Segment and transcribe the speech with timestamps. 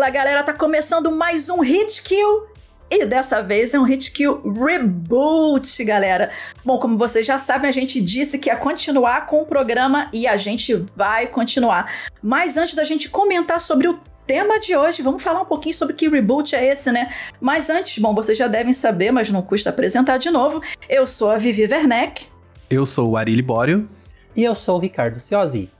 [0.00, 2.46] Fala galera, tá começando mais um Hit Kill
[2.90, 6.30] e dessa vez é um Hit Kill Reboot, galera.
[6.64, 10.26] Bom, como vocês já sabem, a gente disse que ia continuar com o programa e
[10.26, 11.92] a gente vai continuar.
[12.22, 15.94] Mas antes da gente comentar sobre o tema de hoje, vamos falar um pouquinho sobre
[15.94, 17.12] que reboot é esse, né?
[17.38, 20.62] Mas antes, bom, vocês já devem saber, mas não custa apresentar de novo.
[20.88, 22.26] Eu sou a Vivi Werneck.
[22.70, 23.86] Eu sou o Ari Libório.
[24.34, 25.70] E eu sou o Ricardo Ciosi.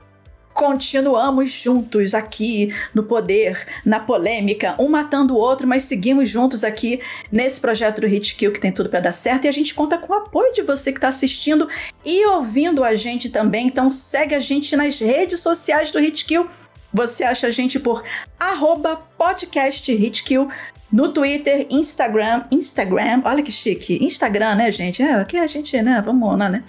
[0.60, 7.00] Continuamos juntos aqui no poder, na polêmica, um matando o outro, mas seguimos juntos aqui
[7.33, 9.96] nesse projeto do Hit Kill que tem tudo para dar certo e a gente conta
[9.96, 11.66] com o apoio de você que está assistindo
[12.05, 13.69] e ouvindo a gente também.
[13.69, 16.46] Então segue a gente nas redes sociais do Hit Kill.
[16.92, 18.05] Você acha a gente por
[18.38, 20.50] arroba podcast Hitkill
[20.92, 25.02] no Twitter, Instagram, Instagram, olha que chique, Instagram, né, gente?
[25.02, 26.62] É, aqui a gente, né, vamos lá, né?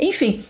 [0.00, 0.42] Enfim.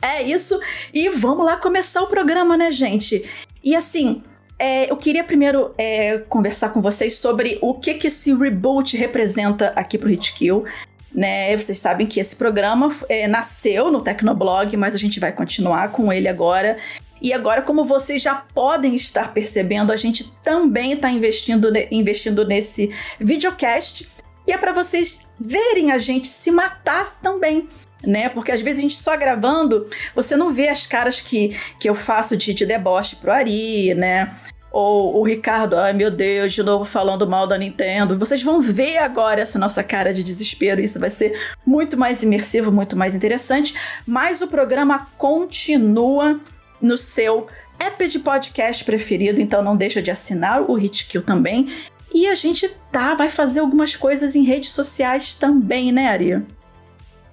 [0.00, 0.60] É isso.
[0.92, 3.28] E vamos lá começar o programa, né, gente?
[3.62, 4.22] E assim,
[4.58, 9.72] é, eu queria primeiro é, conversar com vocês sobre o que, que esse reboot representa
[9.74, 10.64] aqui pro Hitkill.
[11.12, 15.92] Né, vocês sabem que esse programa é, nasceu no Tecnoblog, mas a gente vai continuar
[15.92, 16.76] com ele agora.
[17.22, 22.92] E agora, como vocês já podem estar percebendo, a gente também está investindo, investindo nesse
[23.20, 24.08] videocast.
[24.46, 27.68] E é para vocês verem a gente se matar também
[28.06, 28.28] né?
[28.28, 31.94] Porque às vezes a gente só gravando, você não vê as caras que, que eu
[31.94, 34.34] faço de, de deboche pro Ari, né?
[34.70, 38.18] Ou o Ricardo, ai meu Deus, de novo falando mal da Nintendo.
[38.18, 40.80] Vocês vão ver agora essa nossa cara de desespero.
[40.80, 43.72] Isso vai ser muito mais imersivo, muito mais interessante.
[44.04, 46.40] Mas o programa continua
[46.82, 47.46] no seu
[47.78, 51.68] app de podcast preferido, então não deixa de assinar o Hitkill também.
[52.12, 56.42] E a gente tá, vai fazer algumas coisas em redes sociais também, né, Ari?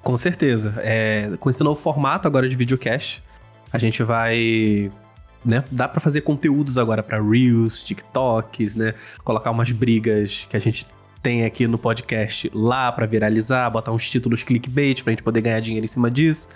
[0.03, 0.75] Com certeza.
[0.79, 3.23] É, com esse novo formato agora de videocast,
[3.71, 4.91] a gente vai.
[5.43, 8.93] Né, dá para fazer conteúdos agora para Reels, TikToks, né?
[9.23, 10.85] Colocar umas brigas que a gente
[11.21, 15.59] tem aqui no podcast lá para viralizar, botar uns títulos clickbait pra gente poder ganhar
[15.59, 16.47] dinheiro em cima disso.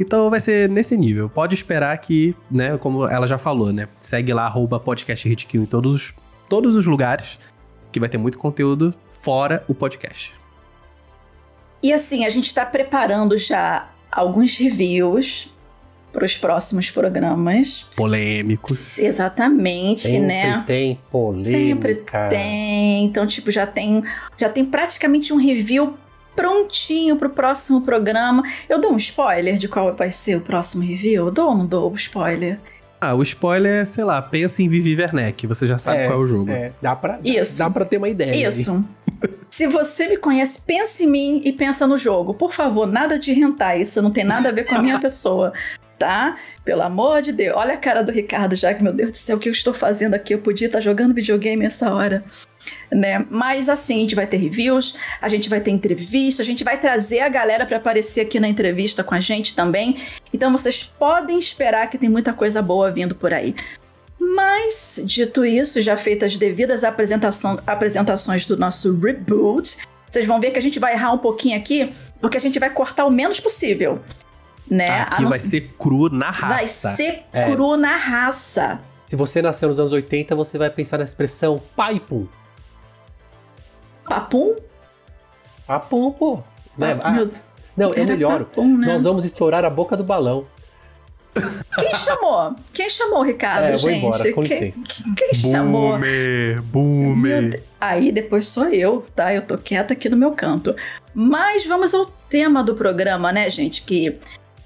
[0.00, 1.28] Então vai ser nesse nível.
[1.28, 3.86] Pode esperar que, né, como ela já falou, né?
[3.98, 6.14] Segue lá, arroba podcast em todos,
[6.48, 7.38] todos os lugares,
[7.90, 10.41] que vai ter muito conteúdo fora o podcast.
[11.82, 15.50] E assim, a gente está preparando já alguns reviews
[16.12, 17.86] para os próximos programas.
[17.96, 18.98] Polêmicos.
[18.98, 20.42] Exatamente, Sempre né?
[20.42, 21.48] Sempre tem polêmica.
[21.50, 21.94] Sempre
[22.28, 23.04] tem.
[23.04, 24.02] Então, tipo, já tem,
[24.36, 25.94] já tem praticamente um review
[26.36, 28.42] prontinho para o próximo programa.
[28.68, 31.26] Eu dou um spoiler de qual vai ser o próximo review?
[31.26, 32.58] Eu dou ou não dou o spoiler?
[33.00, 36.20] Ah, o spoiler é, sei lá, pensa em Vivi Werneck, você já sabe é, qual
[36.20, 36.52] é o jogo.
[36.52, 37.58] É, dá pra, Isso.
[37.58, 38.48] Dá, dá pra ter uma ideia.
[38.48, 38.84] Isso.
[39.50, 42.34] Se você me conhece, pense em mim e pensa no jogo.
[42.34, 43.78] Por favor, nada de rentar.
[43.78, 45.52] Isso não tem nada a ver com a minha pessoa,
[45.98, 46.38] tá?
[46.64, 47.56] Pelo amor de Deus.
[47.56, 49.74] Olha a cara do Ricardo já, que meu Deus do céu, o que eu estou
[49.74, 50.34] fazendo aqui?
[50.34, 52.24] Eu podia estar jogando videogame essa hora.
[52.90, 53.26] Né?
[53.28, 56.80] Mas assim, a gente vai ter reviews, a gente vai ter entrevista, a gente vai
[56.80, 59.98] trazer a galera para aparecer aqui na entrevista com a gente também.
[60.32, 63.54] Então vocês podem esperar que tem muita coisa boa vindo por aí.
[64.22, 69.78] Mas, dito isso, já feitas as devidas apresentação, apresentações do nosso reboot,
[70.08, 72.70] vocês vão ver que a gente vai errar um pouquinho aqui, porque a gente vai
[72.70, 74.00] cortar o menos possível.
[74.70, 75.00] Né?
[75.02, 76.88] Aqui vai ser cru na raça.
[76.88, 77.50] Vai ser é.
[77.50, 78.78] cru na raça.
[79.06, 82.26] Se você nasceu nos anos 80, você vai pensar na expressão paipum.
[84.08, 84.54] Papum?
[85.66, 86.36] Papum, pô.
[86.78, 86.98] Né?
[87.02, 87.28] Ah, ah,
[87.76, 88.44] não, é melhor.
[88.44, 88.86] Papum, né?
[88.86, 90.46] Nós vamos estourar a boca do balão.
[91.78, 92.56] Quem chamou?
[92.72, 94.04] Quem chamou, Ricardo, é, eu vou gente?
[94.04, 94.84] Embora, com licença.
[94.86, 95.92] Quem, quem chamou?
[95.92, 97.62] Boomer, boomer.
[97.80, 99.32] Aí depois sou eu, tá?
[99.32, 100.76] Eu tô quieta aqui no meu canto.
[101.14, 103.82] Mas vamos ao tema do programa, né, gente?
[103.82, 104.18] Que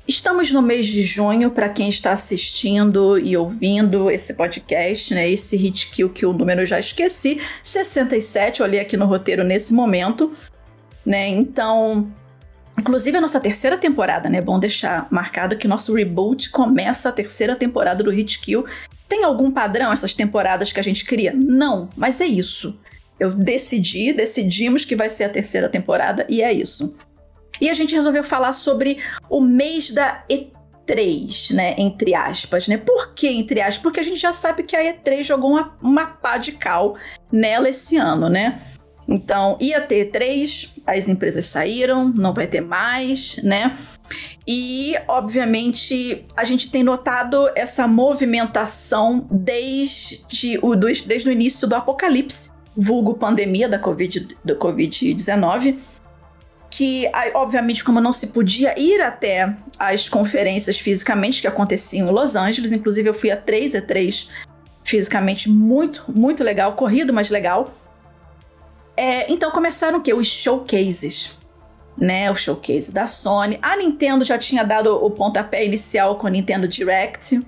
[0.06, 5.28] estamos no mês de junho, para quem está assistindo e ouvindo esse podcast, né?
[5.30, 9.72] Esse hit kill que o número eu já esqueci, 67, olhei aqui no roteiro nesse
[9.72, 10.32] momento,
[11.04, 11.28] né?
[11.28, 12.12] Então,
[12.78, 14.38] Inclusive, a nossa terceira temporada, né?
[14.38, 18.66] É bom deixar marcado que nosso reboot começa a terceira temporada do Hit Kill.
[19.08, 21.32] Tem algum padrão essas temporadas que a gente cria?
[21.34, 22.78] Não, mas é isso.
[23.18, 26.94] Eu decidi, decidimos que vai ser a terceira temporada e é isso.
[27.60, 28.98] E a gente resolveu falar sobre
[29.30, 31.74] o mês da E3, né?
[31.78, 32.76] Entre aspas, né?
[32.76, 33.78] Por que entre aspas?
[33.78, 36.96] Porque a gente já sabe que a E3 jogou uma, uma pá de cal
[37.32, 38.60] nela esse ano, né?
[39.08, 43.76] Então, ia ter três, as empresas saíram, não vai ter mais, né?
[44.46, 52.50] E, obviamente, a gente tem notado essa movimentação desde o, desde o início do apocalipse,
[52.76, 54.36] vulgo pandemia da Covid-19.
[54.44, 55.78] Do COVID
[56.68, 62.36] que, obviamente, como não se podia ir até as conferências fisicamente que aconteciam em Los
[62.36, 64.28] Angeles, inclusive eu fui a três E3
[64.84, 67.74] fisicamente, muito, muito legal, corrido, mas legal.
[68.96, 70.14] É, então começaram o quê?
[70.14, 71.30] Os showcases.
[71.98, 73.58] Né, o showcase da Sony.
[73.62, 77.40] A Nintendo já tinha dado o pontapé inicial com o Nintendo Direct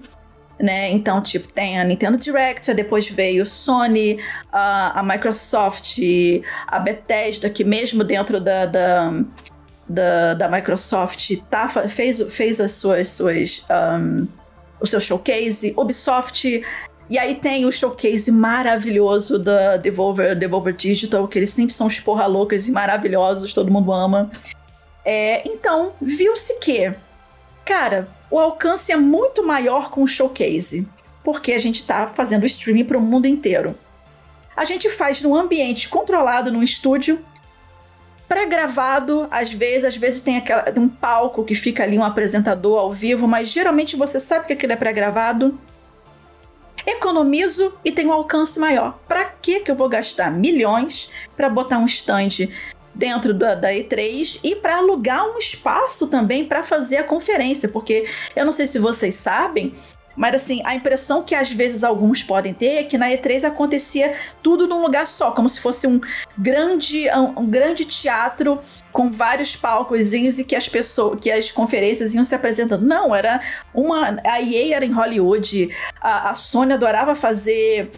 [0.61, 0.91] né?
[0.91, 4.19] Então, tipo, tem a Nintendo Direct, depois veio Sony,
[4.51, 5.99] a, a Microsoft,
[6.67, 9.13] a Bethesda, que mesmo dentro da, da,
[9.89, 14.27] da, da Microsoft tá, fez, fez as suas, suas um,
[14.81, 16.63] o seu showcase, Ubisoft.
[17.11, 21.99] E aí tem o showcase maravilhoso da Devolver, Devolver Digital, que eles sempre são os
[21.99, 24.31] porra loucas e maravilhosos, todo mundo ama.
[25.05, 26.93] É, então, viu-se que,
[27.65, 30.87] cara, o alcance é muito maior com o showcase,
[31.25, 33.75] porque a gente está fazendo streaming para o mundo inteiro.
[34.55, 37.25] A gente faz num ambiente controlado, num estúdio,
[38.29, 42.93] pré-gravado, às vezes, às vezes tem aquela, um palco que fica ali um apresentador ao
[42.93, 45.59] vivo, mas geralmente você sabe que aquilo é pré-gravado.
[46.89, 48.99] Economizo e tenho um alcance maior.
[49.07, 52.49] Para que que eu vou gastar milhões para botar um stand
[52.95, 58.09] dentro da, da E3 e para alugar um espaço também para fazer a conferência, porque
[58.35, 59.75] eu não sei se vocês sabem,
[60.19, 64.15] mas assim, a impressão que às vezes alguns podem ter é que na E3 acontecia
[64.43, 66.01] tudo num lugar só, como se fosse um
[66.37, 68.61] grande, um, um grande teatro
[68.91, 72.85] com vários palcos e que as pessoas, que as conferências iam se apresentando.
[72.85, 73.41] Não, era
[73.73, 74.19] uma.
[74.27, 77.93] A EA era em Hollywood, a, a Sony adorava fazer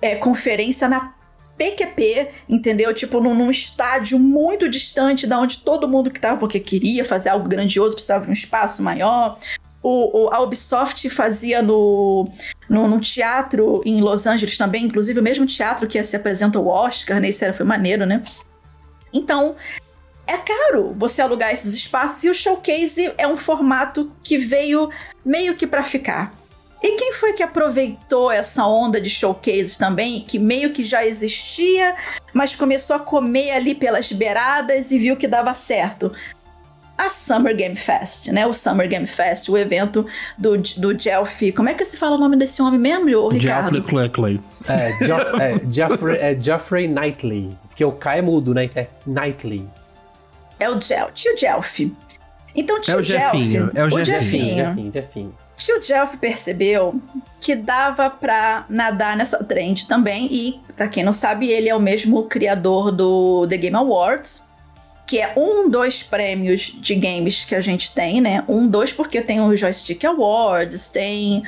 [0.00, 1.12] é, conferência na
[1.58, 2.94] PQP, entendeu?
[2.94, 7.28] Tipo, num, num, estádio muito distante da onde todo mundo que tava, porque queria fazer
[7.28, 9.38] algo grandioso, precisava de um espaço maior.
[9.88, 12.28] O, o, a Ubisoft fazia no,
[12.68, 16.66] no, num teatro em Los Angeles também, inclusive o mesmo teatro que se apresenta o
[16.66, 17.28] Oscar, né?
[17.28, 18.20] Isso era, foi maneiro, né?
[19.12, 19.54] Então,
[20.26, 24.90] é caro você alugar esses espaços e o showcase é um formato que veio
[25.24, 26.34] meio que para ficar.
[26.82, 31.94] E quem foi que aproveitou essa onda de showcases também, que meio que já existia,
[32.34, 36.12] mas começou a comer ali pelas beiradas e viu que dava certo?
[36.96, 38.46] A Summer Game Fest, né?
[38.46, 40.06] O Summer Game Fest, o evento
[40.36, 41.52] do, do Geoff.
[41.52, 43.70] Como é que se fala o nome desse homem mesmo, Ricardo?
[43.70, 44.40] Geoffrey Cleckley.
[44.68, 47.56] É, Geoff, é, Geoffrey, é Geoffrey Knightley.
[47.68, 48.70] Porque o K é mudo, né?
[48.74, 49.68] É Knightley.
[50.58, 51.94] É o Geoff, tio Geoff.
[52.54, 53.70] Então, tio é o Jefinho.
[53.74, 54.64] é o, o Jefinho.
[54.64, 55.34] Jefinho, Jefinho.
[55.56, 57.00] Tio Jeff percebeu
[57.40, 61.80] que dava pra nadar nessa trend também, e para quem não sabe, ele é o
[61.80, 64.42] mesmo criador do The Game Awards,
[65.06, 68.42] que é um dos prêmios de games que a gente tem, né?
[68.48, 71.44] Um, dois, porque tem o Joystick Awards, tem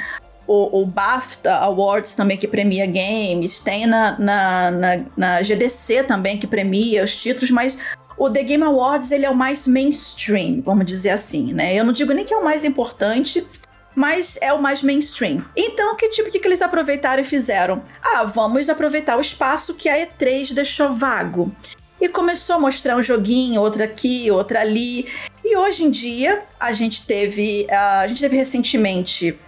[0.47, 6.39] o, o BAFTA Awards também, que premia games, tem na, na, na, na GDC também,
[6.39, 7.77] que premia os títulos, mas
[8.17, 11.75] o The Game Awards ele é o mais mainstream, vamos dizer assim, né?
[11.75, 13.47] Eu não digo nem que é o mais importante,
[13.95, 15.45] mas é o mais mainstream.
[15.57, 17.83] Então, que tipo que, que eles aproveitaram e fizeram?
[18.03, 21.53] Ah, vamos aproveitar o espaço que a E3 deixou vago.
[22.01, 25.07] E começou a mostrar um joguinho, outra aqui, outra ali.
[25.45, 27.67] E hoje em dia, a gente teve.
[27.71, 29.39] A gente teve recentemente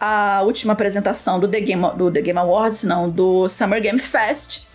[0.00, 4.66] a última apresentação do The Game, do The Game Awards, não, do Summer Game Fest.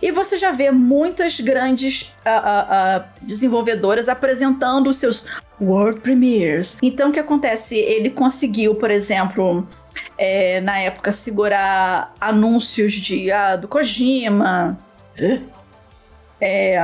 [0.00, 5.26] E você já vê muitas grandes uh, uh, uh, desenvolvedoras apresentando os seus
[5.60, 6.76] World Premieres.
[6.82, 7.76] Então, o que acontece?
[7.76, 9.66] Ele conseguiu, por exemplo,
[10.18, 13.28] é, na época, segurar anúncios de,
[13.60, 14.76] do Kojima.
[16.40, 16.78] É,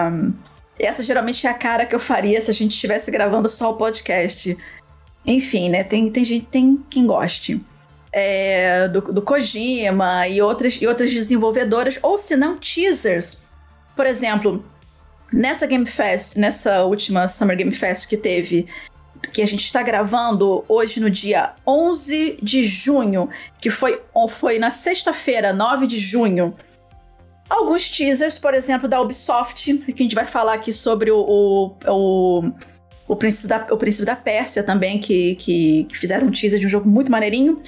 [0.78, 3.76] essa geralmente é a cara que eu faria se a gente estivesse gravando só o
[3.76, 4.56] podcast.
[5.24, 5.84] Enfim, né?
[5.84, 7.64] Tem, tem gente, tem quem goste
[8.12, 13.38] é, do, do Kojima e outras, e outras desenvolvedoras, ou se não, teasers.
[13.96, 14.64] Por exemplo,
[15.32, 18.66] nessa Game Fest, nessa última Summer Game Fest que teve,
[19.32, 23.30] que a gente está gravando hoje no dia 11 de junho,
[23.60, 26.54] que foi, foi na sexta-feira, 9 de junho.
[27.52, 31.76] Alguns teasers, por exemplo, da Ubisoft, que a gente vai falar aqui sobre o, o,
[31.86, 32.52] o,
[33.06, 36.64] o, Príncipe, da, o Príncipe da Pérsia também, que, que, que fizeram um teaser de
[36.64, 37.60] um jogo muito maneirinho.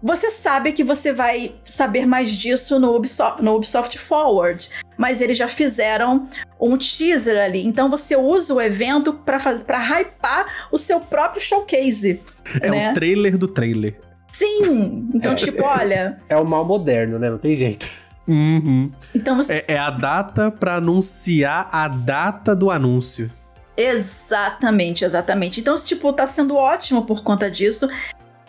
[0.00, 5.36] Você sabe que você vai saber mais disso no Ubisoft, no Ubisoft Forward, mas eles
[5.36, 6.28] já fizeram
[6.60, 7.66] um teaser ali.
[7.66, 12.22] Então você usa o evento para fazer para hypar o seu próprio showcase.
[12.60, 12.90] É né?
[12.90, 13.98] o trailer do trailer.
[14.30, 15.10] Sim!
[15.12, 15.34] Então, É.
[15.34, 16.16] tipo, olha.
[16.28, 17.28] É o mal moderno, né?
[17.28, 18.05] Não tem jeito.
[18.26, 18.90] Uhum.
[19.14, 19.64] Então você...
[19.68, 23.30] é, é a data pra anunciar a data do anúncio.
[23.76, 25.60] Exatamente, exatamente.
[25.60, 27.88] Então, tipo, tá sendo ótimo por conta disso.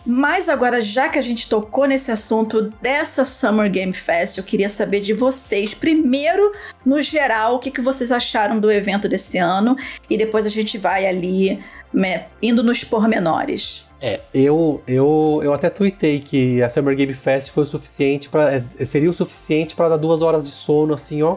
[0.06, 4.70] Mas agora, já que a gente tocou nesse assunto dessa Summer Game Fest, eu queria
[4.70, 6.52] saber de vocês, primeiro,
[6.84, 9.76] no geral, o que, que vocês acharam do evento desse ano,
[10.08, 13.84] e depois a gente vai ali né, indo nos pormenores.
[14.00, 18.64] É, eu, eu, eu até tuitei que a Summer Game Fest foi o suficiente para
[18.84, 21.36] seria o suficiente para dar duas horas de sono assim, ó,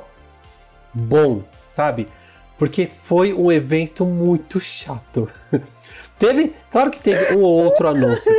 [0.94, 2.08] bom, sabe?
[2.60, 5.28] Porque foi um evento muito chato.
[6.20, 8.32] teve, claro que teve um ou outro anúncio.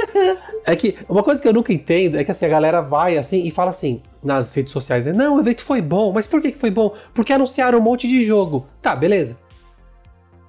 [0.65, 3.45] É que uma coisa que eu nunca entendo é que assim, a galera vai assim
[3.45, 5.13] e fala assim nas redes sociais, né?
[5.13, 6.95] Não, o evento foi bom, mas por que foi bom?
[7.13, 8.65] Porque anunciaram um monte de jogo.
[8.81, 9.37] Tá, beleza.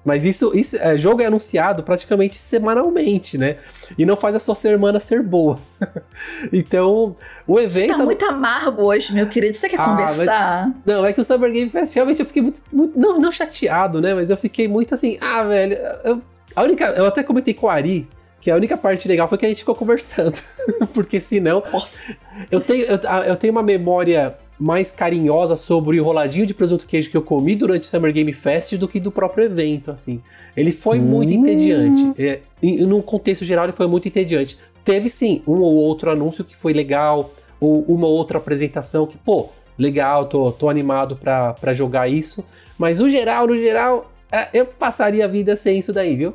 [0.04, 3.56] Mas isso, isso é, jogo é anunciado praticamente semanalmente, né?
[3.96, 5.58] E não faz a sua semana ser boa.
[6.52, 7.92] então, o evento.
[7.92, 9.54] Você tá muito amargo hoje, meu querido.
[9.54, 10.66] Você quer ah, conversar?
[10.66, 10.76] Mas...
[10.84, 12.60] Não, é que o Summer Game Fest realmente eu fiquei muito.
[12.70, 14.14] muito não, não chateado, né?
[14.14, 15.16] Mas eu fiquei muito assim.
[15.20, 15.78] Ah, velho.
[16.04, 16.20] Eu,
[16.54, 16.84] a única.
[16.84, 18.06] Eu até comentei com o Ari
[18.44, 20.38] que a única parte legal foi que a gente ficou conversando.
[20.92, 21.62] Porque senão.
[21.72, 22.14] Nossa.
[22.50, 27.10] Eu tenho, eu, eu tenho uma memória mais carinhosa sobre o enroladinho de presunto queijo
[27.10, 30.20] que eu comi durante o Summer Game Fest do que do próprio evento, assim.
[30.54, 31.04] Ele foi hum.
[31.04, 32.12] muito entediante.
[32.22, 34.58] É, em, num contexto geral, ele foi muito entediante.
[34.84, 39.48] Teve sim um ou outro anúncio que foi legal, ou uma outra apresentação que, pô,
[39.78, 42.44] legal, tô, tô animado para jogar isso.
[42.76, 46.34] Mas no geral, no geral, é, eu passaria a vida sem isso daí, viu?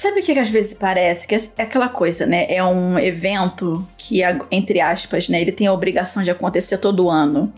[0.00, 1.28] Sabe o que, que às vezes parece?
[1.28, 2.46] Que é aquela coisa, né?
[2.48, 5.42] É um evento que, entre aspas, né?
[5.42, 7.52] Ele tem a obrigação de acontecer todo ano.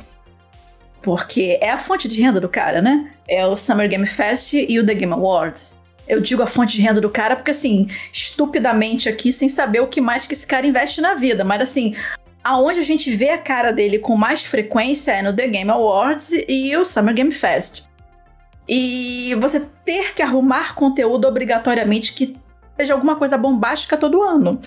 [1.00, 3.12] Porque é a fonte de renda do cara, né?
[3.28, 5.78] É o Summer Game Fest e o The Game Awards.
[6.08, 9.86] Eu digo a fonte de renda do cara porque, assim, estupidamente aqui, sem saber o
[9.86, 11.44] que mais que esse cara investe na vida.
[11.44, 11.94] Mas, assim,
[12.42, 16.30] aonde a gente vê a cara dele com mais frequência é no The Game Awards
[16.48, 17.84] e o Summer Game Fest.
[18.68, 22.36] E você ter que arrumar conteúdo obrigatoriamente que
[22.78, 24.60] seja alguma coisa bombástica todo ano.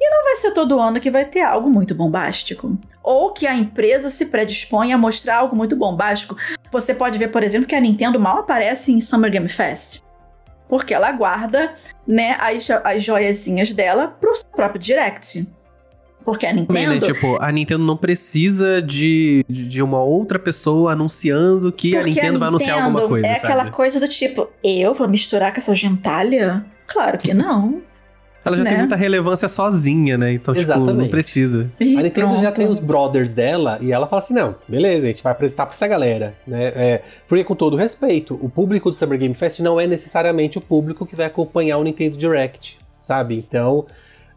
[0.00, 2.78] E não vai ser todo ano que vai ter algo muito bombástico.
[3.02, 6.36] Ou que a empresa se predispõe a mostrar algo muito bombástico.
[6.72, 10.00] Você pode ver, por exemplo, que a Nintendo mal aparece em Summer Game Fest.
[10.68, 11.74] Porque ela guarda
[12.06, 15.46] né, as, as joiazinhas dela pro seu próprio Direct.
[16.24, 16.66] Porque a Nintendo.
[16.66, 17.00] Também, né?
[17.00, 22.22] Tipo, a Nintendo não precisa de, de uma outra pessoa anunciando que a Nintendo, a
[22.22, 23.26] Nintendo, vai anunciar alguma coisa.
[23.26, 23.52] É sabe?
[23.52, 26.64] aquela coisa do tipo, eu vou misturar com essa gentalha?
[26.86, 27.82] Claro que não.
[28.44, 28.70] Ela já né?
[28.70, 30.32] tem muita relevância sozinha, né?
[30.32, 30.88] Então, Exatamente.
[30.88, 31.70] tipo, não precisa.
[31.78, 32.42] E a Nintendo pronto.
[32.42, 35.66] já tem os brothers dela e ela fala assim: não, beleza, a gente vai apresentar
[35.66, 36.72] pra essa galera, né?
[36.74, 40.60] É, porque, com todo respeito, o público do Summer Game Fest não é necessariamente o
[40.60, 43.36] público que vai acompanhar o Nintendo Direct, sabe?
[43.36, 43.86] Então,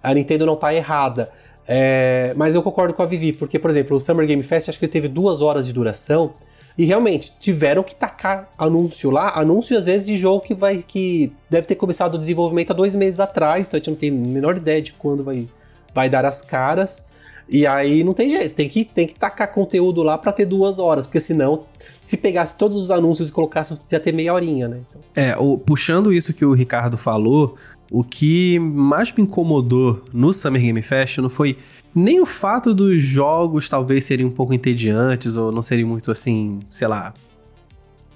[0.01, 1.29] a Nintendo não tá errada.
[1.67, 4.79] É, mas eu concordo com a Vivi, porque, por exemplo, o Summer Game Fest acho
[4.79, 6.33] que ele teve duas horas de duração.
[6.77, 10.83] E realmente, tiveram que tacar anúncio lá, anúncio às vezes de jogo que vai.
[10.85, 14.09] que deve ter começado o desenvolvimento há dois meses atrás, então a gente não tem
[14.09, 15.47] a menor ideia de quando vai,
[15.93, 17.11] vai dar as caras.
[17.47, 20.79] E aí não tem jeito, tem que, tem que tacar conteúdo lá para ter duas
[20.79, 21.65] horas, porque senão,
[22.01, 24.79] se pegasse todos os anúncios e colocasse, ia ter meia horinha, né?
[24.89, 25.01] Então...
[25.13, 27.55] É, o, puxando isso que o Ricardo falou,
[27.91, 31.57] o que mais me incomodou no Summer Game Fest não foi
[31.93, 36.59] nem o fato dos jogos talvez serem um pouco entediantes ou não serem muito assim,
[36.71, 37.13] sei lá.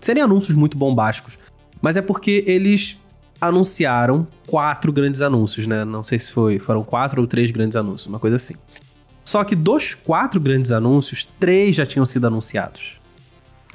[0.01, 1.38] Serem anúncios muito bombásticos.
[1.81, 2.97] Mas é porque eles
[3.39, 5.86] anunciaram quatro grandes anúncios, né?
[5.86, 8.55] Não sei se foi, foram quatro ou três grandes anúncios, uma coisa assim.
[9.24, 12.97] Só que dos quatro grandes anúncios, três já tinham sido anunciados.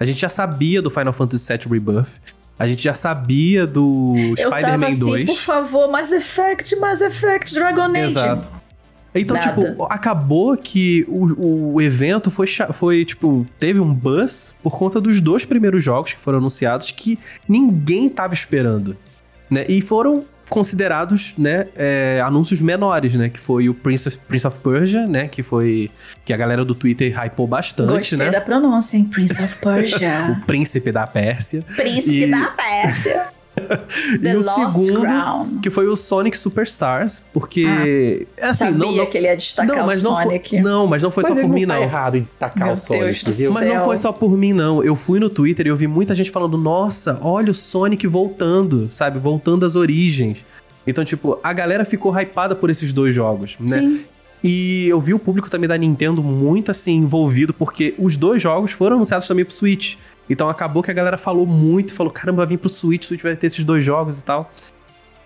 [0.01, 2.21] A gente já sabia do Final Fantasy VII Rebirth,
[2.63, 5.31] a gente já sabia do Spider-Man assim, 2.
[5.31, 7.99] Por favor, Mass Effect, Mass Effect, Dragon Age.
[7.99, 8.49] Exato.
[9.13, 9.49] Então, Nada.
[9.49, 15.21] tipo, acabou que o, o evento foi, foi, tipo, teve um buzz por conta dos
[15.21, 18.97] dois primeiros jogos que foram anunciados que ninguém tava esperando,
[19.51, 19.67] né?
[19.69, 24.59] E foram considerados, né, é, anúncios menores, né, que foi o Prince of, Prince of
[24.59, 25.91] Persia, né, que foi
[26.27, 28.31] que a galera do Twitter hypou bastante, Gostei né?
[28.31, 29.05] da pronúncia, hein?
[29.05, 30.37] Prince of Persia.
[30.39, 31.65] o príncipe da Pérsia.
[31.75, 32.31] Príncipe e...
[32.31, 33.29] da Pérsia.
[34.23, 35.61] E o segundo, Crown.
[35.63, 39.77] que foi o Sonic Superstars, porque ah, assim, sabia não, não, que ele ia destacar
[39.77, 40.57] não, mas o Sonic.
[40.57, 41.75] Não, foi, não, mas não foi mas só por mim não.
[41.75, 43.53] Tá errado em destacar Meu o Sonic, viu?
[43.53, 44.83] Mas não foi só por mim não.
[44.83, 48.89] Eu fui no Twitter e eu vi muita gente falando: "Nossa, olha o Sonic voltando",
[48.91, 49.19] sabe?
[49.19, 50.45] Voltando às origens.
[50.87, 53.81] Então, tipo, a galera ficou hypada por esses dois jogos, né?
[53.81, 54.05] Sim.
[54.43, 58.73] E eu vi o público também da Nintendo muito assim envolvido, porque os dois jogos
[58.73, 59.95] foram anunciados também pro Switch.
[60.33, 63.23] Então acabou que a galera falou muito, falou: caramba, vai vir pro Switch, o Switch
[63.23, 64.51] vai ter esses dois jogos e tal.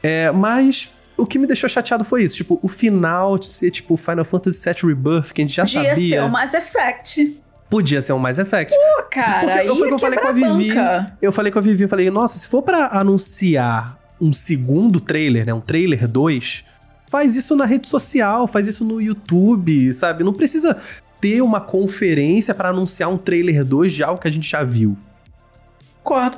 [0.03, 3.97] É, mas o que me deixou chateado foi isso, tipo, o final de ser tipo
[3.97, 6.09] Final Fantasy VII Rebirth, que a gente já Podia sabia.
[6.21, 7.41] ser o Mass Effect.
[7.71, 8.73] Podia ser um Mass Effect.
[8.75, 10.69] Pô, cara, Porque eu, foi que eu falei com a Vivi.
[10.69, 11.17] banca.
[11.21, 15.45] Eu falei com a Vivi, eu falei, nossa, se for pra anunciar um segundo trailer,
[15.45, 16.65] né, um trailer 2,
[17.11, 20.23] faz isso na rede social, faz isso no YouTube, sabe?
[20.23, 20.77] Não precisa
[21.21, 24.97] ter uma conferência pra anunciar um trailer 2 de algo que a gente já viu.
[26.03, 26.37] Concordo.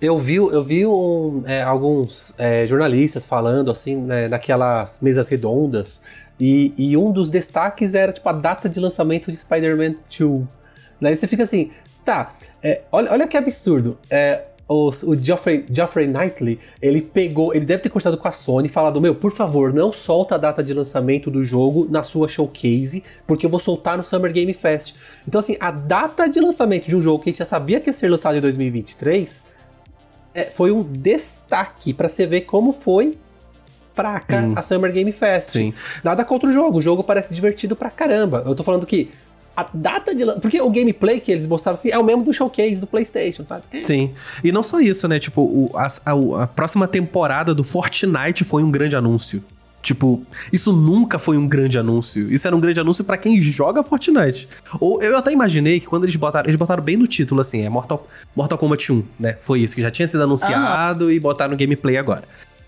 [0.00, 6.02] Eu vi, eu vi um, é, alguns é, jornalistas falando assim, né, naquelas mesas redondas,
[6.40, 10.44] e, e um dos destaques era tipo a data de lançamento de Spider-Man 2.
[11.00, 11.70] Daí você fica assim,
[12.04, 13.96] tá, é, olha, olha que absurdo.
[14.10, 18.68] É, o, o Geoffrey, Geoffrey Knightley, ele pegou, ele deve ter conversado com a Sony
[18.68, 22.28] e falado: Meu, por favor, não solta a data de lançamento do jogo na sua
[22.28, 24.94] showcase, porque eu vou soltar no Summer Game Fest.
[25.26, 27.88] Então, assim, a data de lançamento de um jogo que a gente já sabia que
[27.88, 29.44] ia ser lançado em 2023
[30.34, 33.18] é, foi um destaque pra você ver como foi
[33.94, 34.54] fraca Sim.
[34.56, 35.50] a Summer Game Fest.
[35.50, 35.74] Sim.
[36.02, 38.42] Nada contra o jogo, o jogo parece divertido pra caramba.
[38.46, 39.10] Eu tô falando que
[39.56, 40.24] a data de.
[40.40, 43.62] Porque o gameplay que eles mostraram assim é o mesmo do showcase do PlayStation, sabe?
[43.82, 44.10] Sim.
[44.42, 45.18] E não só isso, né?
[45.18, 49.42] Tipo, o- a, a- a próxima temporada do Fortnite foi um grande anúncio.
[49.82, 52.32] Tipo, isso nunca foi um grande anúncio.
[52.32, 54.48] Isso era um grande anúncio pra quem joga Fortnite.
[54.78, 57.68] Ou eu até imaginei que quando eles botaram, eles botaram bem no título assim, é
[57.68, 58.06] Mortal,
[58.36, 59.36] Mortal Kombat 1, né?
[59.40, 62.22] Foi isso que já tinha sido anunciado e botaram no gameplay agora.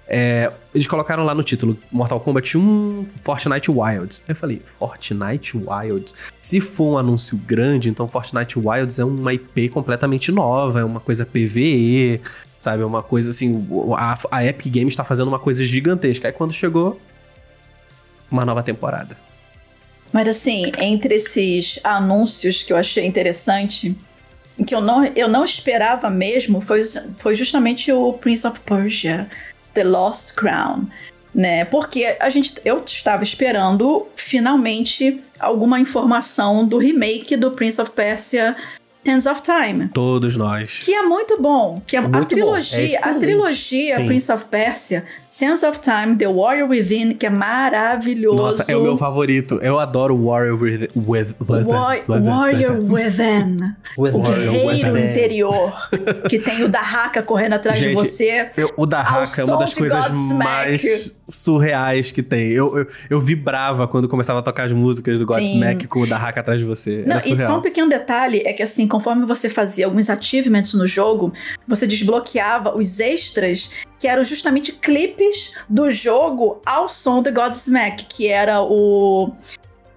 [0.07, 4.23] É, eles colocaram lá no título Mortal Kombat 1, Fortnite Wilds.
[4.29, 6.15] Eu falei, Fortnite Wilds.
[6.41, 11.01] Se for um anúncio grande, então Fortnite Wilds é uma IP completamente nova, é uma
[11.01, 12.21] coisa PVE,
[12.59, 12.83] sabe?
[12.83, 13.67] É uma coisa assim.
[13.97, 16.29] A, a Epic Games está fazendo uma coisa gigantesca.
[16.29, 17.01] Aí quando chegou,
[18.31, 19.17] uma nova temporada.
[20.13, 23.97] Mas assim, entre esses anúncios que eu achei interessante,
[24.67, 26.83] que eu não, eu não esperava mesmo, foi,
[27.19, 29.29] foi justamente o Prince of Persia,
[29.75, 30.87] The Lost Crown.
[31.35, 31.65] Né?
[31.65, 38.57] Porque a gente, eu estava esperando finalmente alguma informação do remake do Prince of Persia
[39.05, 39.89] Sands of Time.
[39.89, 40.79] Todos nós.
[40.79, 41.83] Que é muito bom.
[41.87, 44.07] Que é Muito a bom, trilogia, é a trilogia Sim.
[44.07, 45.05] Prince of Persia,
[45.37, 48.37] Sands of Time, The Warrior Within, que é maravilhoso.
[48.41, 49.59] Nossa, é o meu favorito.
[49.63, 50.89] Eu adoro Warrior with.
[50.95, 51.65] with, with,
[52.09, 53.75] with- Warrior Within.
[53.99, 55.11] With O Warrior guerreiro Within.
[55.11, 55.73] interior.
[56.29, 58.49] Que tem o Dahaka correndo atrás de Gente, você.
[58.57, 60.45] Eu- o da Ao Haka é uma das de coisas Godsmack.
[60.45, 62.53] mais surreais que tem.
[62.53, 66.17] Eu, eu, eu vibrava quando começava a tocar as músicas do Godsmack com o da
[66.17, 67.03] Haka atrás de você.
[67.07, 70.87] Não, e só um pequeno detalhe é que assim, conforme você fazia alguns achievements no
[70.87, 71.33] jogo,
[71.67, 73.69] você desbloqueava os extras
[73.99, 75.24] que eram justamente clipes
[75.69, 79.33] do jogo ao som do Godsmack, que era o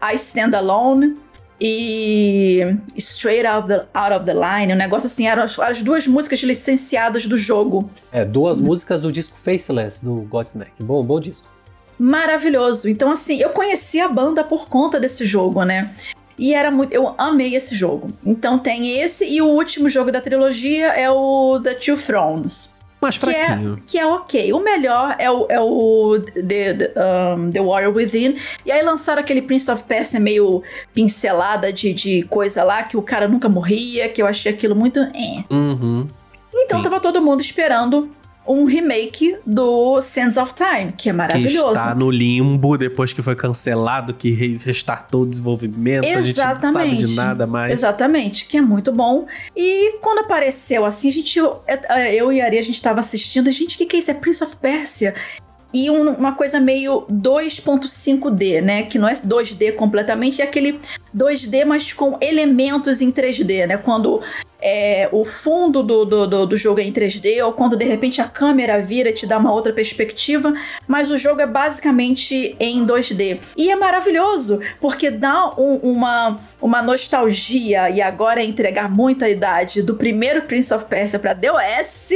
[0.01, 1.17] I Stand Alone
[1.59, 6.07] e Straight Out, the, Out of the Line, um negócio assim, eram as, as duas
[6.07, 7.89] músicas licenciadas do jogo.
[8.11, 10.71] É, duas músicas do disco Faceless do Godsmack.
[10.79, 11.47] Bom, bom disco.
[11.97, 12.87] Maravilhoso.
[12.87, 15.95] Então, assim, eu conheci a banda por conta desse jogo, né?
[16.37, 16.93] E era muito.
[16.93, 18.11] Eu amei esse jogo.
[18.23, 22.69] Então tem esse e o último jogo da trilogia é o The Two Thrones.
[22.99, 23.83] Mais Que é, fraquinho.
[23.86, 24.53] que é ok.
[24.53, 26.93] O melhor é o, é o The, The,
[27.36, 28.36] um, The Warrior Within.
[28.65, 33.01] E aí lançaram aquele Prince of Persia meio pincelada de, de coisa lá, que o
[33.01, 34.99] cara nunca morria, que eu achei aquilo muito.
[34.99, 35.43] eh.
[35.49, 36.07] Uhum.
[36.53, 36.83] Então Sim.
[36.83, 38.10] tava todo mundo esperando
[38.47, 41.73] um remake do Sands of Time, que é Que maravilhoso.
[41.73, 46.05] está no limbo depois que foi cancelado, que re- restartou o desenvolvimento.
[46.05, 47.05] A gente não sabe Exatamente.
[47.05, 47.73] de nada mais.
[47.73, 49.25] Exatamente, que é muito bom.
[49.55, 51.62] E quando apareceu assim, a gente, eu,
[52.13, 54.12] eu e a Ari, a gente tava assistindo, a gente, o que, que é isso?
[54.12, 55.13] É Prince of Persia.
[55.73, 58.83] E um- uma coisa meio 2.5D, né?
[58.83, 60.79] Que não é 2D completamente, é aquele
[61.15, 63.77] 2D, mas com elementos em 3D, né?
[63.77, 64.21] Quando
[64.69, 68.19] é, o fundo do, do, do, do jogo é em 3D, ou quando de repente
[68.19, 70.53] a câmera vira e te dá uma outra perspectiva,
[70.86, 73.39] mas o jogo é basicamente em 2D.
[73.56, 79.82] E é maravilhoso, porque dá um- uma, uma nostalgia, e agora é entregar muita idade,
[79.82, 82.10] do primeiro Prince of Persia pra DOS,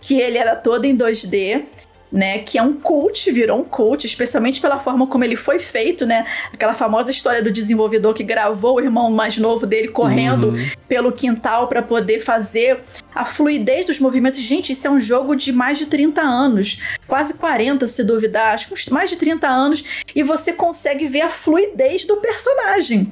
[0.00, 1.64] que ele era todo em 2D.
[2.12, 6.04] Né, que é um cult, virou um cult, especialmente pela forma como ele foi feito,
[6.04, 6.26] né?
[6.52, 10.70] Aquela famosa história do desenvolvedor que gravou o irmão mais novo dele correndo Uhum.
[10.86, 12.80] pelo quintal para poder fazer
[13.14, 14.40] a fluidez dos movimentos.
[14.40, 18.68] Gente, isso é um jogo de mais de 30 anos, quase 40 se duvidar, acho
[18.68, 19.82] que mais de 30 anos,
[20.14, 23.10] e você consegue ver a fluidez do personagem.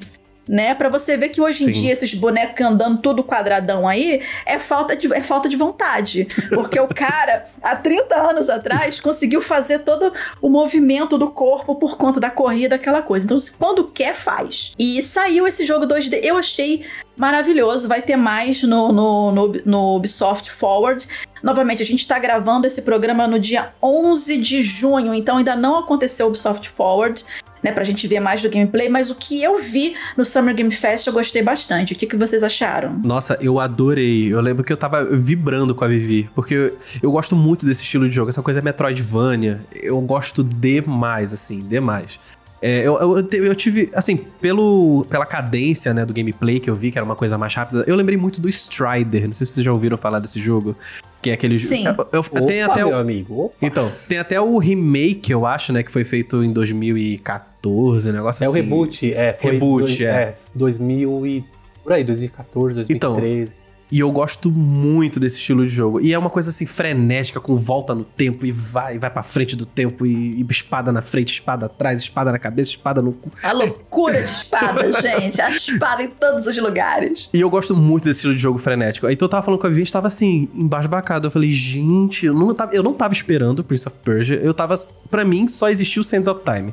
[0.49, 0.75] Né?
[0.75, 1.73] Para você ver que hoje em Sim.
[1.73, 6.27] dia esses bonecos andando tudo quadradão aí é falta de, é falta de vontade.
[6.49, 11.97] Porque o cara, há 30 anos atrás, conseguiu fazer todo o movimento do corpo por
[11.97, 13.25] conta da corrida, aquela coisa.
[13.25, 14.75] Então, quando quer, faz.
[14.79, 16.85] E saiu esse jogo 2D, eu achei
[17.17, 17.87] maravilhoso.
[17.87, 21.07] Vai ter mais no, no, no, no Ubisoft Forward.
[21.43, 25.79] Novamente, a gente está gravando esse programa no dia 11 de junho, então ainda não
[25.79, 27.25] aconteceu o Ubisoft Forward
[27.63, 30.73] né, pra gente ver mais do gameplay, mas o que eu vi no Summer Game
[30.73, 31.93] Fest eu gostei bastante.
[31.93, 32.99] O que, que vocês acharam?
[33.05, 34.33] Nossa, eu adorei.
[34.33, 37.83] Eu lembro que eu tava vibrando com a Vivi, porque eu, eu gosto muito desse
[37.83, 39.61] estilo de jogo, essa coisa Metroidvania.
[39.75, 42.19] Eu gosto demais, assim, demais.
[42.63, 46.91] É, eu, eu, eu tive, assim, pelo, pela cadência, né, do gameplay que eu vi,
[46.91, 49.25] que era uma coisa mais rápida, eu lembrei muito do Strider.
[49.27, 50.77] Não sei se vocês já ouviram falar desse jogo.
[51.23, 51.75] Que é aquele jogo.
[51.75, 51.87] Sim.
[51.87, 53.45] Eu, eu- Opa, tem até meu o, amigo.
[53.45, 53.55] Opa.
[53.63, 58.45] Então, tem até o remake, eu acho, né, que foi feito em 2014, um negócio
[58.45, 58.61] É o assim.
[58.61, 59.33] reboot, é.
[59.41, 60.31] Foi Reboot, dois- é.
[60.55, 61.45] 2000 e...
[61.83, 63.59] Por aí, 2014, Então, 2013.
[63.91, 66.01] E eu gosto muito desse estilo de jogo.
[66.01, 69.57] E é uma coisa assim frenética, com volta no tempo e vai, vai pra frente
[69.57, 73.31] do tempo e, e espada na frente, espada atrás, espada na cabeça, espada no cu.
[73.43, 75.41] A loucura de espada, gente.
[75.41, 77.29] A espada em todos os lugares.
[77.33, 79.09] E eu gosto muito desse estilo de jogo frenético.
[79.09, 81.27] Então eu tava falando com a Vivi, a gente tava assim, embasbacado.
[81.27, 84.37] Eu falei, gente, eu não tava, eu não tava esperando Prince of Persia.
[84.37, 84.75] Eu tava.
[85.11, 86.73] Pra mim, só existiu Sands of Time.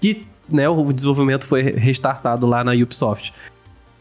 [0.00, 3.32] Que, né, o desenvolvimento foi restartado lá na Ubisoft.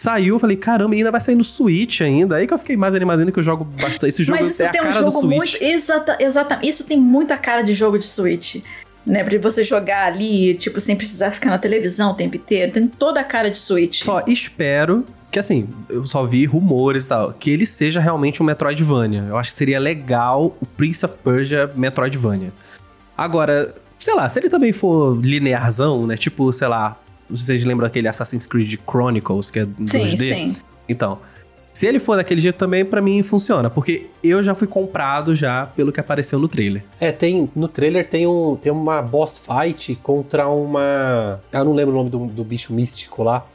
[0.06, 2.36] Saiu, eu falei, caramba, e ainda vai sair no Switch ainda.
[2.36, 4.10] Aí que eu fiquei mais animado ainda que eu jogo bastante.
[4.10, 5.58] Esse jogo Mas isso é a tem um cara do jogo muito.
[5.64, 8.58] Exata, exata, isso tem muita cara de jogo de Switch.
[9.04, 12.72] Né, pra você jogar ali, tipo, sem precisar ficar na televisão o tempo inteiro.
[12.72, 14.04] Tem toda a cara de Switch.
[14.04, 18.46] Só espero que, assim, eu só vi rumores e tal, que ele seja realmente um
[18.46, 19.26] Metroidvania.
[19.30, 22.52] Eu acho que seria legal o Prince of Persia Metroidvania.
[23.18, 26.18] Agora, sei lá, se ele também for linearzão, né?
[26.18, 26.98] Tipo, sei lá,
[27.30, 30.18] não sei se vocês lembram aquele Assassin's Creed Chronicles, que é sim, 2D.
[30.18, 30.54] sim.
[30.88, 31.20] Então,
[31.74, 33.70] se ele for daquele jeito também, pra mim funciona.
[33.70, 36.84] Porque eu já fui comprado já pelo que apareceu no trailer.
[37.00, 37.50] É, tem.
[37.56, 41.42] No trailer tem, um, tem uma boss fight contra uma.
[41.52, 43.46] Eu não lembro o nome do, do bicho místico lá.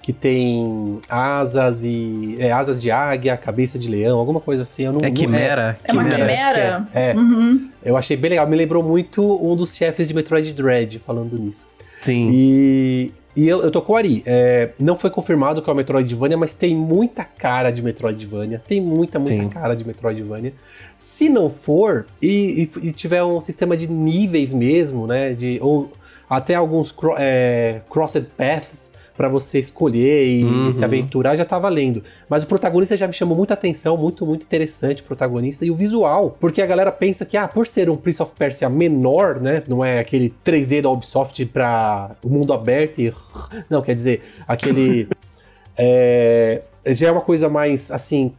[0.00, 2.36] Que tem asas e.
[2.38, 4.84] É, asas de águia, cabeça de leão, alguma coisa assim.
[4.84, 5.76] Eu não, É não- Quimera?
[5.84, 6.88] É uma Quimera, quimera?
[6.94, 7.14] É, é.
[7.14, 7.68] Uhum.
[7.84, 8.46] eu achei bem legal.
[8.46, 11.66] Me lembrou muito um dos chefes de Metroid Dread, falando nisso.
[12.06, 12.30] Sim.
[12.32, 14.22] E, e eu, eu tô com o Ari.
[14.24, 18.62] É, não foi confirmado que é o Metroidvania, mas tem muita cara de Metroidvania.
[18.66, 19.48] Tem muita, muita Sim.
[19.48, 20.52] cara de Metroidvania.
[20.96, 25.34] Se não for, e, e- e tiver um sistema de níveis mesmo, né?
[25.34, 25.92] De, ou
[26.28, 30.68] até alguns cro- é, crossed paths pra você escolher e, Uhum.
[30.68, 32.02] e se aventurar, já tá valendo.
[32.28, 35.64] Mas o protagonista já me chamou muita atenção, muito, muito interessante o protagonista.
[35.64, 38.68] E o visual, porque a galera pensa que, ah, por ser um Prince of Persia
[38.68, 39.62] menor, né?
[39.66, 43.12] Não é aquele 3D da Ubisoft pra o mundo aberto e.
[43.70, 45.08] Não, quer dizer, aquele.
[45.76, 48.32] é, já é uma coisa mais assim.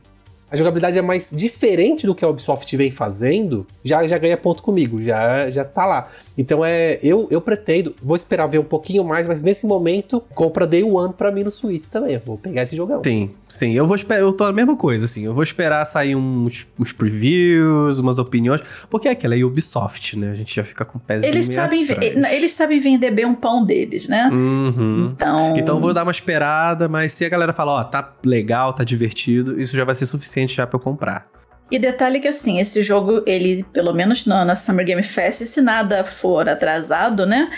[0.50, 4.64] A jogabilidade é mais diferente do que a Ubisoft vem fazendo, já, já ganha ponto
[4.64, 6.10] comigo, já, já tá lá.
[6.38, 7.00] Então é.
[7.04, 11.14] Eu, eu pretendo, vou esperar ver um pouquinho mais, mas nesse momento, compra Day One
[11.14, 12.14] pra mim no Switch também.
[12.14, 13.02] Eu vou pegar esse jogão.
[13.04, 13.74] Sim, sim.
[13.74, 14.22] Eu vou esperar.
[14.22, 15.26] Eu tô a mesma coisa, assim.
[15.26, 18.62] Eu vou esperar sair uns, uns previews, umas opiniões.
[18.90, 20.32] Porque é aquela é Ubisoft, né?
[20.32, 21.30] A gente já fica com o pezinho.
[21.30, 22.34] Eles, meio sabem, atrás.
[22.34, 24.30] eles sabem vender bem um pão deles, né?
[24.32, 25.12] Uhum.
[25.14, 25.58] Então.
[25.58, 28.86] Então eu vou dar uma esperada, mas se a galera falar, ó, tá legal, tá
[28.86, 31.28] divertido, isso já vai ser suficiente já pra eu comprar.
[31.69, 35.62] E detalhe que assim, esse jogo, ele, pelo menos na, na Summer Game Fest, se
[35.62, 37.50] nada for atrasado, né?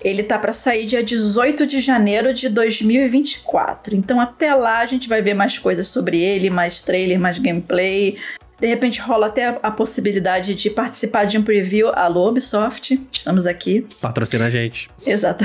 [0.00, 3.96] Ele tá pra sair dia 18 de janeiro de 2024.
[3.96, 8.16] Então até lá a gente vai ver mais coisas sobre ele, mais trailer, mais gameplay.
[8.60, 11.90] De repente rola até a, a possibilidade de participar de um preview.
[11.94, 13.86] Alô, Ubisoft, estamos aqui.
[14.00, 14.90] Patrocina a gente.
[15.06, 15.44] Exato.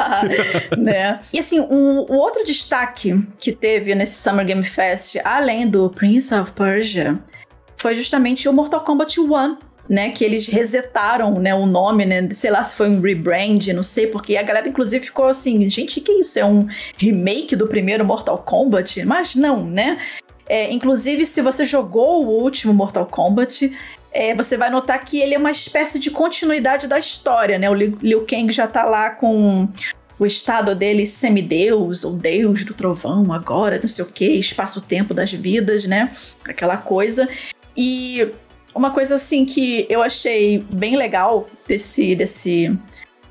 [0.76, 1.20] né?
[1.32, 6.34] E assim, um, o outro destaque que teve nesse Summer Game Fest, além do Prince
[6.34, 7.18] of Persia,
[7.78, 9.56] foi justamente o Mortal Kombat 1.
[9.86, 12.26] Né, que eles resetaram né, o nome, né?
[12.32, 16.00] Sei lá se foi um rebrand, não sei, porque a galera, inclusive, ficou assim: gente,
[16.00, 16.38] o que é isso?
[16.38, 19.04] É um remake do primeiro Mortal Kombat?
[19.04, 19.98] Mas não, né?
[20.46, 23.72] É, inclusive, se você jogou o último Mortal Kombat,
[24.12, 27.68] é, você vai notar que ele é uma espécie de continuidade da história, né?
[27.68, 29.68] O Liu, Liu Kang já tá lá com
[30.18, 35.32] o estado dele semideus, ou deus do trovão agora, não sei o que, espaço-tempo das
[35.32, 36.10] vidas, né?
[36.44, 37.28] Aquela coisa.
[37.76, 38.28] E
[38.74, 42.70] uma coisa assim que eu achei bem legal desse, desse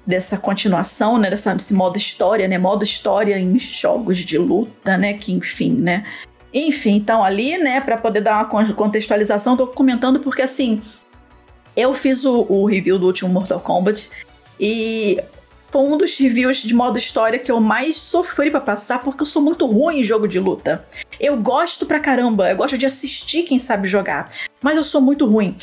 [0.06, 1.30] dessa continuação, né?
[1.30, 2.58] Dessa, desse modo história, né?
[2.58, 5.14] Modo história em jogos de luta, né?
[5.14, 6.04] Que enfim, né?
[6.54, 10.82] Enfim, então ali, né, para poder dar uma con- contextualização, tô comentando porque assim,
[11.76, 14.10] eu fiz o, o review do último Mortal Kombat
[14.60, 15.20] e
[15.72, 19.26] foi um dos reviews de modo história que eu mais sofri para passar, porque eu
[19.26, 20.86] sou muito ruim em jogo de luta.
[21.20, 24.30] Eu gosto pra caramba, eu gosto de assistir quem sabe jogar,
[24.62, 25.58] mas eu sou muito ruim,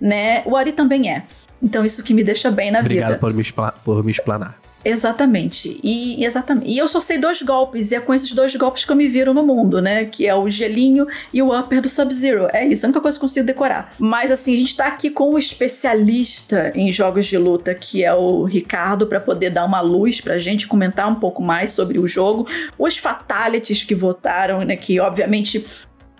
[0.00, 0.42] né?
[0.44, 1.22] O Ari também é.
[1.62, 3.24] Então isso que me deixa bem na Obrigado vida.
[3.24, 4.58] Obrigado por, por me explanar.
[4.84, 5.80] Exatamente.
[5.82, 6.68] E exatamente.
[6.70, 9.08] E eu só sei dois golpes, e é com esses dois golpes que eu me
[9.08, 10.04] viro no mundo, né?
[10.04, 12.48] Que é o gelinho e o upper do Sub-Zero.
[12.52, 13.94] É isso, a única coisa que eu consigo decorar.
[13.98, 18.14] Mas assim, a gente tá aqui com um especialista em jogos de luta, que é
[18.14, 22.08] o Ricardo, para poder dar uma luz pra gente, comentar um pouco mais sobre o
[22.08, 22.48] jogo.
[22.78, 24.76] Os fatalities que votaram, né?
[24.76, 25.64] Que obviamente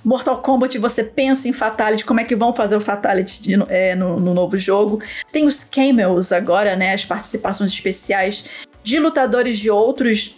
[0.05, 3.95] Mortal Kombat, você pensa em Fatality, como é que vão fazer o Fatality de, é,
[3.95, 5.01] no, no, novo jogo.
[5.31, 6.93] Tem os cameos agora, né?
[6.93, 8.45] As participações especiais
[8.83, 10.35] de lutadores de outros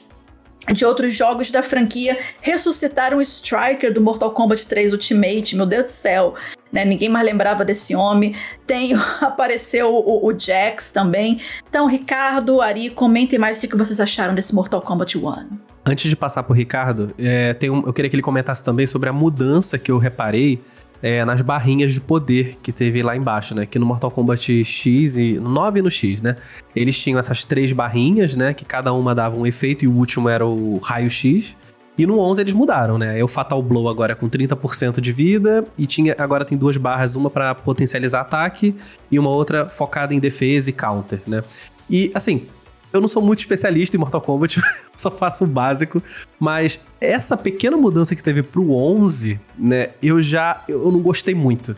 [0.73, 5.85] de outros jogos da franquia ressuscitaram o Striker do Mortal Kombat 3 Ultimate, meu Deus
[5.85, 6.35] do céu,
[6.73, 6.85] né?
[6.85, 8.35] Ninguém mais lembrava desse homem.
[8.67, 11.41] Tem apareceu o, o Jax também.
[11.69, 15.49] Então, Ricardo, Ari, comentem mais o que vocês acharam desse Mortal Kombat 1.
[15.87, 19.13] Antes de passar pro Ricardo, é, um, eu queria que ele comentasse também sobre a
[19.13, 20.59] mudança que eu reparei
[21.05, 23.67] é, nas barrinhas de poder que teve lá embaixo, né?
[23.67, 26.35] Que no Mortal Kombat X e no 9 e no X, né?
[26.75, 28.55] Eles tinham essas três barrinhas, né?
[28.55, 31.55] Que cada uma dava um efeito e o último era o raio X.
[31.99, 33.21] E no 11 eles mudaram, né?
[33.21, 37.17] É o Fatal Blow agora com 30% de vida e tinha agora tem duas barras,
[37.17, 38.75] uma para potencializar ataque
[39.11, 41.45] e uma outra focada em defesa e counter, né?
[41.91, 42.47] E assim,
[42.95, 44.63] eu não sou muito especialista em Mortal Kombat,
[44.97, 46.01] só faço o básico,
[46.39, 51.75] mas essa pequena mudança que teve pro 11, né, eu já eu não gostei muito.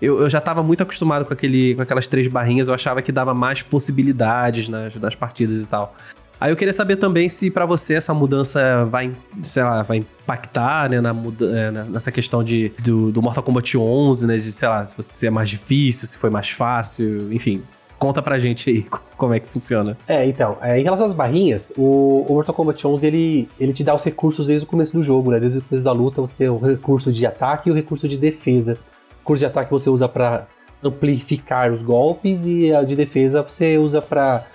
[0.00, 3.10] Eu, eu já estava muito acostumado com, aquele, com aquelas três barrinhas, eu achava que
[3.10, 5.96] dava mais possibilidades nas, nas partidas e tal.
[6.40, 9.10] Aí eu queria saber também se para você essa mudança vai,
[9.42, 14.26] sei lá, vai impactar, né, na é, nessa questão de, do, do Mortal Kombat 11,
[14.26, 17.62] né, de, sei lá, se é mais difícil, se foi mais fácil, enfim.
[17.98, 19.98] Conta pra gente aí como é que funciona.
[20.06, 23.82] É, então, é, em relação às barrinhas, o, o, Mortal Kombat 11 ele, ele te
[23.82, 25.40] dá os recursos desde o começo do jogo, né?
[25.40, 28.16] Desde o começo da luta você tem o recurso de ataque e o recurso de
[28.16, 28.74] defesa.
[28.74, 30.46] O recurso de ataque você usa para
[30.82, 34.46] amplificar os golpes e a de defesa você usa para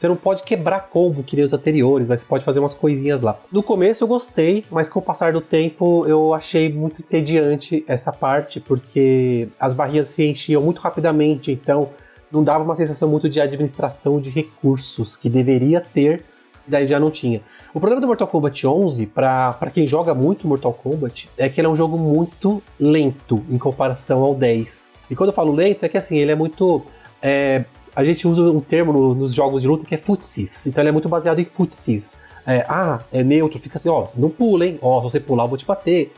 [0.00, 3.20] você não pode quebrar combo que nem os anteriores, mas você pode fazer umas coisinhas
[3.20, 3.38] lá.
[3.52, 8.10] No começo eu gostei, mas com o passar do tempo eu achei muito entediante essa
[8.10, 11.90] parte, porque as barrinhas se enchiam muito rapidamente, então
[12.30, 16.24] não dava uma sensação muito de administração de recursos que deveria ter,
[16.66, 17.42] e daí já não tinha.
[17.74, 21.66] O problema do Mortal Kombat 11, para quem joga muito Mortal Kombat, é que ele
[21.66, 25.00] é um jogo muito lento em comparação ao 10.
[25.10, 26.82] E quando eu falo lento, é que assim, ele é muito.
[27.22, 27.64] É,
[27.94, 30.90] a gente usa um termo no, nos jogos de luta que é footsies, então ele
[30.90, 32.18] é muito baseado em footsies.
[32.46, 34.78] É, ah, é neutro, fica assim, ó, não pula, hein?
[34.80, 36.12] Ó, se você pular, eu vou te bater.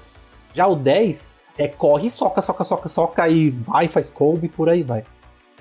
[0.55, 4.69] Já o 10 é corre, soca, soca, soca, soca, e vai, faz combo e por
[4.69, 5.05] aí vai.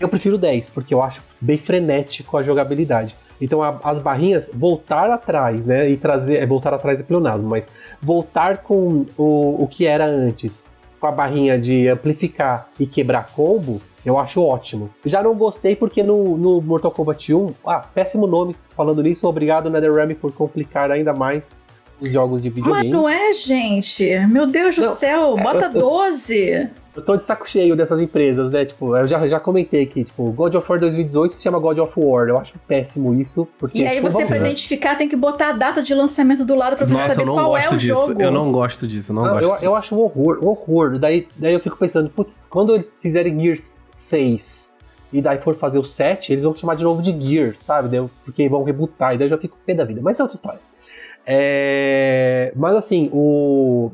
[0.01, 3.15] Eu prefiro 10, porque eu acho bem frenético a jogabilidade.
[3.39, 5.89] Então a, as barrinhas voltar atrás, né?
[5.89, 6.37] E trazer.
[6.37, 11.11] É, voltar atrás é pleonasmo, mas voltar com o, o que era antes, com a
[11.11, 14.89] barrinha de amplificar e quebrar combo, eu acho ótimo.
[15.05, 19.69] Já não gostei porque no, no Mortal Kombat 1, ah, péssimo nome falando nisso, obrigado
[19.69, 21.63] NetherRealm por complicar ainda mais
[21.99, 22.89] os jogos de videogame.
[22.89, 24.03] Mas não é, gente?
[24.27, 26.69] Meu Deus do não, céu, bota eu, eu, 12!
[26.93, 28.65] Eu tô de saco cheio dessas empresas, né?
[28.65, 31.93] Tipo, eu já, já comentei aqui, tipo, God of War 2018 se chama God of
[31.97, 32.27] War.
[32.27, 33.79] Eu acho péssimo isso, porque...
[33.79, 34.45] E aí tipo, você, pra ver.
[34.45, 37.55] identificar, tem que botar a data de lançamento do lado pra você Nossa, saber qual
[37.55, 38.07] é o disso.
[38.07, 38.21] jogo.
[38.21, 39.65] Eu não gosto disso, não, não gosto eu, disso.
[39.65, 40.99] Eu acho um horror, horror.
[40.99, 44.75] Daí, daí eu fico pensando, putz, quando eles fizerem Gears 6
[45.13, 47.87] e daí for fazer o 7, eles vão chamar de novo de Gears, sabe?
[47.87, 50.01] Daí, porque vão rebootar, e daí eu já fico pé da vida.
[50.03, 50.59] Mas é outra história.
[51.25, 52.51] É...
[52.55, 53.91] Mas assim, o...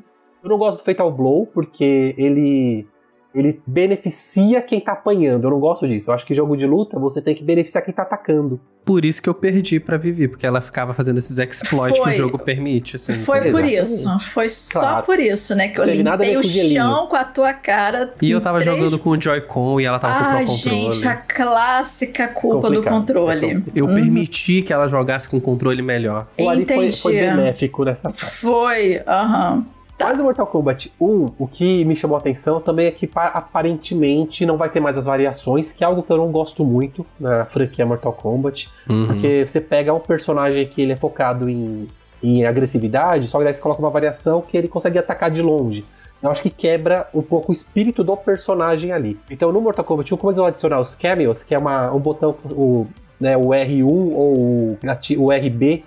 [0.48, 2.88] eu não gosto do Fatal Blow, porque ele
[3.36, 5.46] ele beneficia quem tá apanhando.
[5.46, 6.10] Eu não gosto disso.
[6.10, 8.60] Eu acho que jogo de luta você tem que beneficiar quem tá atacando.
[8.84, 12.14] Por isso que eu perdi pra Vivi, porque ela ficava fazendo esses exploits que o
[12.14, 12.96] jogo permite.
[12.96, 14.08] Assim, foi por isso.
[14.20, 14.88] Foi claro.
[14.88, 15.68] só por isso, né?
[15.68, 18.14] Que eu limpei o chão com a tua cara.
[18.22, 18.76] E eu tava três...
[18.76, 20.92] jogando com o Joy-Con e ela tava Ai, com o controle.
[20.92, 22.84] gente, a clássica culpa Complicado.
[22.84, 23.64] do controle.
[23.76, 23.94] Eu uhum.
[23.94, 26.28] permiti que ela jogasse com controle melhor.
[26.40, 28.26] O Ali foi, foi benéfico nessa parte.
[28.26, 29.56] Foi, aham.
[29.56, 29.77] Uhum.
[30.08, 34.46] Mas o Mortal Kombat 1, o que me chamou a atenção também é que aparentemente
[34.46, 37.44] não vai ter mais as variações, que é algo que eu não gosto muito na
[37.44, 38.70] franquia Mortal Kombat.
[38.90, 39.08] Uhum.
[39.08, 41.90] Porque você pega um personagem que ele é focado em,
[42.24, 45.84] em agressividade, só que daí você coloca uma variação que ele consegue atacar de longe.
[46.24, 49.20] Eu acho que quebra um pouco o espírito do personagem ali.
[49.30, 52.00] Então no Mortal Kombat 1, como eles vão adicionar os cameos, que é uma, um
[52.00, 52.88] botão, o,
[53.20, 54.78] né, o R1 ou o,
[55.18, 55.84] o RB,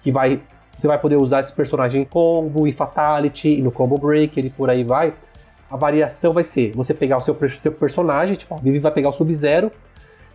[0.00, 0.40] que vai
[0.78, 4.50] você vai poder usar esse personagem em combo e fatality, e no combo breaker e
[4.50, 5.12] por aí vai.
[5.68, 9.08] A variação vai ser você pegar o seu, seu personagem, tipo, a Vivi vai pegar
[9.08, 9.72] o Sub-Zero,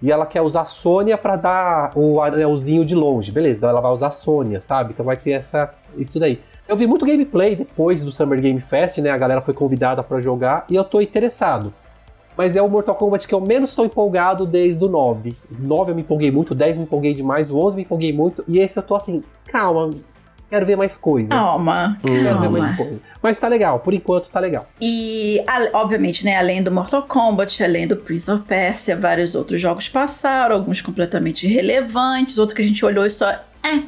[0.01, 3.31] e ela quer usar a Sônia pra dar o anelzinho de longe.
[3.31, 4.91] Beleza, então ela vai usar a Sônia, sabe?
[4.91, 6.41] Então vai ter essa, isso daí.
[6.67, 9.11] Eu vi muito gameplay depois do Summer Game Fest, né?
[9.11, 11.73] A galera foi convidada pra jogar e eu tô interessado.
[12.37, 15.35] Mas é o Mortal Kombat que eu menos estou empolgado desde o 9.
[15.51, 18.11] O 9 eu me empolguei muito, o 10 me empolguei demais, o 11 me empolguei
[18.11, 19.91] muito, e esse eu tô assim, calma,
[20.49, 21.29] quero ver mais coisa.
[21.29, 22.77] Calma, Quero ver mais calma.
[22.77, 23.01] coisa.
[23.21, 24.67] Mas tá legal, por enquanto tá legal.
[24.79, 29.87] E, obviamente, né, além do Mortal Kombat, além do Prince of Persia, vários outros jogos
[29.89, 33.29] passaram, alguns completamente irrelevantes, outros que a gente olhou e só.
[33.31, 33.81] É.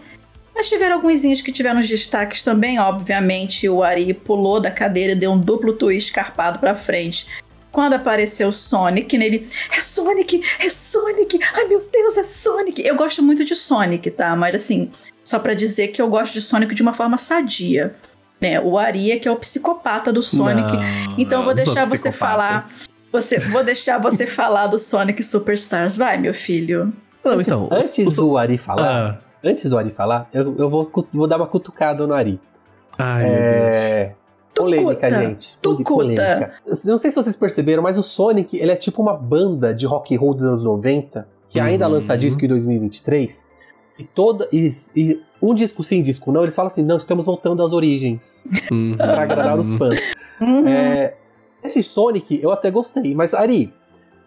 [0.56, 3.68] Mas tiveram alguns que tiveram os destaques também, obviamente.
[3.68, 7.28] O Ari pulou da cadeira e deu um duplo twist carpado pra frente.
[7.74, 9.50] Quando apareceu Sonic, nele.
[9.70, 10.42] É Sonic!
[10.60, 11.38] É Sonic!
[11.54, 12.82] Ai meu Deus, é Sonic!
[12.82, 14.34] Eu gosto muito de Sonic, tá?
[14.34, 14.90] Mas assim,
[15.26, 17.96] só pra dizer que eu gosto de Sonic de uma forma sadia.
[18.40, 18.60] né?
[18.62, 20.72] o Ari é que é o psicopata do Sonic.
[20.74, 22.18] Não, Então eu vou deixar você psicopata.
[22.18, 22.68] falar.
[23.12, 25.96] Você, vou deixar você falar do Sonic Superstars.
[25.96, 26.94] Vai, meu filho.
[27.24, 30.70] Não, antes então, antes o- do Ari falar, Ah, antes do Ari falar, eu, eu
[30.70, 32.40] vou, vou dar uma cutucada no Ari.
[33.00, 33.76] ai, meu Deus.
[33.76, 34.16] É.
[34.56, 35.58] Polêmica, Tucuta, gente.
[35.62, 35.84] tucuta.
[35.94, 36.54] Polêmica.
[36.86, 40.16] Não sei se vocês perceberam, mas o Sonic, ele é tipo uma banda de rock
[40.16, 41.94] and roll dos anos 90, que ainda Uhum.
[41.94, 43.50] lança disco em 2023.
[43.98, 44.48] E toda.
[44.52, 48.46] E, e um disco sim, disco não, eles falam assim: não, estamos voltando às origens.
[48.72, 48.96] Uhum.
[48.98, 50.00] Pra agradar os fãs.
[50.42, 50.68] Uhum.
[50.68, 51.16] É,
[51.64, 53.74] esse Sonic eu até gostei, mas Ari,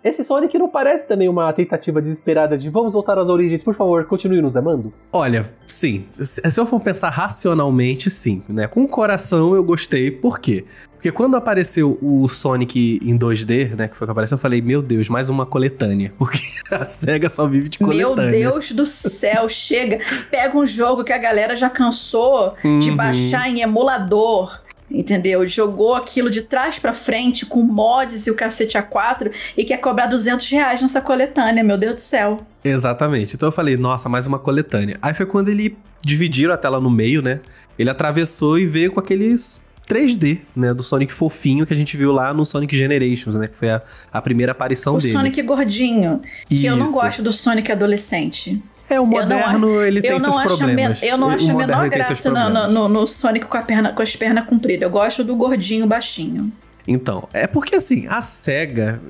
[0.04, 4.04] esse Sonic não parece também uma tentativa desesperada de vamos voltar às origens, por favor,
[4.04, 4.92] continue nos amando?
[5.12, 6.06] Olha, sim.
[6.20, 8.42] Se eu for pensar racionalmente, sim.
[8.48, 8.66] Né?
[8.66, 10.10] Com o coração eu gostei.
[10.10, 10.64] Por quê?
[10.94, 13.86] Porque quando apareceu o Sonic em 2D, né?
[13.86, 16.12] Que foi que apareceu, eu falei, meu Deus, mais uma coletânea.
[16.18, 16.40] Porque
[16.72, 18.30] a SEGA só vive de Meu coletânea.
[18.50, 20.00] Deus do céu, chega.
[20.28, 22.96] Pega um jogo que a galera já cansou de Uhum.
[22.96, 24.60] baixar em emulador.
[24.90, 25.46] Entendeu?
[25.46, 30.06] Jogou aquilo de trás pra frente com mods e o cacete A4 e quer cobrar
[30.06, 32.46] 200 reais nessa coletânea, meu Deus do céu.
[32.64, 33.34] Exatamente.
[33.34, 34.96] Então eu falei, nossa, mais uma coletânea.
[35.02, 37.40] Aí foi quando ele dividiram a tela no meio, né?
[37.78, 40.74] Ele atravessou e veio com aqueles 3D, né?
[40.74, 43.46] Do Sonic fofinho que a gente viu lá no Sonic Generations, né?
[43.46, 45.12] Que foi a, a primeira aparição o dele.
[45.12, 46.94] Sonic gordinho, que eu não Isso.
[46.94, 48.62] gosto do Sonic adolescente.
[48.90, 51.00] É, o moderno, ele tem eu seus problemas.
[51.02, 53.92] men- eu não O acho a menor graça no, no- no- Sonic com, a perna,
[53.92, 54.82] com as pernas compridas.
[54.82, 56.50] Eu gosto do gordinho baixinho.
[56.86, 59.00] Então, é porque assim, a SEGA.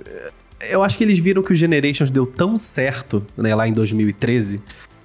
[0.68, 4.60] Eu acho que eles viram que o Generations deu tão certo, né, lá em 2013,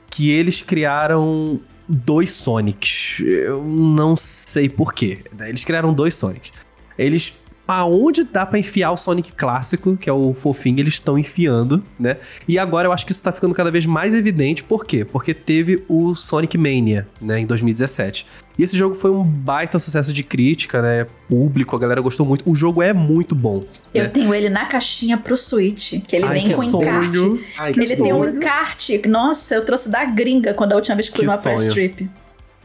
[0.09, 3.19] que eles criaram dois Sonics.
[3.19, 5.19] Eu não sei porquê.
[5.41, 6.51] Eles criaram dois Sonics.
[6.97, 7.33] Eles.
[7.67, 12.17] Aonde dá pra enfiar o Sonic clássico, que é o fofinho, eles estão enfiando, né?
[12.47, 14.63] E agora eu acho que isso tá ficando cada vez mais evidente.
[14.63, 15.05] Por quê?
[15.05, 18.25] Porque teve o Sonic Mania, né, em 2017.
[18.57, 21.07] E esse jogo foi um baita sucesso de crítica, né?
[21.27, 22.47] Público, a galera gostou muito.
[22.49, 23.63] O jogo é muito bom.
[23.93, 24.09] Eu né?
[24.09, 26.83] tenho ele na caixinha pro Switch, que ele Ai, vem que com sonho.
[26.83, 27.45] encarte.
[27.57, 28.35] Ai, Que Ele tem um sonho.
[28.37, 29.01] encarte.
[29.07, 31.71] Nossa, eu trouxe da gringa quando a última vez que fui numa press sonho.
[31.73, 32.09] trip.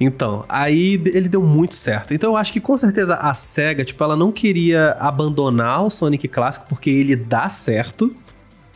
[0.00, 2.14] Então, aí ele deu muito certo.
[2.14, 6.28] Então eu acho que com certeza a SEGA, tipo, ela não queria abandonar o Sonic
[6.28, 8.14] clássico porque ele dá certo,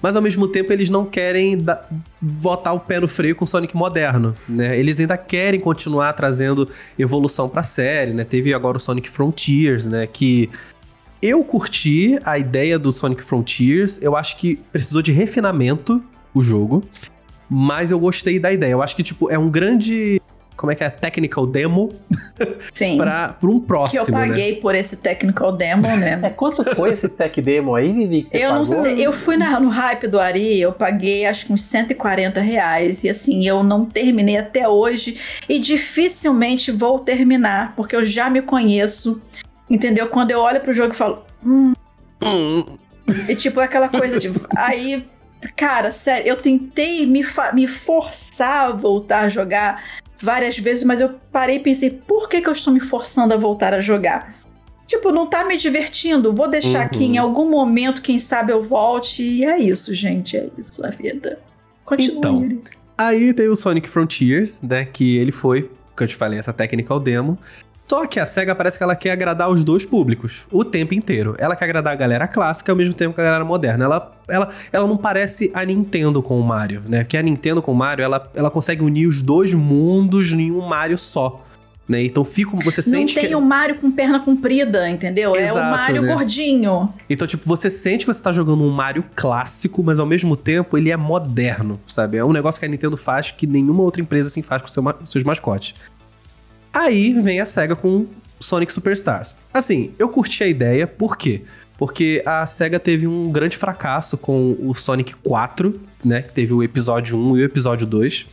[0.02, 1.80] mas ao mesmo tempo eles não querem da-
[2.20, 4.76] botar o pé no freio com o Sonic moderno, né?
[4.76, 8.24] Eles ainda querem continuar trazendo evolução pra série, né?
[8.24, 10.50] Teve agora o Sonic Frontiers, né, que
[11.22, 16.02] eu curti a ideia do Sonic Frontiers, eu acho que precisou de refinamento
[16.34, 16.82] o jogo,
[17.48, 18.72] mas eu gostei da ideia.
[18.72, 20.20] Eu acho que tipo é um grande
[20.56, 20.90] como é que é?
[20.90, 21.92] Technical demo
[22.74, 22.96] Sim.
[22.98, 24.28] pra, pra um que próximo, eu né?
[24.28, 26.30] paguei por esse technical demo, É, né?
[26.36, 28.82] quanto foi esse tech demo aí, Vivi, que você Eu não pagou?
[28.82, 33.02] sei, eu fui na- no hype do Ari, eu paguei acho que uns 140 reais,
[33.04, 38.42] e assim, eu não terminei até hoje, e dificilmente vou terminar, porque eu já me
[38.42, 39.20] conheço,
[39.70, 40.06] entendeu?
[40.08, 41.72] Quando eu olho pro jogo e falo, hum,
[42.24, 42.64] Hum,
[43.28, 44.30] E tipo, é aquela coisa de.
[44.56, 45.04] Aí,
[45.56, 49.82] cara, sério, eu tentei me, me forçar a voltar a jogar
[50.22, 53.36] várias vezes, mas eu parei e pensei, por que, que eu estou me forçando a
[53.36, 54.34] voltar a jogar?
[54.86, 56.32] Tipo, não tá me divertindo.
[56.34, 56.84] Vou deixar Uhum.
[56.84, 59.22] aqui em algum momento, quem sabe eu volte.
[59.22, 60.36] E é isso, gente.
[60.36, 61.38] É isso a vida.
[61.84, 62.18] Continua.
[62.18, 62.60] Então.
[62.98, 64.84] Aí tem o Sonic Frontiers, né?
[64.84, 67.38] Que ele foi, que eu te falei, essa technical demo.
[67.92, 71.36] Só que a SEGA parece que ela quer agradar os dois públicos o tempo inteiro.
[71.38, 73.84] Ela quer agradar a galera clássica ao mesmo tempo que a galera moderna.
[73.84, 77.04] Ela, ela, ela não parece a Nintendo com o Mario, né?
[77.04, 80.62] Porque a Nintendo com o Mario, ela, ela consegue unir os dois mundos em um
[80.62, 81.44] Mario só.
[81.86, 82.04] Né?
[82.04, 83.34] Então fica, você Não sente tem que...
[83.34, 85.36] o Mario com perna comprida, entendeu?
[85.36, 86.14] é o Exato, Mario né?
[86.14, 86.88] gordinho.
[87.10, 90.78] Então, tipo, você sente que você tá jogando um Mario clássico, mas ao mesmo tempo
[90.78, 92.16] ele é moderno, sabe?
[92.16, 94.82] É um negócio que a Nintendo faz que nenhuma outra empresa assim faz com seu
[95.04, 95.74] seus mascotes.
[96.72, 98.06] Aí vem a SEGA com
[98.40, 99.34] Sonic Superstars.
[99.52, 101.42] Assim, eu curti a ideia, por quê?
[101.82, 106.22] porque a SEGA teve um grande fracasso com o Sonic 4, né?
[106.22, 108.24] Que teve o episódio 1 e o episódio 2.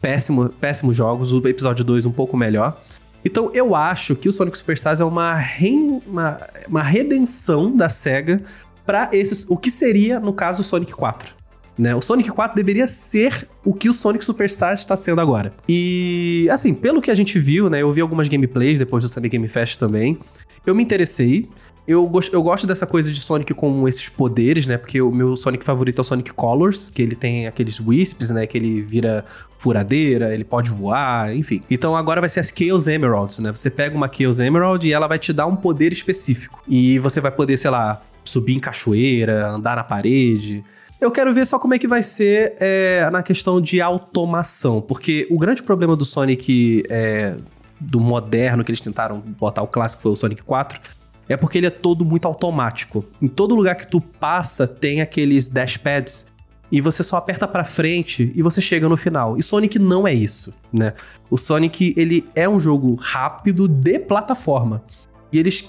[0.00, 2.80] Péssimo, péssimos jogos, o episódio 2 um pouco melhor.
[3.24, 6.00] Então eu acho que o Sonic Superstars é uma, re...
[6.06, 8.40] uma, uma redenção da SEGA
[8.84, 9.44] para esses.
[9.48, 11.34] O que seria, no caso, o Sonic 4.
[11.78, 11.94] Né?
[11.94, 15.52] O Sonic 4 deveria ser o que o Sonic Superstars está sendo agora.
[15.68, 17.82] E, assim, pelo que a gente viu, né?
[17.82, 20.18] Eu vi algumas gameplays depois do Sonic Game Fest também.
[20.64, 21.48] Eu me interessei.
[21.86, 24.76] Eu, eu gosto dessa coisa de Sonic com esses poderes, né?
[24.76, 28.44] Porque o meu Sonic favorito é o Sonic Colors, que ele tem aqueles wisps, né?
[28.44, 29.24] Que ele vira
[29.56, 31.62] furadeira, ele pode voar, enfim.
[31.70, 33.52] Então agora vai ser as Chaos Emeralds, né?
[33.52, 36.60] Você pega uma Chaos Emerald e ela vai te dar um poder específico.
[36.66, 40.64] E você vai poder, sei lá, subir em cachoeira, andar na parede.
[41.00, 45.26] Eu quero ver só como é que vai ser é, na questão de automação, porque
[45.30, 47.36] o grande problema do Sonic é,
[47.78, 50.80] do moderno que eles tentaram botar o clássico foi o Sonic 4
[51.28, 53.04] é porque ele é todo muito automático.
[53.20, 56.26] Em todo lugar que tu passa tem aqueles dashpads
[56.70, 59.36] e você só aperta para frente e você chega no final.
[59.36, 60.94] E Sonic não é isso, né?
[61.30, 64.84] O Sonic ele é um jogo rápido de plataforma.
[65.32, 65.68] E eles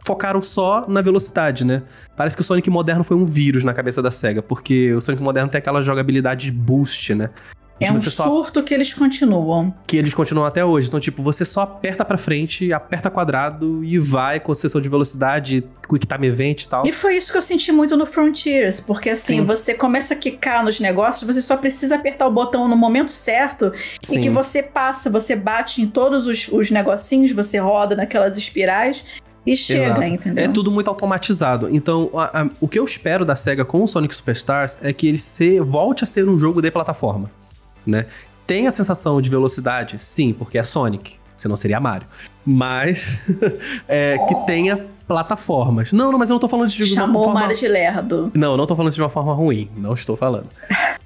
[0.00, 1.82] focaram só na velocidade, né?
[2.16, 5.22] Parece que o Sonic moderno foi um vírus na cabeça da SEGA, porque o Sonic
[5.22, 7.30] moderno tem aquela jogabilidade boost, né?
[7.80, 9.72] É um surto que eles continuam.
[9.86, 10.88] Que eles continuam até hoje.
[10.88, 15.64] Então, tipo, você só aperta pra frente, aperta quadrado e vai com sessão de velocidade,
[15.88, 16.86] Quick Time Event e tal.
[16.86, 19.44] E foi isso que eu senti muito no Frontiers, porque assim, Sim.
[19.44, 23.72] você começa a quicar nos negócios, você só precisa apertar o botão no momento certo
[24.02, 24.18] Sim.
[24.18, 29.04] e que você passa, você bate em todos os, os negocinhos, você roda naquelas espirais
[29.46, 30.02] e chega, Exato.
[30.04, 30.44] entendeu?
[30.44, 31.68] É tudo muito automatizado.
[31.74, 35.06] Então, a, a, o que eu espero da SEGA com o Sonic Superstars é que
[35.06, 37.30] ele se, volte a ser um jogo de plataforma
[37.88, 38.06] né?
[38.46, 39.98] Tem a sensação de velocidade?
[39.98, 41.16] Sim, porque é Sonic.
[41.36, 42.06] Senão seria Mario.
[42.44, 43.20] Mas
[43.88, 45.92] é, que tenha plataformas.
[45.92, 47.40] Não, não, mas eu não tô falando de Chamou uma forma...
[47.40, 48.32] Mario de lerdo.
[48.36, 49.70] Não, não tô falando de uma forma ruim.
[49.76, 50.48] Não estou falando.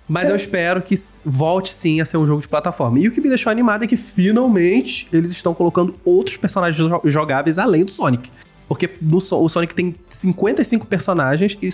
[0.09, 0.95] Mas eu espero que
[1.25, 2.99] volte sim a ser um jogo de plataforma.
[2.99, 7.59] E o que me deixou animado é que finalmente eles estão colocando outros personagens jogáveis
[7.59, 8.31] além do Sonic.
[8.69, 11.71] Porque no, o Sonic tem 55 personagens e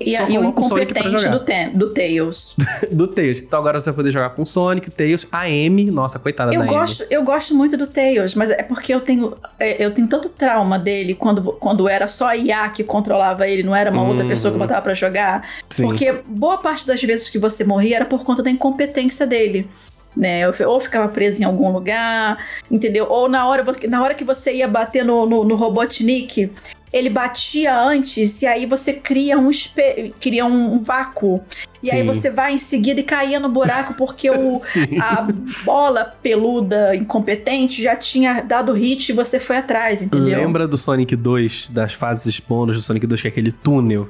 [0.00, 2.54] e, só e o incompetente do, do Tails.
[2.90, 3.40] do Tails.
[3.40, 5.90] Então agora você vai poder jogar com Sonic, Tails, a Amy.
[5.90, 7.14] Nossa, coitada eu da gosto, Amy.
[7.14, 10.78] Eu gosto muito do Tails, mas é porque eu tenho, é, eu tenho tanto trauma
[10.78, 14.08] dele quando, quando era só a IA que controlava ele, não era uma hum.
[14.08, 15.48] outra pessoa que botava para jogar.
[15.70, 15.84] Sim.
[15.84, 19.68] Porque boa parte das vezes que você morria era por conta da incompetência dele
[20.16, 20.42] né?
[20.48, 22.38] Ou ficava preso em algum lugar,
[22.70, 23.06] entendeu?
[23.08, 26.52] Ou na hora, na hora que você ia bater no, no, no Robotnik,
[26.94, 29.50] ele batia antes e aí você cria um,
[30.20, 31.42] cria um, vácuo.
[31.82, 31.96] E Sim.
[31.96, 34.50] aí você vai em seguida e caía no buraco porque o,
[35.02, 35.26] a
[35.64, 40.38] bola peluda incompetente já tinha dado hit e você foi atrás, entendeu?
[40.38, 44.08] Lembra do Sonic 2, das fases bônus do Sonic 2, que é aquele túnel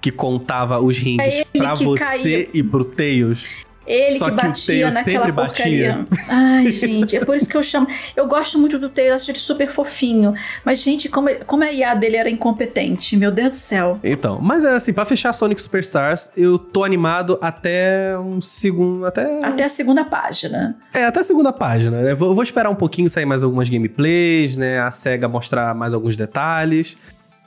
[0.00, 2.48] que contava os rings é pra você caía.
[2.54, 3.63] e pro Tails?
[3.86, 6.06] Ele Só que, que batia naquela porcaria.
[6.08, 6.24] Batia.
[6.28, 7.86] Ai, gente, é por isso que eu chamo.
[8.16, 10.34] Eu gosto muito do Taylor, acho ele super fofinho.
[10.64, 13.98] Mas, gente, como, como a IA dele era incompetente, meu Deus do céu.
[14.02, 19.04] Então, mas é assim, pra fechar Sonic Superstars, eu tô animado até um segundo.
[19.04, 19.44] Até.
[19.44, 20.76] Até a segunda página.
[20.92, 22.02] É, até a segunda página.
[22.02, 22.14] Né?
[22.14, 24.80] Vou, vou esperar um pouquinho sair mais algumas gameplays, né?
[24.80, 26.96] A SEGA mostrar mais alguns detalhes.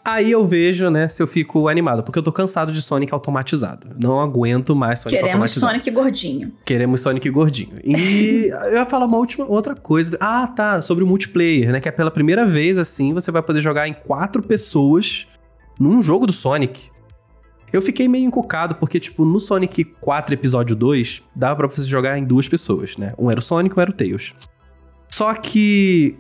[0.08, 3.90] Aí eu vejo, né, se eu fico animado, porque eu tô cansado de Sonic automatizado.
[4.02, 5.72] Não aguento mais Sonic Queremos automatizado.
[5.74, 6.54] Sonic gordinho.
[6.64, 7.78] Queremos Sonic gordinho.
[7.84, 10.18] E eu ia falar uma última outra coisa.
[10.22, 13.60] Ah, tá, sobre o multiplayer, né, que é pela primeira vez assim, você vai poder
[13.60, 15.28] jogar em quatro pessoas
[15.78, 16.90] num jogo do Sonic.
[17.74, 22.18] Eu fiquei meio encucado porque, tipo, no Sonic 4 episódio 2, dava pra você jogar
[22.18, 23.14] em duas pessoas, né?
[23.20, 24.34] Um era o Sonic, um era o Tails.
[25.10, 26.16] Só que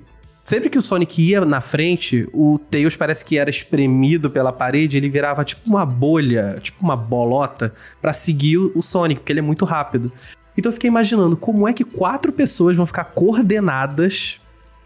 [0.47, 4.95] Sempre que o Sonic ia na frente, o Tails parece que era espremido pela parede,
[4.95, 9.43] ele virava tipo uma bolha, tipo uma bolota, para seguir o Sonic, porque ele é
[9.43, 10.09] muito rápido.
[10.57, 14.39] Então eu fiquei imaginando como é que quatro pessoas vão ficar coordenadas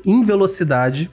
[0.03, 1.11] em velocidade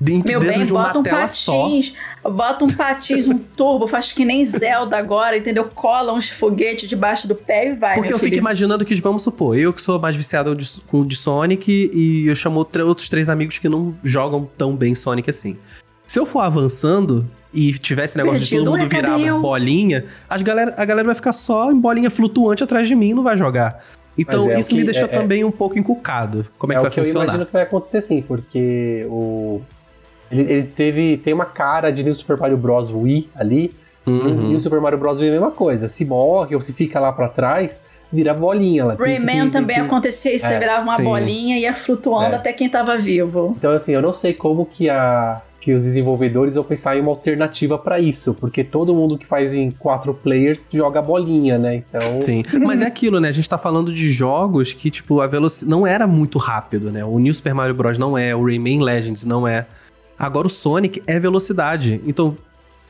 [0.00, 1.92] dentro, Meu bem, de uma bota um tela patins,
[2.22, 2.30] só.
[2.30, 5.64] Bota um patins, um turbo, faz que nem Zelda agora, entendeu?
[5.64, 7.94] Cola uns foguetes debaixo do pé e vai.
[7.94, 8.30] Porque eu filho.
[8.30, 12.26] fico imaginando que, vamos supor, eu que sou mais viciado de, com de Sonic e
[12.26, 15.56] eu chamo outros três amigos que não jogam tão bem Sonic assim.
[16.06, 20.42] Se eu for avançando e tivesse negócio Perdido, de todo mundo virar uma bolinha, as
[20.42, 23.36] galera, a galera vai ficar só em bolinha flutuante atrás de mim e não vai
[23.36, 23.82] jogar.
[24.16, 26.44] Então, é isso me deixou é, é, também um pouco encucado.
[26.58, 27.20] Como é, é que vai funcionar?
[27.20, 29.62] Eu imagino que vai acontecer sim, porque o,
[30.30, 31.16] ele, ele, teve.
[31.16, 32.90] Tem uma cara de New Super Mario Bros.
[32.90, 33.72] Wii ali.
[34.06, 34.52] Uhum.
[34.52, 35.18] E o Super Mario Bros.
[35.18, 35.88] Wii é a mesma coisa.
[35.88, 38.82] Se morre ou se fica lá para trás, vira bolinha.
[38.82, 41.04] Ela Rayman também acontecia isso, você É, virava uma sim.
[41.04, 42.38] bolinha e ia flutuando É.
[42.38, 43.54] até quem tava vivo.
[43.58, 47.10] Então, assim, eu não sei como que a que os desenvolvedores vão pensar em uma
[47.10, 51.82] alternativa pra isso, porque todo mundo que faz em quatro players joga bolinha, né?
[51.88, 53.28] Então, Sim, mas é aquilo, né?
[53.28, 57.04] A gente tá falando de jogos que, tipo, a velocidade não era muito rápido, né?
[57.04, 57.98] O New Super Mario Bros.
[57.98, 59.66] não é, o Rayman Legends não é.
[60.18, 62.00] Agora o Sonic é velocidade.
[62.06, 62.36] Então,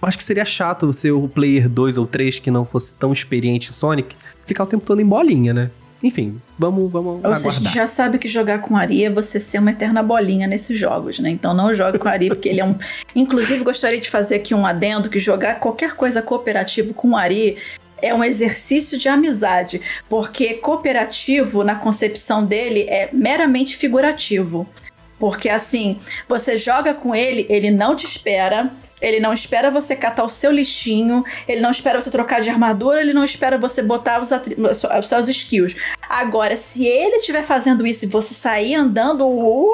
[0.00, 3.70] acho que seria chato ser o player 2 ou 3 que não fosse tão experiente
[3.70, 4.16] em Sonic
[4.46, 5.70] ficar o tempo todo em bolinha, né?
[6.02, 7.72] Enfim, vamos, vamos Ou seja, a gente aguardar.
[7.72, 11.28] já sabe que jogar com Ari é você ser uma eterna bolinha nesses jogos, né?
[11.28, 12.76] Então não jogue com Ari, porque ele é um.
[13.16, 17.56] Inclusive, gostaria de fazer aqui um adendo que jogar qualquer coisa cooperativo com Ari
[18.00, 24.68] é um exercício de amizade, porque cooperativo, na concepção dele, é meramente figurativo.
[25.18, 25.98] Porque assim,
[26.28, 30.50] você joga com ele, ele não te espera, ele não espera você catar o seu
[30.50, 35.08] lixinho, ele não espera você trocar de armadura, ele não espera você botar os, os
[35.08, 35.74] seus skills.
[36.08, 39.68] Agora, se ele estiver fazendo isso e você sair andando, uh,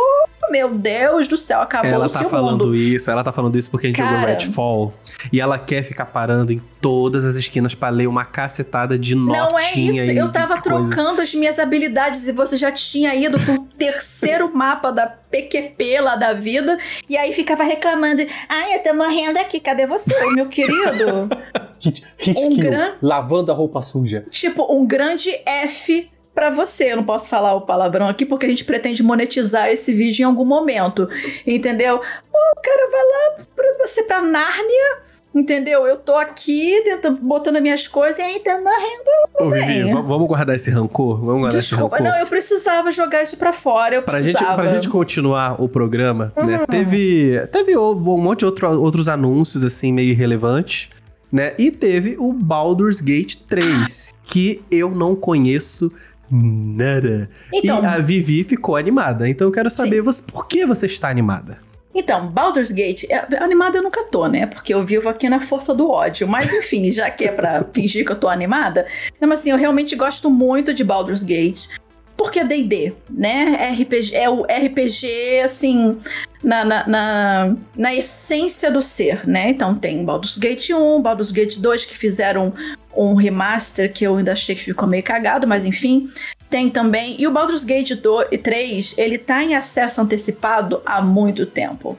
[0.50, 2.76] meu Deus do céu, acabou Ela o tá seu falando mundo.
[2.76, 4.32] isso, ela tá falando isso porque a gente jogou Cara.
[4.32, 4.94] Redfall
[5.32, 9.42] e ela quer ficar parando em todas as esquinas pra ler uma cacetada de notinha
[9.42, 13.58] Não é isso, eu tava trocando as minhas habilidades e você já tinha ido pro
[13.78, 19.13] terceiro mapa da PQP lá da vida e aí ficava reclamando: ai, eu tô morrendo
[19.40, 21.28] aqui, cadê você, meu querido?
[21.80, 24.24] hit, hit Um kill, gran- lavando a roupa suja.
[24.30, 26.92] tipo, um grande F pra você.
[26.92, 30.26] Eu não posso falar o palavrão aqui porque a gente pretende monetizar esse vídeo em
[30.26, 31.08] algum momento.
[31.46, 31.98] Entendeu?
[31.98, 34.98] Pô, o cara vai lá pra você pra Nárnia.
[35.34, 35.84] Entendeu?
[35.86, 39.10] Eu tô aqui tentando, botando as minhas coisas e aí tá morrendo.
[39.40, 41.16] Ô, Vivi, vamos guardar esse rancor?
[41.20, 42.12] Vamos guardar Desculpa, esse rancor?
[42.18, 43.96] não, eu precisava jogar isso pra fora.
[43.96, 44.62] Eu Pra gente, precisava.
[44.62, 46.58] pra gente continuar o programa, né?
[46.60, 46.66] Uhum.
[46.66, 50.88] Teve, teve o- um monte de outro- outros anúncios, assim, meio irrelevantes,
[51.32, 51.52] né?
[51.58, 55.90] E teve o Baldur's Gate 3, que eu não conheço
[56.30, 57.28] nada.
[57.52, 59.28] Então, E a Vivi ficou animada.
[59.28, 61.58] Então eu quero saber você, por que você está animada?
[61.94, 64.46] Então, Baldur's Gate, é, animada eu nunca tô, né?
[64.46, 66.26] Porque eu vivo aqui na força do ódio.
[66.26, 68.86] Mas enfim, já que é pra fingir que eu tô animada,
[69.20, 71.68] mas assim, eu realmente gosto muito de Baldur's Gate.
[72.16, 73.70] Porque é D&D, né?
[73.72, 75.98] RPG, é o RPG, assim,
[76.42, 79.50] na, na, na, na essência do ser, né?
[79.50, 82.52] Então tem Baldur's Gate 1, Baldur's Gate 2, que fizeram
[82.96, 86.08] um remaster que eu ainda achei que ficou meio cagado, mas enfim.
[86.54, 87.16] Tem também.
[87.18, 91.98] E o Baldur's Gate 2 e 3, ele tá em acesso antecipado há muito tempo.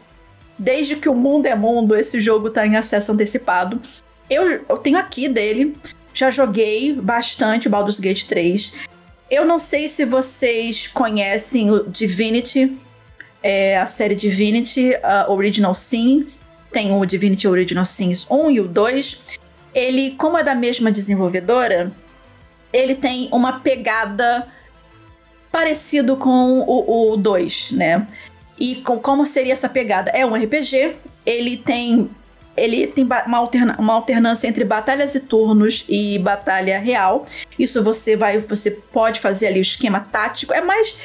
[0.57, 3.81] Desde que o mundo é mundo, esse jogo tá em acesso antecipado.
[4.29, 5.75] Eu, eu tenho aqui dele.
[6.13, 8.71] Já joguei bastante o Baldur's Gate 3.
[9.29, 12.77] Eu não sei se vocês conhecem o Divinity,
[13.43, 16.39] é, a série Divinity uh, Original Sins.
[16.71, 19.19] Tem o Divinity Original Sins 1 e o 2.
[19.73, 21.91] Ele, como é da mesma desenvolvedora,
[22.75, 24.45] ele tem uma pegada
[25.51, 28.05] parecido com o, o 2, né?
[28.59, 30.11] E com, como seria essa pegada?
[30.11, 30.95] É um RPG,
[31.25, 32.09] ele tem
[32.57, 37.25] ele tem uma, alterna- uma alternância entre batalhas e turnos e batalha real.
[37.59, 40.53] Isso você vai, você pode fazer ali o esquema tático.
[40.53, 40.95] É mais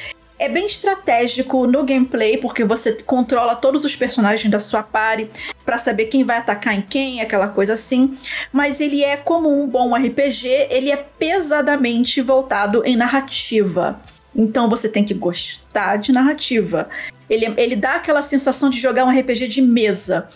[0.41, 5.29] é bem estratégico no gameplay, porque você controla todos os personagens da sua party
[5.63, 8.17] pra saber quem vai atacar em quem, aquela coisa assim.
[8.51, 14.01] Mas ele é como um bom RPG, ele é pesadamente voltado em narrativa.
[14.35, 16.89] Então você tem que gostar de narrativa.
[17.29, 20.27] Ele, ele dá aquela sensação de jogar um RPG de mesa.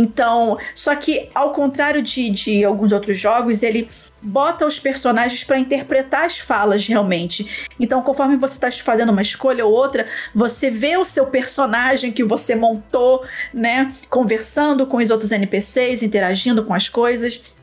[0.00, 3.86] Então, só que ao contrário de, de alguns outros jogos, ele
[4.22, 7.68] bota os personagens para interpretar as falas realmente.
[7.78, 12.24] Então, conforme você está fazendo uma escolha ou outra, você vê o seu personagem que
[12.24, 13.22] você montou,
[13.52, 17.54] né, conversando com os outros NPCs, interagindo com as coisas.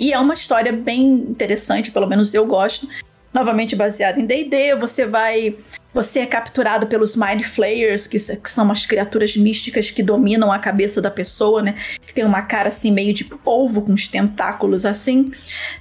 [0.00, 2.88] E é uma história bem interessante, pelo menos eu gosto.
[3.32, 5.56] Novamente baseada em D&D, você vai
[5.92, 10.58] você é capturado pelos Mind Flayers, que, que são umas criaturas místicas que dominam a
[10.58, 11.74] cabeça da pessoa, né?
[12.06, 15.32] Que tem uma cara assim meio de polvo com os tentáculos assim,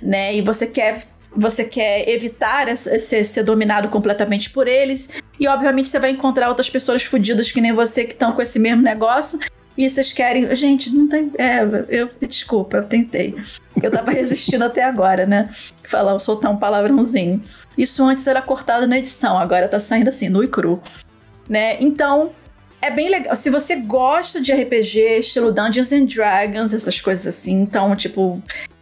[0.01, 0.36] né?
[0.36, 0.99] E você quer
[1.36, 5.10] você quer evitar ser, ser dominado completamente por eles.
[5.39, 8.58] E obviamente você vai encontrar outras pessoas fodidas que nem você que estão com esse
[8.58, 9.38] mesmo negócio.
[9.78, 10.53] E vocês querem.
[10.55, 11.32] Gente, não tem.
[11.38, 11.59] É,
[11.89, 12.09] eu.
[12.28, 13.36] Desculpa, eu tentei.
[13.82, 15.49] Eu tava resistindo até agora, né?
[15.86, 17.41] Falar, soltar um palavrãozinho.
[17.78, 20.82] Isso antes era cortado na edição, agora tá saindo assim, nu e cru.
[21.47, 21.78] Né?
[21.80, 22.32] Então,
[22.82, 23.36] é bem legal.
[23.36, 28.41] Se você gosta de RPG, estilo Dungeons and Dragons, essas coisas assim, então, tipo.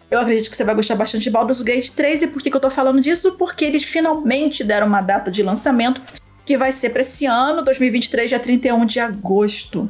[0.10, 2.22] Eu acredito que você vai gostar bastante de Baldur's Gate 3.
[2.22, 3.34] E por que, que eu tô falando disso?
[3.34, 6.00] Porque eles finalmente deram uma data de lançamento
[6.46, 9.90] que vai ser para esse ano, 2023, dia 31 de agosto.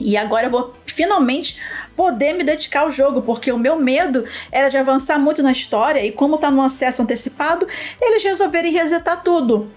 [0.00, 1.58] E agora eu vou finalmente
[1.96, 6.04] poder me dedicar ao jogo, porque o meu medo era de avançar muito na história
[6.04, 7.66] e como tá no acesso antecipado,
[8.00, 9.70] eles resolverem resetar tudo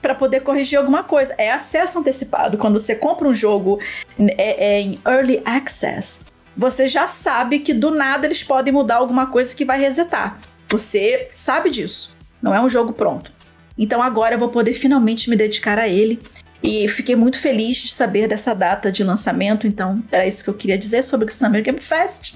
[0.00, 1.34] para poder corrigir alguma coisa.
[1.38, 2.58] É acesso antecipado.
[2.58, 3.80] Quando você compra um jogo
[4.18, 6.20] é, é em early access,
[6.56, 10.38] você já sabe que do nada eles podem mudar alguma coisa que vai resetar.
[10.68, 12.14] Você sabe disso.
[12.42, 13.32] Não é um jogo pronto.
[13.78, 16.20] Então agora eu vou poder finalmente me dedicar a ele.
[16.62, 19.66] E fiquei muito feliz de saber dessa data de lançamento.
[19.66, 22.34] Então era isso que eu queria dizer sobre o Summer Game Fest.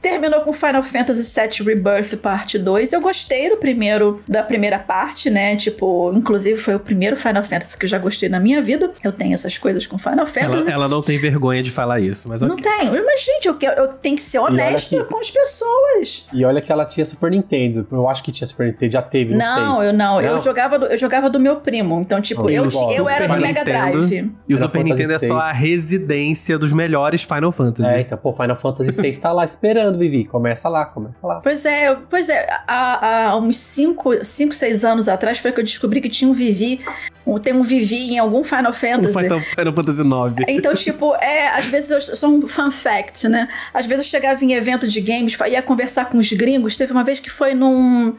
[0.00, 2.92] Terminou com Final Fantasy VII Rebirth Parte 2.
[2.92, 5.56] Eu gostei do primeiro, da primeira parte, né?
[5.56, 8.90] Tipo, inclusive foi o primeiro Final Fantasy que eu já gostei na minha vida.
[9.02, 10.62] Eu tenho essas coisas com Final Fantasy.
[10.68, 12.64] Ela, ela não tem vergonha de falar isso, mas Não ok.
[12.78, 13.04] tenho.
[13.04, 16.26] Mas, gente, eu, eu tenho que ser honesta que- com as pessoas.
[16.32, 17.86] E olha que ela tinha Super Nintendo.
[17.90, 19.88] Eu acho que tinha Super Nintendo, já teve, não, Não, sei.
[19.88, 20.20] eu não.
[20.20, 20.42] Eu Não?
[20.42, 22.00] jogava, do, eu jogava do meu primo.
[22.00, 24.06] Então, tipo, Oh, eu, eu era do Mega Nintendo.
[24.06, 24.32] Drive.
[24.48, 27.92] E o Final Super Nintendo é só a residência dos melhores Final Fantasy.
[27.94, 30.24] É, então, pô, Final Fantasy VI tá lá esperando, Vivi.
[30.24, 31.40] Começa lá, começa lá.
[31.40, 36.00] Pois é, pois é, há, há uns 5, 6 anos atrás foi que eu descobri
[36.00, 36.80] que tinha um Vivi,
[37.24, 39.12] um- tem um Vivi em algum Final Fantasy.
[39.22, 40.44] Final, Final Fantasy IX.
[40.58, 43.48] Então, tipo, é, às vezes eu sou um fun fact, né?
[43.72, 46.76] Às vezes eu chegava em evento de games, ia conversar com os gringos.
[46.76, 48.14] Teve uma vez que foi num.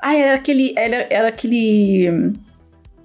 [0.00, 0.72] Ah, era aquele.
[0.76, 2.32] Era, era aquele.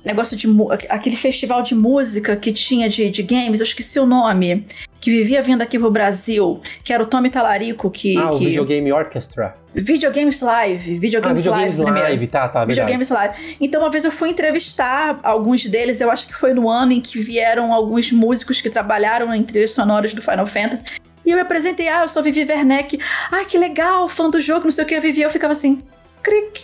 [0.04, 0.47] Negócio de.
[0.89, 4.66] Aquele festival de música que tinha de, de games, eu esqueci o nome.
[4.99, 8.18] Que vivia vindo aqui pro Brasil, que era o Tommy Talarico, que.
[8.18, 8.45] ah, o que...
[8.45, 9.56] Videogame Orchestra.
[9.74, 10.95] Videogames Live.
[10.95, 11.84] Ah, Videogames, Videogames Live.
[11.84, 12.08] primeiro.
[12.08, 12.70] Live, tá, tá, verdade.
[12.72, 13.58] Videogames Live.
[13.60, 17.02] Então, uma vez eu fui entrevistar alguns deles, eu acho que foi no ano em
[17.02, 20.84] que vieram alguns músicos que trabalharam em trilhas sonoras do Final Fantasy.
[21.26, 22.99] E eu me apresentei, ah, eu sou Vivi Werneck.
[23.32, 24.95] Ah, que legal, fã do jogo, não sei o que.
[24.95, 25.82] Eu Vivi, eu ficava assim,
[26.22, 26.64] cric,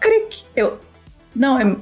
[0.00, 0.44] cric.
[0.54, 0.78] Eu,
[1.34, 1.76] não, é,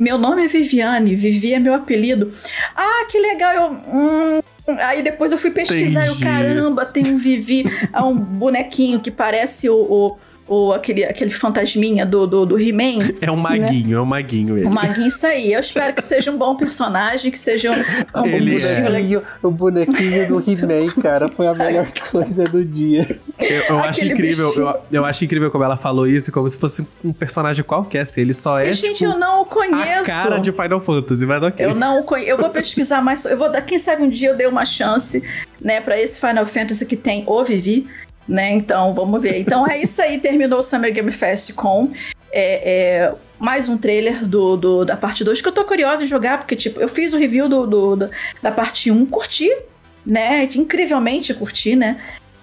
[0.00, 2.30] meu nome é Viviane, Vivi é meu apelido.
[2.74, 3.70] Ah, que legal, eu...
[3.70, 4.40] hum.
[4.78, 9.68] Aí depois eu fui pesquisar e caramba, tem um Vivi, é um bonequinho que parece
[9.68, 10.16] o, o,
[10.50, 12.98] o- aquele, aquele fantasminha do, do, do He-Man.
[13.22, 14.66] É um maguinho, é um maguinho ele.
[14.66, 15.52] O Maguinho, isso aí.
[15.52, 18.88] Eu espero que seja um bom personagem, que seja um, um Ele bonequinho é.
[18.88, 19.22] legal.
[19.42, 23.18] O bonequinho do He-Man, cara, foi a melhor coisa do dia.
[23.38, 26.84] Eu, eu acho incrível, eu, eu acho incrível como ela falou isso, como se fosse
[27.04, 28.00] um personagem qualquer.
[28.00, 30.04] Assim, ele só é E, gente, tipo, eu não o a conheço.
[30.06, 31.64] cara de Final Fantasy, mas ok.
[31.64, 32.30] Eu não o conheço.
[32.30, 33.24] Eu vou pesquisar mais.
[33.24, 33.60] Eu vou dar.
[33.62, 35.22] Quem sabe um dia eu dei uma chance,
[35.60, 37.86] né, pra esse Final Fantasy que tem o Vivi,
[38.28, 38.52] né?
[38.52, 39.38] Então, vamos ver.
[39.40, 40.18] Então é isso aí.
[40.18, 41.90] Terminou o Summer Game Fest com
[42.32, 42.70] é,
[43.02, 46.38] é, mais um trailer do, do- da parte 2 que eu tô curiosa em jogar,
[46.38, 48.10] porque, tipo, eu fiz o review do, do-
[48.42, 49.50] da- parte 1, curti,
[50.06, 50.44] né?
[50.54, 52.00] Incrivelmente curti, né?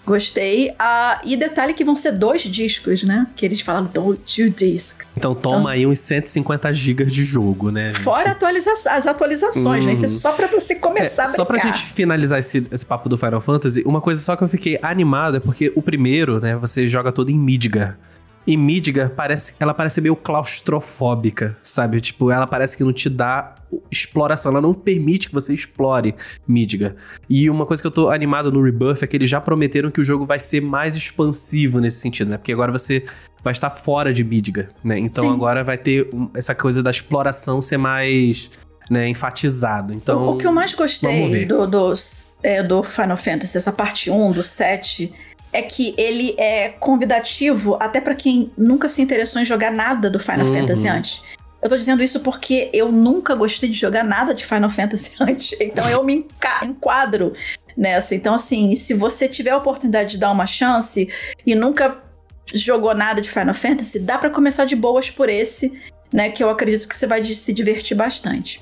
[0.08, 0.74] Gostei.
[0.80, 3.28] Ah, e detalhe que vão ser dois discos, né?
[3.36, 5.06] Que eles falaram do two discs.
[5.18, 7.88] Então toma aí uns 150 gigas de jogo, né?
[7.88, 8.00] gente?
[8.00, 9.92] Fora atualiza as atualizações, né?
[9.92, 10.14] Isso é Uhum.
[10.18, 11.74] só pra você começar É, a só pra brincar.
[11.78, 15.36] gente finalizar esse, esse papo do Final Fantasy, uma coisa só que eu fiquei animado
[15.38, 18.00] é porque o primeiro, né, você joga todo em Midgar.
[18.48, 22.00] E Midgar parece, ela parece meio claustrofóbica, sabe?
[22.00, 23.56] Tipo, ela parece que não te dá
[23.92, 26.16] exploração, ela não permite que você explore
[26.48, 26.96] Midgar.
[27.30, 30.00] E uma coisa que eu tô animado no Rebirth é que eles já prometeram que
[30.00, 32.38] o jogo vai ser mais expansivo nesse sentido, né?
[32.38, 33.04] Porque agora você
[33.44, 34.98] vai estar fora de Midgar, né?
[34.98, 35.34] Então Sim.
[35.34, 38.50] agora vai ter essa coisa da exploração ser mais,
[38.90, 39.94] né, enfatizado.
[39.94, 44.32] Então, o, que eu mais gostei do, dos, é, do Final Fantasy, essa parte 1,
[44.32, 45.14] do 7,
[45.54, 50.20] é que ele é convidativo até pra quem nunca se interessou em jogar nada do
[50.20, 50.54] Final Uhum.
[50.54, 51.22] Fantasy antes.
[51.62, 55.58] Eu tô dizendo isso porque eu nunca gostei de jogar nada de Final Fantasy antes.
[55.60, 56.26] Então eu me
[56.64, 57.34] enquadro
[57.76, 58.16] nessa.
[58.16, 61.10] Então, assim, se você tiver a oportunidade de dar uma chance
[61.46, 61.98] e nunca
[62.54, 65.74] jogou nada de Final Fantasy, dá pra começar de boas por esse,
[66.14, 66.30] né?
[66.30, 68.62] Que eu acredito que você vai se divertir bastante.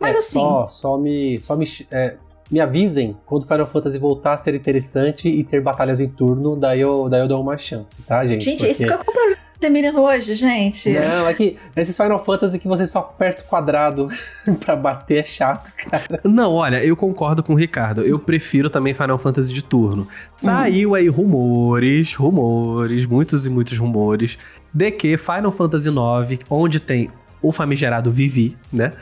[0.00, 0.38] Mas É, assim.
[0.38, 2.16] Só, só me, só me, é,
[2.50, 6.80] me avisem quando Final Fantasy voltar a ser interessante e ter batalhas em turno, daí
[6.80, 8.44] eu, daí eu dou uma chance, tá, gente?
[8.44, 9.36] Gente, Porque- esse que é o problema
[9.70, 10.90] menino hoje, gente.
[10.92, 14.08] Não, é que esses Final Fantasy que você só aperta o quadrado
[14.60, 16.20] pra bater é chato, cara.
[16.24, 18.02] Não, olha, eu concordo com o Ricardo.
[18.02, 20.06] Eu prefiro também Final Fantasy de turno.
[20.36, 24.38] Saiu aí rumores, rumores, muitos e muitos rumores,
[24.72, 27.10] de que Final Fantasy IX, onde tem
[27.42, 28.92] o famigerado Vivi, né?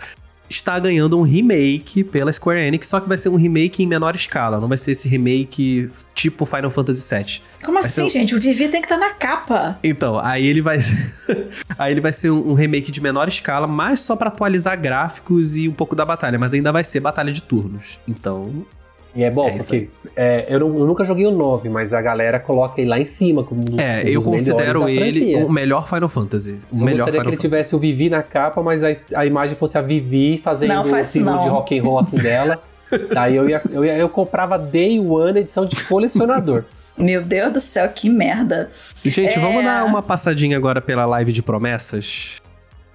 [0.49, 4.15] Está ganhando um remake pela Square Enix, só que vai ser um remake em menor
[4.15, 7.43] escala, não vai ser esse remake tipo Final Fantasy VII.
[7.65, 8.35] Como Vai assim, gente?
[8.35, 9.79] O Vivi tem que estar na capa.
[9.83, 10.79] Então, aí ele vai
[11.79, 15.57] aí ele vai ser um, um remake de menor escala, mas só pra atualizar gráficos
[15.57, 17.99] e um pouco da batalha, mas ainda vai ser batalha de turnos.
[18.07, 18.67] Então,
[19.15, 22.03] E é bom, É porque é, eu, não- eu nunca joguei o 9, mas a
[22.03, 23.45] galera coloca ele lá em cima.
[23.45, 26.53] Como um dos- É, um eu considero ele o melhor Final Fantasy.
[26.73, 27.39] O Eu melhor gostaria Final que ele Fantasy.
[27.41, 31.05] tivesse o Vivi na capa, mas a, a imagem fosse a Vivi fazendo Não, o
[31.05, 32.61] símbolo de rock and roll assim dela.
[33.13, 36.65] Daí eu, ia, eu, ia, eu comprava Day One edição de colecionador.
[36.97, 38.71] Meu Deus do céu, que merda.
[39.05, 39.41] Gente, É.
[39.41, 42.37] vamos dar uma passadinha agora pela live de promessas?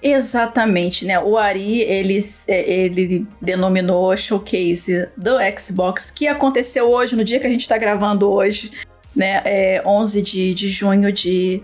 [0.01, 1.19] Exatamente, né?
[1.19, 7.47] O Ari, ele, ele denominou a showcase do Xbox, que aconteceu hoje, no dia que
[7.47, 8.71] a gente tá gravando hoje,
[9.15, 9.41] né?
[9.43, 11.61] É 11 de, de junho de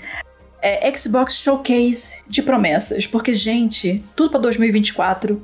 [0.61, 3.05] é, Xbox Showcase de promessas.
[3.05, 5.41] Porque, gente, tudo pra 2024.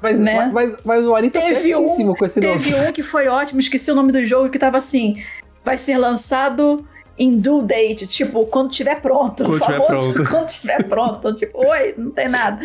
[0.00, 0.50] Mas, Né?
[0.52, 2.60] mas, mas o Ari tá Teve certíssimo com esse nome.
[2.60, 5.22] Teve um que foi ótimo, esqueci o nome do jogo, que tava assim:
[5.64, 6.86] vai ser lançado
[7.22, 9.44] em due date, tipo, quando tiver pronto.
[9.44, 10.28] Quando o tiver famoso pronto.
[10.30, 11.18] quando tiver pronto.
[11.18, 12.64] Então, tipo, oi, não tem nada.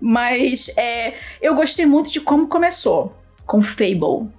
[0.00, 3.14] Mas é, eu gostei muito de como começou
[3.46, 4.30] com Fable.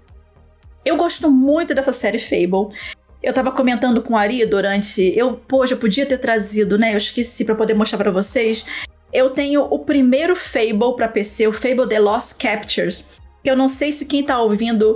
[0.83, 2.75] Eu gosto muito dessa série Fable.
[3.21, 5.13] Eu tava comentando com o Ari durante.
[5.15, 6.93] Eu, poxa, eu podia ter trazido, né?
[6.93, 8.65] Eu esqueci pra poder mostrar pra vocês.
[9.13, 13.03] Eu tenho o primeiro Fable pra PC, o Fable The Lost Captures.
[13.43, 14.95] Eu não sei se quem tá ouvindo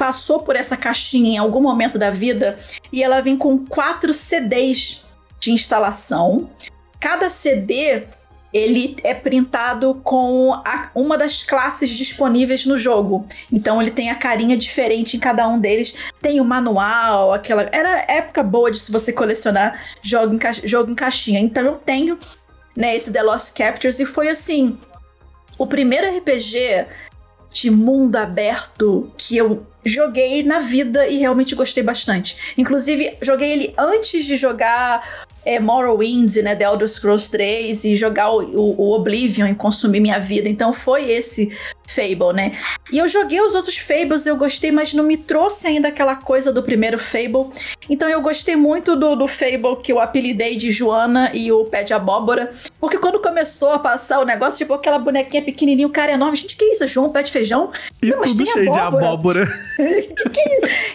[0.00, 2.58] passou por essa caixinha em algum momento da vida
[2.90, 5.02] e ela vem com quatro CDs
[5.38, 6.48] de instalação.
[6.98, 8.04] Cada CD
[8.50, 13.26] ele é printado com a- uma das classes disponíveis no jogo.
[13.52, 15.94] Então ele tem a carinha diferente em cada um deles.
[16.22, 17.68] Tem o manual, aquela.
[17.70, 21.38] Era época boa de se você colecionar jogo em, jogo em caixinha.
[21.40, 22.18] Então eu tenho
[22.74, 24.78] né, esse The Lost Captures e foi assim.
[25.58, 26.86] O primeiro RPG
[27.52, 32.36] de mundo aberto que eu joguei na vida e realmente gostei bastante.
[32.56, 38.30] Inclusive, joguei ele antes de jogar é, Morrowind, né, The Elder Scrolls 3 e jogar
[38.30, 38.40] o,
[38.78, 40.48] o- Oblivion e consumir minha vida.
[40.48, 41.50] Então foi esse
[41.88, 42.52] Fable, né?
[42.92, 46.52] E eu joguei os outros Fables, eu gostei, mas não me trouxe ainda aquela coisa
[46.52, 47.48] do primeiro Fable.
[47.88, 51.82] Então eu gostei muito do, do Fable que eu apelidei de Joana e o Pé
[51.82, 52.52] de Abóbora.
[52.78, 56.36] Porque quando começou a passar o negócio, tipo aquela bonequinha pequenininha, o cara é enorme.
[56.36, 56.84] Gente, que isso?
[56.84, 57.72] É João Pé de Feijão?
[58.00, 59.00] E Não, mas tudo tem cheio abóbora.
[59.00, 59.48] de abóbora.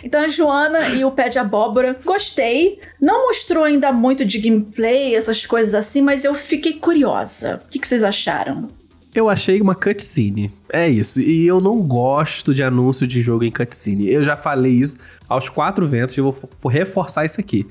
[0.04, 2.80] Então a Joana e o Pé de Abóbora, gostei.
[3.02, 7.60] Não mostrou ainda muito de gameplay, essas coisas assim, mas eu fiquei curiosa.
[7.66, 8.68] O que, que vocês acharam?
[9.14, 10.52] Eu achei uma cutscene.
[10.70, 11.22] É isso.
[11.22, 14.12] E eu não gosto de anúncio de jogo em cutscene.
[14.12, 14.98] Eu já falei isso
[15.30, 16.36] aos quatro ventos e vou
[16.70, 17.66] reforçar isso aqui.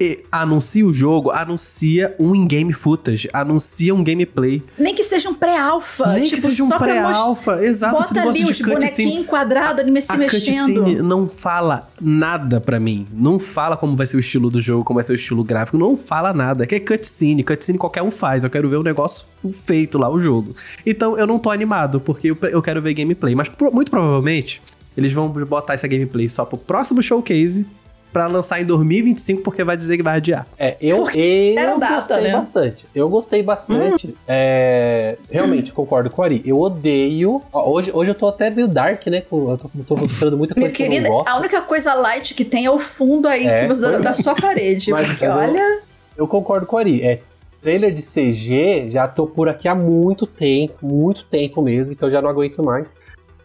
[0.00, 4.60] E anuncia o jogo, anuncia um in-game footage, anuncia um gameplay.
[4.78, 6.14] Nem que seja um pré-alpha.
[6.14, 7.64] Nem tipo, que seja um pré-alpha.
[7.64, 8.74] Exato, esse Bota negócio ali de os cutscene.
[9.08, 10.82] bonequinhos quadrados ali se A mexendo.
[10.82, 13.06] cutscene não fala nada pra mim.
[13.12, 15.78] Não fala como vai ser o estilo do jogo, como vai ser o estilo gráfico.
[15.78, 16.66] Não fala nada.
[16.66, 17.44] Que é cutscene.
[17.44, 18.42] Cutscene qualquer um faz.
[18.42, 20.54] Eu quero ver o negócio feito lá, o jogo.
[20.84, 23.34] Então eu não tô animado, porque eu, eu quero ver gameplay.
[23.34, 24.60] Mas pro- muito provavelmente
[24.96, 27.64] eles vão botar essa gameplay só pro próximo showcase
[28.12, 30.46] pra lançar em 2025, porque vai dizer que vai adiar.
[30.58, 32.32] É, eu, eu data, gostei né?
[32.32, 32.86] bastante.
[32.94, 34.14] Eu gostei bastante.
[34.28, 36.42] É, realmente, concordo com o Ari.
[36.44, 37.40] Eu odeio.
[37.52, 39.22] ó, hoje, hoje eu tô até meio dark, né?
[39.32, 41.28] Eu tô, tô mostrando muita Minha coisa que eu querida, não gosto.
[41.28, 43.98] a única coisa light que tem é o fundo aí É, que você, da, é.
[44.00, 44.90] da sua parede.
[44.90, 45.80] Mas- porque mas eu- olha.
[46.16, 47.02] Eu concordo com o Ari.
[47.02, 47.20] É,
[47.62, 52.20] trailer de CG, já tô por aqui há muito tempo, muito tempo mesmo, então já
[52.20, 52.94] não aguento mais.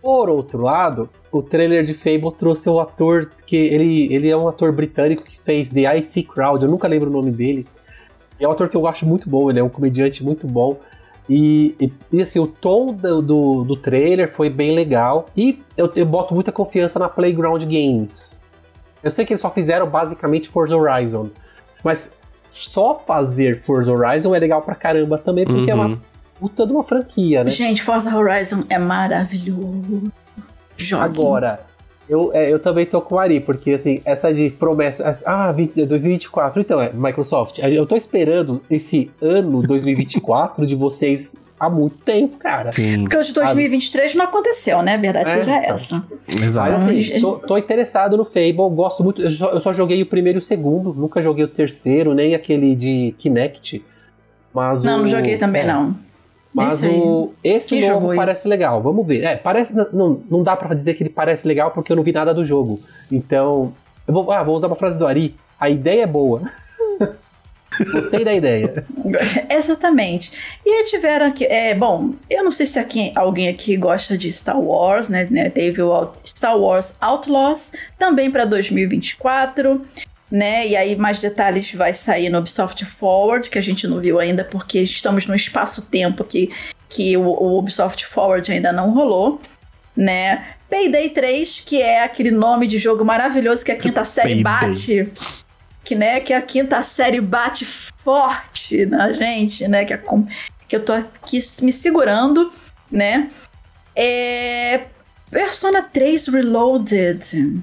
[0.02, 4.48] Por outro lado, o trailer de Fable trouxe o ator que ele, ele é um
[4.48, 7.66] ator britânico que fez The IT Crowd, eu nunca lembro o nome dele.
[8.40, 10.78] É um ator que eu acho muito bom, ele é um comediante muito bom.
[11.30, 15.26] E, e, e, assim, o tom do, do, do trailer foi bem legal.
[15.36, 18.42] E eu, eu boto muita confiança na Playground Games.
[19.04, 21.28] Eu sei que eles só fizeram basicamente Forza Horizon.
[21.84, 25.86] Mas só fazer Forza Horizon é legal pra caramba também, porque é Uhum.
[25.86, 26.02] uma
[26.40, 27.50] puta de uma franquia, né?
[27.50, 30.12] Gente, Forza Horizon é maravilhoso.
[30.78, 31.04] Jogue.
[31.04, 31.60] Agora,
[32.08, 35.14] eu, é, eu também tô com o Ari, porque assim, essa de promessa.
[35.26, 36.62] Ah, 20 2024.
[36.62, 42.72] Então, é, Microsoft, eu tô esperando esse ano 2024 de vocês há muito tempo, cara.
[42.72, 44.98] Sim, Porque o de 2023 não aconteceu, né?
[44.98, 45.76] Verdade É, seja então.
[45.76, 46.04] essa.
[46.34, 46.74] Mas exato.
[46.74, 47.22] assim, Gente.
[47.22, 49.22] tô, tô interessado no Fable, gosto muito.
[49.22, 52.36] Eu só, eu só joguei o primeiro e o segundo, nunca joguei o terceiro, nem
[52.36, 53.84] aquele de Kinect.
[54.54, 55.96] Mas Não, o, não joguei também, é, não.
[56.58, 59.24] Mas o, esse Que novo jogo é parece legal, vamos ver.
[59.24, 59.76] É, parece.
[59.94, 62.44] Não, não dá pra dizer que ele parece legal porque eu não vi nada do
[62.44, 62.80] jogo.
[63.12, 63.74] Então.
[64.08, 65.36] Eu vou, ah, vou usar uma frase do Ari.
[65.60, 66.42] A ideia é boa.
[67.92, 68.86] Gostei da ideia.
[69.50, 70.32] Exatamente.
[70.66, 71.46] E aí tiveram aqui.
[71.46, 75.28] É, bom, eu não sei se aqui, alguém aqui gosta de Star Wars, né?
[75.30, 79.86] né, Teve o Star Wars Outlaws, também para 2024.
[80.30, 80.68] Né?
[80.68, 84.44] E aí mais detalhes vai sair no Ubisoft Forward, que a gente não viu ainda,
[84.44, 86.52] porque estamos no espaço-tempo que,
[86.90, 89.40] que o, o Ubisoft Forward ainda não rolou,
[89.96, 90.48] né?
[90.70, 94.44] Payday 3, que é aquele nome de jogo maravilhoso que a quinta série Payday.
[94.44, 95.10] bate
[95.86, 99.86] que né que a quinta série bate forte na gente, né?
[99.86, 100.28] Que, a com-
[100.68, 102.52] que eu tô aqui me segurando,
[102.92, 103.30] né?
[103.96, 104.82] É,
[105.32, 107.62] Persona 3 Reloaded.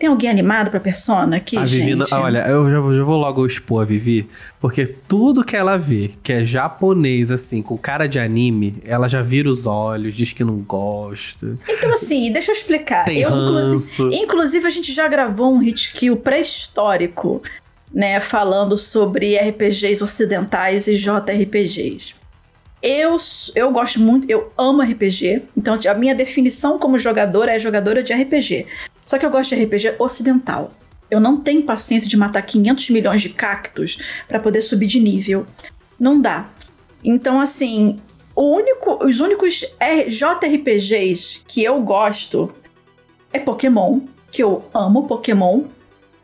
[0.00, 1.94] Tem alguém animado pra Persona aqui, a Vivi, gente?
[1.96, 4.26] não- ah, olha, eu já, vou- já vou logo expor a Vivi,
[4.58, 9.20] porque tudo que ela vê, que é japonês, assim, com cara de anime, ela já
[9.20, 13.04] vira os olhos, diz que não gosta, Então, assim, deixa eu explicar.
[13.04, 14.10] tem eu, inclusive, ranço.
[14.12, 17.42] inclusive, a gente já gravou um hit kill pré-histórico,
[17.92, 18.20] né?
[18.20, 22.14] Falando sobre RPGs ocidentais e JRPGs.
[22.82, 23.18] Eu,
[23.54, 25.42] eu gosto muito, eu amo RPG.
[25.54, 28.64] Então, a minha definição como jogadora é jogadora de RPG.
[29.10, 30.70] Só que eu gosto de RPG ocidental.
[31.10, 33.98] Eu não tenho paciência de matar 500 milhões de cactos
[34.28, 35.44] pra poder subir de nível.
[35.98, 36.48] Não dá.
[37.02, 37.98] Então, assim,
[38.36, 39.64] único, os únicos
[40.06, 42.52] JRPGs que eu gosto
[43.32, 43.98] é Pokémon,
[44.30, 45.64] que eu amo Pokémon,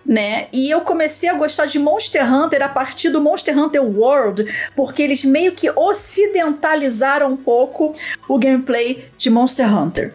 [0.05, 0.47] né?
[0.53, 5.03] E eu comecei a gostar de Monster Hunter a partir do Monster Hunter World, porque
[5.03, 7.93] eles meio que ocidentalizaram um pouco
[8.29, 10.15] o gameplay de Monster Hunter.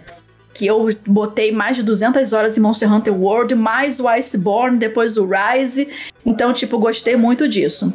[0.61, 5.17] Que eu botei mais de 200 horas em Monster Hunter World, mais o Iceborne, depois
[5.17, 5.89] o Rise.
[6.23, 7.91] Então, tipo, gostei muito disso.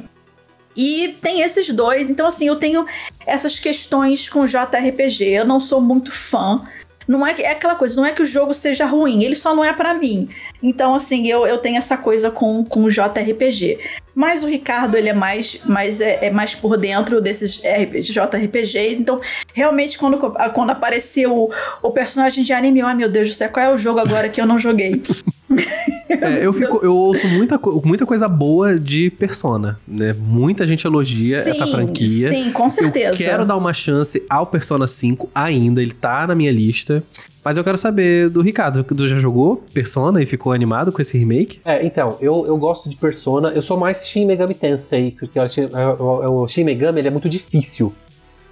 [0.76, 2.84] E tem esses dois, então assim, eu tenho
[3.24, 5.22] essas questões com JRPG.
[5.26, 6.60] Eu não sou muito fã.
[7.06, 9.54] Não é, que- é aquela coisa, não é que o jogo seja ruim, ele só
[9.54, 10.28] não é pra mim.
[10.60, 13.78] Então, assim, eu, eu tenho essa coisa com, com o JRPG.
[14.16, 18.98] Mas o Ricardo, ele é mais, mais, é, é mais por dentro desses RPG, JRPGs.
[18.98, 19.20] Então,
[19.52, 20.16] realmente, quando,
[20.54, 21.50] quando apareceu o,
[21.82, 24.30] o personagem de anime, eu, ai meu Deus do céu, qual é o jogo agora
[24.30, 25.02] que eu não joguei?
[26.08, 30.14] É, eu, fico, eu ouço muita, muita coisa boa de Persona, né?
[30.16, 32.28] Muita gente elogia Sim, essa franquia.
[32.28, 33.10] Sim, com certeza.
[33.10, 37.02] Eu quero dar uma chance ao Persona 5 ainda, ele tá na minha lista.
[37.44, 41.16] Mas eu quero saber do Ricardo, tu já jogou Persona e ficou animado com esse
[41.16, 41.60] remake?
[41.64, 45.48] É, então, eu, eu gosto de Persona, eu sou mais Shin Megami Tensei, porque o,
[45.48, 47.92] Shin- o, o Shin Megami ele é muito difícil.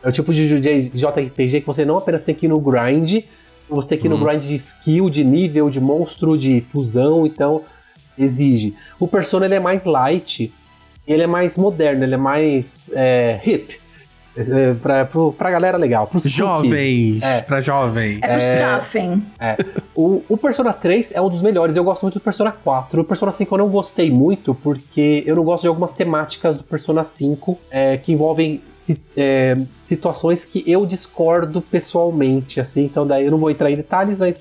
[0.02, 3.22] É o tipo de, de JRPG que você não apenas tem que ir no grind,
[3.68, 4.24] você tem que ir no Uhum.
[4.24, 7.62] grind de skill, de nível, de monstro, de fusão, então
[8.18, 8.74] exige.
[9.00, 10.52] O Persona ele é mais light,
[11.07, 13.80] ele é mais moderno, ele é mais é, hip.
[14.37, 16.24] É, pra, pro, pra galera legal, pros.
[16.24, 17.41] Jovens, É.
[17.43, 18.18] pra jovens.
[18.22, 19.22] É pro Staffen.
[19.95, 23.01] O, o Persona 3 é um dos melhores, eu gosto muito do Persona 4.
[23.01, 26.64] O Persona 5 eu não gostei muito, porque eu não gosto de algumas temáticas do
[26.64, 33.24] Persona 5 é, que envolvem si- é, situações que eu discordo pessoalmente, assim, então daí
[33.26, 34.41] eu não vou entrar em detalhes, mas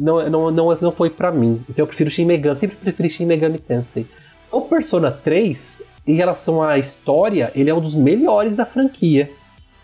[0.00, 1.60] não, não, não, não foi pra mim.
[1.68, 4.06] Então eu prefiro Shin Megami, sempre preferi Shin Megami Tensei.
[4.50, 9.30] O Persona 3, em relação à história, ele é um dos melhores da franquia.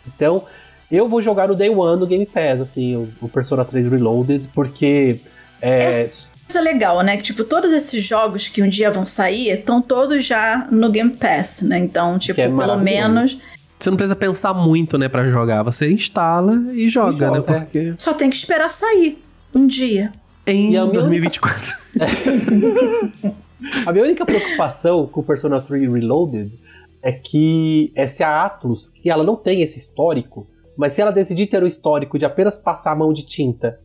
[0.06, 0.44] Então,
[0.90, 4.48] eu vou jogar no Day One no Game Pass, assim, o, o Persona 3 Reloaded,
[4.54, 5.18] porque.
[5.60, 6.06] É,
[6.46, 7.16] Coisa legal, né?
[7.16, 11.10] Que, tipo, todos esses jogos que um dia vão sair estão todos já no Game
[11.10, 11.78] Pass, né?
[11.78, 13.38] Então, tipo, é pelo menos
[13.80, 15.62] Você não precisa pensar muito, né, pra jogar.
[15.62, 17.38] Você instala e joga, joga, né?
[17.38, 17.60] é.
[17.60, 19.22] Porque só tem que esperar sair
[19.54, 20.12] um dia.
[20.46, 21.74] em E a minha 2024.
[23.86, 26.58] A minha única preocupação com o Persona 3 Reloaded
[27.02, 30.46] é que é se a Atlus, que ela não tem esse histórico,
[30.76, 33.80] mas se ela decidir ter o histórico de apenas passar a mão de tinta,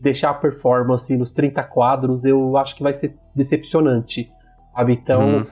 [0.00, 4.30] deixar a performance nos 30 quadros, eu acho que vai ser decepcionante.
[4.74, 4.92] Sabe?
[4.92, 5.44] Então, Hum.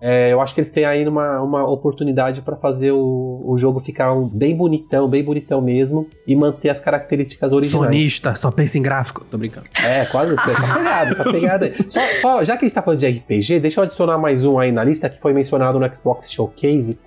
[0.00, 3.80] É, eu acho que eles têm aí uma, uma oportunidade para fazer o, o jogo
[3.80, 7.84] ficar um- bem bonitão, bem bonitão mesmo, e manter as características originais.
[7.86, 9.24] Sonista, só pensa em gráfico.
[9.30, 9.66] Tô brincando.
[9.84, 10.48] É, quase isso.
[10.50, 11.74] Essa pegada, essa pegada aí.
[11.88, 14.58] Só, só- já que a gente tá falando de RPG, deixa eu adicionar mais um
[14.58, 16.98] aí na lista que foi mencionado no Xbox Showcase,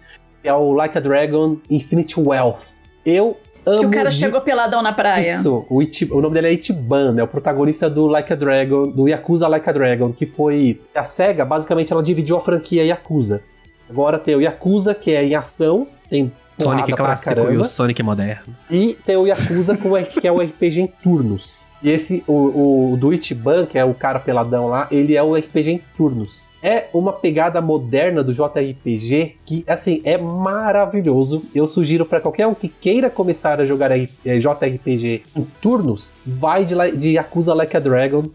[0.42, 2.84] que é o Like a Dragon Infinite Wealth.
[3.06, 5.22] Eu amo que o cara de- chegou peladão na praia.
[5.22, 8.88] isso, o, Ichi- o nome dele é Ichiban, é o protagonista do Like a Dragon,
[8.90, 13.42] do Yakuza Like a Dragon, que foi a SEGA, basicamente ela dividiu a franquia Yakuza.
[13.90, 16.32] Agora tem o Yakuza, que é em ação, tem
[16.62, 18.56] Sonic clássico e o Sonic moderno.
[18.70, 21.68] E tem o Yakuza, com o- que é o RPG em turnos.
[21.82, 25.36] E esse, o, o do Ichiban, que é o cara peladão lá, ele é o
[25.36, 26.48] RPG em turnos.
[26.62, 31.44] É uma pegada moderna do JRPG que, assim, é maravilhoso.
[31.54, 36.64] Eu sugiro para qualquer um que queira começar a jogar eh, JRPG em turnos, vai
[36.66, 38.26] de, de Yakuza Like a Dragon.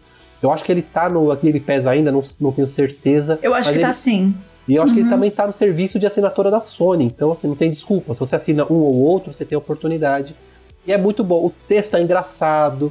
[0.43, 3.39] Eu acho que ele tá no Game Pass ainda, não, não tenho certeza.
[3.43, 4.35] Eu acho que tá ele- assim.
[4.69, 5.14] E eu acho que ele Uhum.
[5.14, 8.12] também tá no serviço de assinatura da Sony, então assim, não tem desculpa.
[8.14, 10.35] Se você assina um ou outro, você tem a oportunidade.
[10.87, 11.47] E é muito bom.
[11.47, 12.87] O texto é engraçado,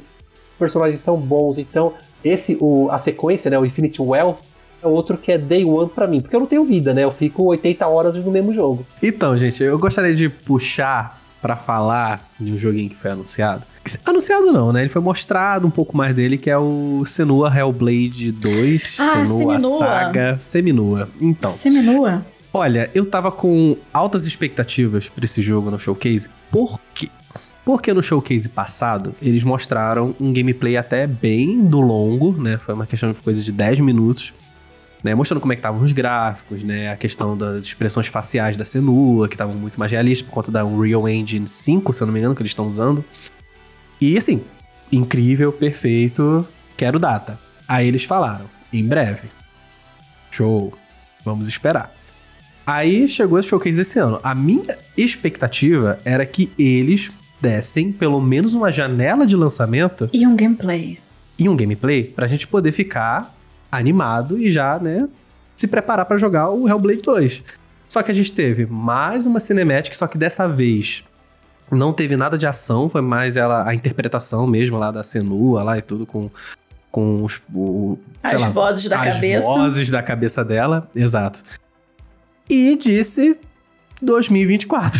[0.52, 4.38] os personagens são bons, então esse, o, a sequência, né, o Infinite Wealth,
[4.82, 7.02] é outro que é Day One pra mim, porque eu não tenho vida, né?
[7.02, 8.86] Eu fico 80 horas no mesmo jogo.
[9.02, 13.62] Então, gente, eu gostaria de puxar pra falar de um joguinho que foi anunciado.
[14.04, 14.80] Anunciado não, né?
[14.80, 18.96] Ele foi mostrado um pouco mais dele, que é o Senua Hellblade 2.
[18.98, 19.78] Ah, Senua Seminua.
[19.78, 21.08] Saga Seminua.
[21.20, 22.26] Então, Seminua.
[22.52, 26.28] olha, eu tava com altas expectativas pra esse jogo no showcase.
[26.50, 27.08] Por quê?
[27.64, 32.58] Porque no showcase passado, eles mostraram um gameplay até bem do longo, né?
[32.64, 34.32] Foi uma questão de coisa de 10 minutos.
[35.02, 38.64] Né, mostrando como é que estavam os gráficos, né, a questão das expressões faciais da
[38.64, 42.12] Senua, que estavam muito mais realistas por conta da Unreal Engine 5, se eu não
[42.12, 43.04] me engano, que eles estão usando.
[44.00, 44.42] E assim,
[44.90, 46.46] incrível, perfeito,
[46.76, 47.38] quero data.
[47.68, 49.28] Aí eles falaram, em breve.
[50.32, 50.72] Show,
[51.24, 51.94] vamos esperar.
[52.66, 54.18] Aí chegou esse showcase esse ano.
[54.22, 60.34] A minha expectativa era que eles dessem pelo menos uma janela de lançamento E um
[60.36, 60.98] gameplay.
[61.38, 63.32] e um gameplay pra gente poder ficar
[63.70, 65.08] animado e já, né,
[65.56, 67.44] se preparar pra jogar o Hellblade 2.
[67.88, 71.04] Só que a gente teve mais uma cinematic, só que dessa vez
[71.70, 75.78] não teve nada de ação, foi mais ela a interpretação mesmo lá da Senua lá
[75.78, 76.30] e tudo com
[76.90, 79.42] com os, o, As lá, vozes da as cabeça.
[79.42, 81.42] vozes da cabeça dela, exato.
[82.48, 83.38] E disse
[84.00, 84.98] 2024.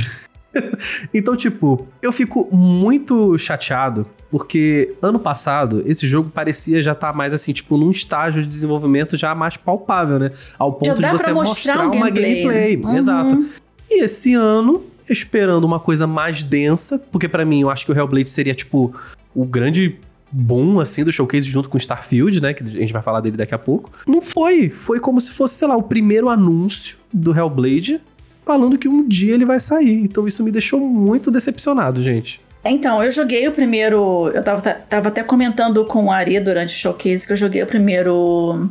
[1.14, 7.32] então, tipo, eu fico muito chateado porque ano passado esse jogo parecia já estar mais
[7.32, 10.30] assim, tipo, num estágio de desenvolvimento já mais palpável, né?
[10.58, 12.76] Ao ponto de você mostrar mostrar um uma gameplay.
[12.76, 12.76] gameplay.
[12.76, 12.96] Uhum.
[12.96, 13.44] Exato.
[13.90, 17.96] E esse ano, esperando uma coisa mais densa, porque pra mim eu acho que o
[17.96, 18.94] Hellblade seria, tipo,
[19.34, 19.96] o grande
[20.30, 22.52] boom, assim, do showcase junto com Starfield, né?
[22.52, 23.90] Que a gente vai falar dele daqui a pouco.
[24.06, 24.68] Não foi.
[24.68, 28.00] Foi como se fosse, sei lá, o primeiro anúncio do Hellblade
[28.44, 30.02] falando que um dia ele vai sair.
[30.02, 32.40] Então isso me deixou muito decepcionado, gente.
[32.64, 34.30] Então, eu joguei o primeiro.
[34.34, 37.66] Eu tava, tava até comentando com o Ari durante o showcase que eu joguei o
[37.66, 38.70] primeiro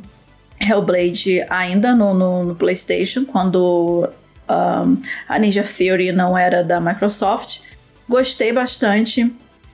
[0.59, 4.09] Hellblade ainda no, no, no PlayStation, quando
[4.49, 7.59] um, a Ninja Theory não era da Microsoft.
[8.07, 9.33] Gostei bastante.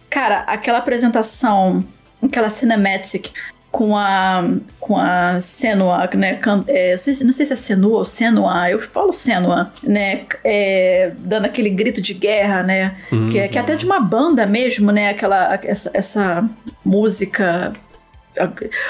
[0.09, 1.83] Cara, aquela apresentação,
[2.21, 3.31] aquela cinematic
[3.73, 4.43] com a
[4.79, 6.39] com a Senua, né?
[6.67, 10.25] é, não sei se- não sei se é Senua ou Senua, eu falo Senua, né?
[10.43, 12.95] é, dando aquele grito de guerra, né?
[13.31, 15.09] Que, é- que é até de uma banda mesmo, né?
[15.09, 16.47] Aquela, essa, essa
[16.85, 17.73] música.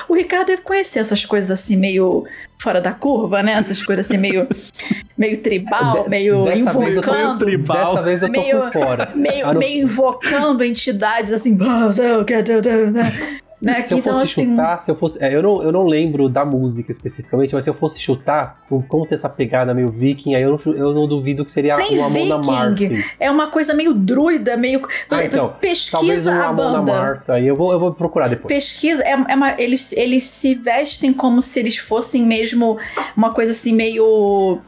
[0.10, 2.26] O Ricardo deve conhecer essas coisas assim, meio
[2.62, 3.52] fora da curva, né?
[3.54, 4.48] Essas coisas assim, meio,
[5.18, 7.40] meio tribal, meio dessa vez eu tô- invocando.
[7.46, 7.78] tribal.
[7.96, 9.12] Dessa vez eu tô Meio- por fora.
[9.16, 11.58] Meio, meio invocando entidades assim.
[13.64, 13.82] Né?
[13.82, 15.24] Se eu Então, fosse assim, chutar, se eu fosse.
[15.24, 18.82] é, eu, não, eu não lembro da música especificamente, mas se eu fosse chutar, com-
[18.82, 21.98] como tem essa pegada meio viking, aí eu não, eu não duvido que seria Nem
[21.98, 22.46] uma viking.
[22.46, 23.04] Martha.
[23.20, 24.82] é uma coisa meio druida, meio.
[25.10, 26.92] Ah, então, Talvez pesquisa um a Amona banda.
[26.92, 27.34] Martha.
[27.36, 28.54] Aí eu vou, eu vou procurar depois.
[28.54, 32.78] Pesquisa, é, é uma- eles, eles se vestem como se eles fossem mesmo
[33.16, 34.60] uma coisa assim meio.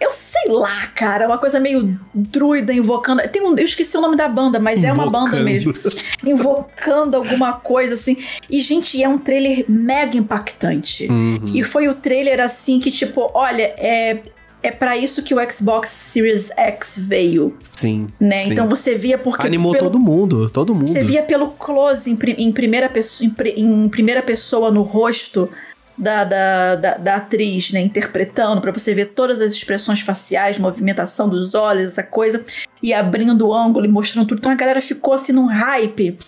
[0.00, 3.22] Eu sei lá, cara, uma coisa meio druida, invocando.
[3.28, 5.44] Tem um, eu esqueci o nome da banda, mas é uma banda Invocando.
[5.44, 5.72] mesmo.
[6.24, 8.16] Invocando alguma coisa assim.
[8.50, 11.06] E, gente, é um trailer mega impactante.
[11.06, 11.52] Uhum.
[11.54, 14.20] E foi o trailer assim que, tipo, olha, é.
[14.62, 18.08] É pra isso que o Xbox Series X veio, Sim.
[18.18, 18.38] né?
[18.38, 18.52] sim.
[18.54, 20.88] Então você via porque Animou pelo todo mundo, todo mundo.
[20.88, 25.50] você via pelo close em, em primeira, pessoa, em, em primeira pessoa no rosto
[25.96, 27.80] da, da, da, da atriz, né?
[27.80, 32.44] Interpretando, pra você ver todas as expressões faciais, movimentação dos olhos, essa coisa,
[32.82, 34.38] e abrindo o ângulo e mostrando tudo.
[34.38, 36.18] Então a galera ficou assim num hype.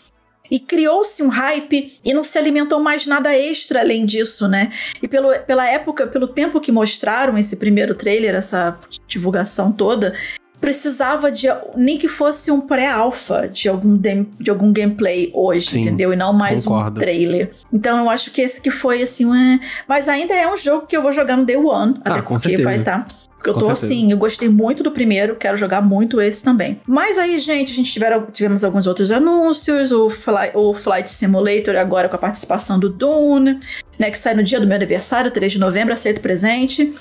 [0.49, 4.73] E criou-se um hype e não se alimentou mais nada extra além disso, né?
[5.03, 10.15] E pelo, pela época, pelo tempo que mostraram esse primeiro trailer, essa divulgação toda,
[10.61, 11.47] precisava de
[11.77, 13.97] nem que fosse um pré-alpha de algum,
[14.41, 16.13] de algum gameplay hoje, Sim, entendeu?
[16.13, 16.99] E não mais concordo.
[16.99, 17.51] um trailer.
[17.73, 19.59] Então eu acho que esse que foi assim, um...
[19.87, 22.35] mas ainda é um jogo que eu vou jogar no Day One, até Ah, com
[22.35, 22.69] porque certeza.
[22.69, 23.07] vai estar.
[23.37, 23.87] Porque eu Com tô certeza.
[23.87, 26.81] assim, eu gostei muito do primeiro, quero jogar muito esse também.
[26.87, 31.77] Mas aí, gente, a gente tiveram, tivemos alguns outros anúncios, o, Fly, o Flight Simulator
[31.77, 33.61] agora com a participação do Dune,
[33.99, 36.93] né, que sai no dia do meu aniversário, 3 de novembro, aceito presente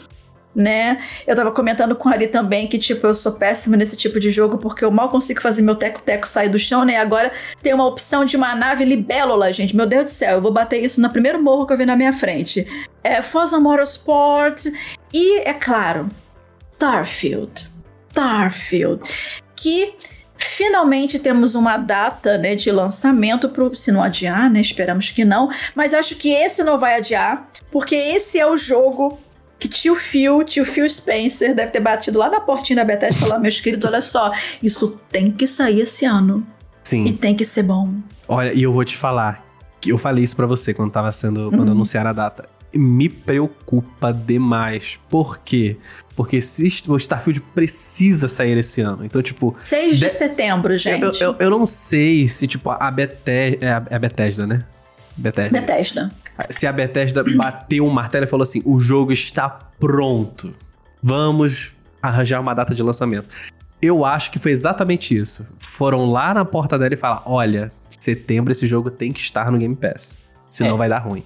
[0.55, 0.99] né?
[1.27, 4.31] Eu tava comentando com a Ari também que, tipo, eu sou péssima nesse tipo de
[4.31, 6.97] jogo porque eu mal consigo fazer meu teco-teco sair do chão, né?
[6.97, 7.31] Agora
[7.61, 9.75] tem uma opção de uma nave libélula, gente.
[9.75, 11.95] Meu Deus do céu, eu vou bater isso no primeiro morro que eu vi na
[11.95, 12.65] minha frente.
[13.03, 14.65] É Forza Motorsport
[15.13, 16.09] e, é claro,
[16.71, 17.69] Starfield.
[18.09, 19.01] Starfield.
[19.55, 19.93] Que
[20.37, 24.61] finalmente temos uma data, né, de lançamento pro, se não adiar, né?
[24.61, 25.49] Esperamos que não.
[25.73, 29.19] Mas acho que esse não vai adiar, porque esse é o jogo
[29.67, 33.19] que tio Phil, tio Phil Spencer deve ter batido lá na portinha da Bethesda e
[33.29, 36.45] falar, meus queridos, olha só, isso tem que sair esse ano.
[36.83, 37.05] E Sim.
[37.15, 37.93] tem que ser bom.
[38.27, 39.43] Olha, e eu vou te falar,
[39.81, 41.71] que eu falei isso pra você quando tava sendo, quando Uhum.
[41.71, 42.47] anunciaram a data.
[42.73, 44.99] Me preocupa demais.
[45.09, 45.77] Por quê?
[46.15, 46.37] Porque
[46.89, 49.05] o Starfield precisa sair esse ano.
[49.05, 51.01] Então, tipo, 6 de De- setembro, gente.
[51.01, 53.65] eu, eu, eu não sei se, tipo, a Bethesda.
[53.65, 54.63] É a, é a Bethesda, né?
[55.15, 55.59] Bethesda.
[55.61, 56.11] Bethesda.
[56.49, 60.53] Se a Bethesda bateu um martelo e falou assim: o jogo está pronto.
[61.01, 63.27] Vamos arranjar uma data de lançamento.
[63.81, 65.45] Eu acho que foi exatamente isso.
[65.59, 69.57] Foram lá na porta dela e falaram: olha, setembro esse jogo tem que estar no
[69.57, 70.19] Game Pass.
[70.49, 70.77] Senão É.
[70.77, 71.23] vai dar ruim.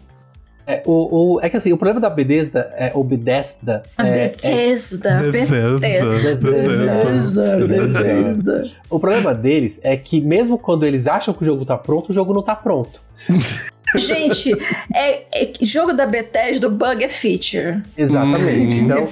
[0.67, 4.09] É, o, o- é que assim, o problema da Bethesda, é, o Bethesda, A é,
[4.09, 5.79] é- Bethesda, Bethesda.
[5.79, 8.71] Bethesda, Bethesda.
[8.87, 12.13] o problema deles é que mesmo quando eles acham que o jogo tá pronto, o
[12.13, 13.01] jogo não tá pronto.
[13.95, 14.51] Gente,
[14.93, 17.81] é, é- jogo da Bethesda, o bug é feature.
[17.97, 18.79] Exatamente.
[18.81, 18.83] Hum.
[18.85, 19.07] Então,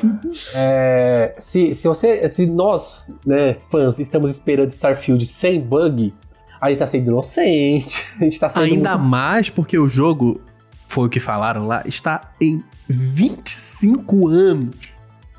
[0.56, 6.14] é, se, se você, se nós, né, fãs, estamos esperando Starfield sem bug,
[6.62, 10.42] a gente tá sendo inocente, a gente tá sendo Ainda muito mais porque o jogo,
[10.88, 14.76] foi o que falaram lá, está em 25 anos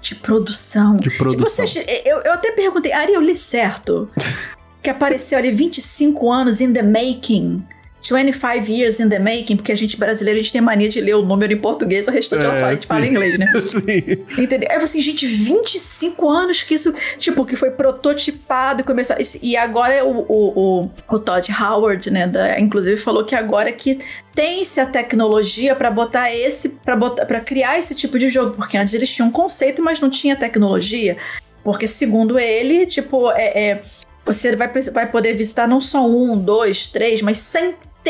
[0.00, 0.96] De produção.
[0.96, 1.66] de E produção.
[1.66, 4.08] você, eu, eu até perguntei, Ari, eu li certo?
[4.82, 7.62] que apareceu ali 25 anos in the making.
[8.08, 11.14] 25 years in the making, porque a gente brasileiro, a gente tem mania de ler
[11.14, 13.06] o número em português, o restante ela É, fala, a gente fala sim.
[13.06, 13.46] em inglês, né?
[13.60, 14.42] Sim.
[14.42, 14.68] Entendeu?
[14.70, 19.16] Aí eu falei assim, gente, 25 anos que isso, tipo, que foi prototipado e começou.
[19.42, 23.70] E agora é o, o, o, o Todd Howard, né, da, inclusive falou que agora
[23.72, 23.98] que
[24.34, 28.76] tem-se a tecnologia pra botar esse, para botar, para criar esse tipo de jogo, porque
[28.76, 31.16] antes eles tinham um conceito, mas não tinha tecnologia.
[31.64, 33.82] Porque segundo ele, tipo, é, é,
[34.24, 37.38] você vai, vai poder visitar não só um, dois, três, mas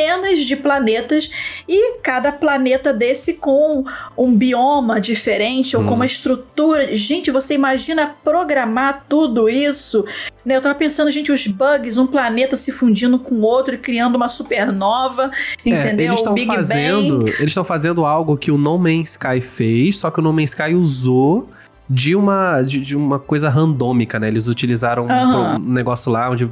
[0.02, 1.28] centenas de planetas
[1.68, 3.84] e cada planeta desse com
[4.16, 5.94] um bioma diferente ou com Hum.
[5.94, 6.94] uma estrutura.
[6.94, 10.04] Gente, você imagina programar tudo isso?
[10.44, 14.14] Né, Eu tava pensando, gente, os bugs, um planeta se fundindo com outro e criando
[14.16, 15.30] uma supernova,
[15.64, 16.06] É, entendeu?
[16.06, 17.30] eles estão fazendo, Bang.
[17.32, 20.50] eles estão fazendo algo que o No Man's Sky fez, só que o No Man's
[20.50, 21.48] Sky usou
[21.90, 24.28] de uma de, de uma coisa randômica, né?
[24.28, 25.54] Eles utilizaram um Aham.
[25.56, 26.48] pro- um negócio lá onde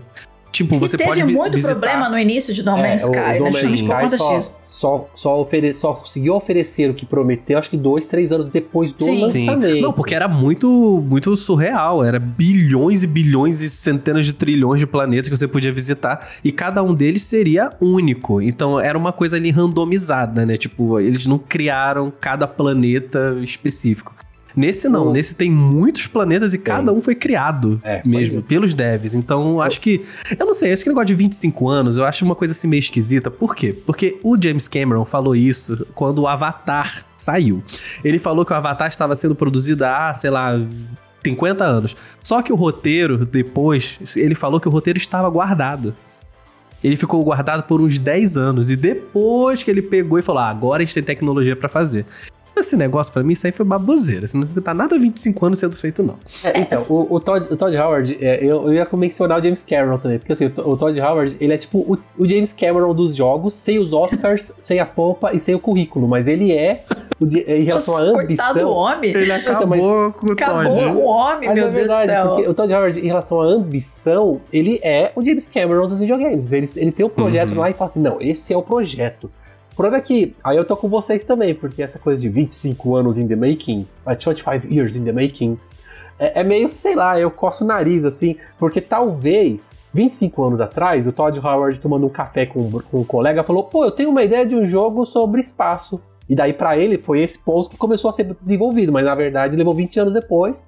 [0.57, 3.41] tipo, E você teve pode muito visitar problema no início de No Man's É, Sky,
[3.41, 3.51] o né?
[3.53, 8.09] Man's Sky só, só, só, ofere, só conseguiu oferecer o que prometeu, acho que dois,
[8.09, 9.29] três anos depois do Sim.
[9.29, 9.47] Sim.
[9.47, 9.83] lançamento.
[9.83, 12.05] Não, porque era muito, muito surreal.
[12.05, 16.29] Era bilhões e bilhões e centenas de trilhões de planetas que você podia visitar.
[16.43, 18.41] E cada um deles seria único.
[18.41, 20.57] Então era uma coisa ali randomizada, né?
[20.57, 24.15] Tipo, eles não criaram cada planeta específico.
[24.57, 29.15] Nesse não, nesse tem muitos planetas e cada um foi criado É, mesmo, pelos devs.
[29.15, 30.05] Então, acho que.
[30.39, 33.31] Eu não sei, esse negócio de 25 anos, eu acho uma coisa assim meio esquisita.
[33.31, 33.77] Por quê?
[33.85, 37.63] Porque o James Cameron falou isso quando o Avatar saiu.
[38.03, 40.59] Ele falou que o Avatar estava sendo produzido há, sei lá,
[41.23, 41.95] 50 anos.
[42.23, 45.95] Só que o roteiro, depois, ele falou que o roteiro estava guardado.
[46.83, 48.71] Ele ficou guardado por uns 10 anos.
[48.71, 52.07] E depois que ele pegou e falou: ah, agora a gente tem tecnologia pra fazer.
[52.57, 54.25] Esse negócio, pra mim, isso aí foi baboseira.
[54.25, 56.15] Isso não tá nada 25 anos sendo feito, não.
[56.43, 59.63] É, então, o, o Todd, o Todd Howard, é, eu, eu ia mencionar o James
[59.63, 62.95] Cameron também, porque assim, o, o Todd Howard, ele é tipo o, o James Cameron
[62.95, 66.83] dos jogos, sem os Oscars, sem a pompa e sem o currículo, mas ele é,
[67.21, 68.71] o de- em relação à Coitado ambição...
[68.71, 69.11] homem.
[69.11, 70.93] Ele acabou com o Acabou Todd.
[70.95, 72.35] com o homem, Mas meu é verdade, Deus do céu.
[72.35, 76.53] porque o Todd Howard, em relação à ambição, ele é o James Cameron dos videogames.
[76.53, 77.59] Ele, ele tem um projeto Uhum.
[77.61, 79.31] lá e fala assim: não, esse é o projeto.
[79.77, 82.97] O problema é que, aí eu tô com vocês também, porque essa coisa de 25
[82.97, 85.59] anos in the making, uh, 25 years in the making,
[86.19, 91.07] é, é meio, sei lá, eu coço o nariz assim, porque talvez 25 anos atrás,
[91.07, 94.23] o Todd Howard tomando um café com, com um colega falou: pô, eu tenho uma
[94.23, 96.01] ideia de um jogo sobre espaço.
[96.27, 99.57] E daí pra ele foi esse ponto que começou a ser desenvolvido, mas na verdade
[99.57, 100.67] levou 20 anos depois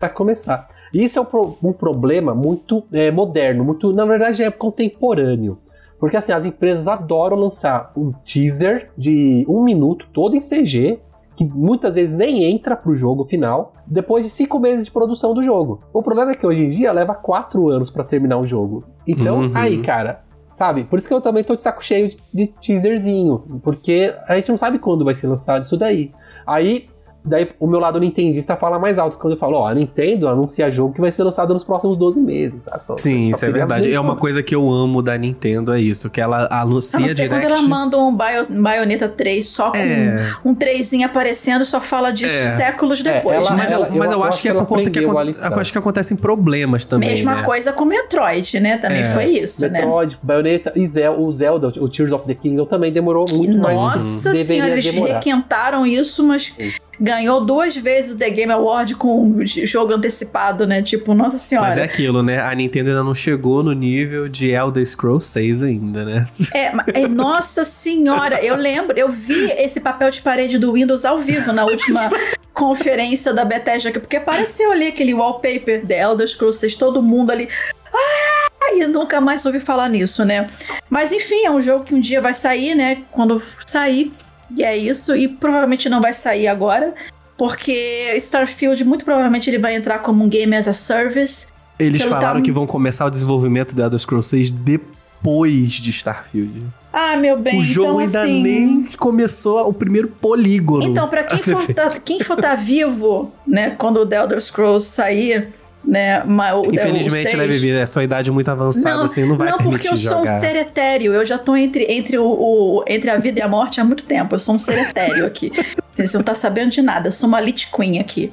[0.00, 0.66] para começar.
[0.92, 5.58] Isso é um, pro- um problema muito é, moderno, muito, na verdade, é contemporâneo.
[5.98, 11.00] Porque assim, as empresas adoram lançar um teaser de um minuto, todo em CG,
[11.36, 15.42] que muitas vezes nem entra pro jogo final, depois de cinco meses de produção do
[15.42, 15.80] jogo.
[15.92, 18.84] O problema é que hoje em dia leva quatro anos para terminar um jogo.
[19.06, 19.50] Então, Uhum.
[19.54, 20.82] aí, cara, sabe?
[20.84, 24.48] Por isso que eu também tô de saco cheio de, de teaserzinho, porque a gente
[24.48, 26.10] não sabe quando vai ser lançado isso daí.
[26.46, 26.88] Aí,
[27.24, 30.70] daí o meu lado nintendista fala mais alto quando eu falo, ó, a Nintendo anuncia
[30.70, 32.84] jogo que vai ser lançado nos próximos 12 meses, sabe?
[32.84, 33.92] Só- Sim, só isso é verdade.
[33.92, 36.08] É uma coisa que eu amo da Nintendo, é isso.
[36.10, 37.60] Que ela A anuncia ser quando direct.
[37.60, 42.32] ela manda um Bio, Bayonetta 3 só com É, um 3 aparecendo, só fala disso
[42.34, 42.46] É.
[42.56, 43.36] séculos depois.
[43.36, 43.56] ela- né?
[43.56, 45.18] mas, eu, ela- mas eu- eu, acho que é que ela por conta que eu
[45.60, 47.10] acho que acontecem problemas também.
[47.10, 47.42] Mesma né?
[47.42, 48.78] coisa com Metroid, né?
[48.78, 49.12] Também É.
[49.12, 49.68] foi isso, né?
[49.80, 53.78] Metroid, Bayonetta e Zel- o Zelda, o Tears of the Kingdom também demorou muito mais
[53.80, 55.14] do que Nossa senhora, eles demorar.
[55.14, 56.72] requentaram isso, mas Sim.
[57.00, 60.82] Ganhou duas vezes o The Game Award com o jogo antecipado, né?
[60.82, 61.68] Tipo, nossa senhora.
[61.68, 62.40] Mas é aquilo, né?
[62.40, 66.26] A Nintendo ainda não chegou no nível de Elder Scrolls 6 ainda, né?
[66.54, 66.72] É,
[67.02, 71.52] é, nossa senhora, eu lembro, eu vi esse papel de parede do Windows ao vivo
[71.52, 72.10] na última
[72.52, 77.48] conferência da Bethesda, porque apareceu ali aquele wallpaper da Elder Scrolls 6, todo mundo ali.
[77.94, 80.48] Ah, e nunca mais ouvi falar nisso, né?
[80.90, 82.98] Mas enfim, é um jogo que um dia vai sair, né?
[83.10, 84.12] Quando sair,
[84.56, 86.94] e é isso, e provavelmente não vai sair agora,
[87.36, 91.46] porque Starfield muito provavelmente ele vai entrar como um game as a service.
[91.78, 96.64] Eles falaram tam- que vão começar o desenvolvimento da Elder Scrolls 6 depois de Starfield.
[96.92, 98.42] Ah, meu bem, o jogo então ainda assim...
[98.42, 100.82] nem começou o primeiro polígono.
[100.82, 104.40] Então, pra a quem for, tá, quem for tá vivo, né, quando o The Elder
[104.40, 105.52] Scrolls sair,
[105.88, 107.70] né, ma- o, Infelizmente, né, 6, Vivi?
[107.72, 110.36] É sua idade muito avançada, Não, assim, não vai não, porque eu sou jogar.
[110.36, 111.14] um ser etéreo.
[111.14, 114.04] Eu já tô entre, entre, o, o- entre a vida e a morte há muito
[114.04, 114.34] tempo.
[114.34, 115.50] Eu sou um ser etéreo aqui.
[115.96, 117.08] Você não tá sabendo de nada.
[117.08, 118.30] Eu sou uma Lich Queen aqui.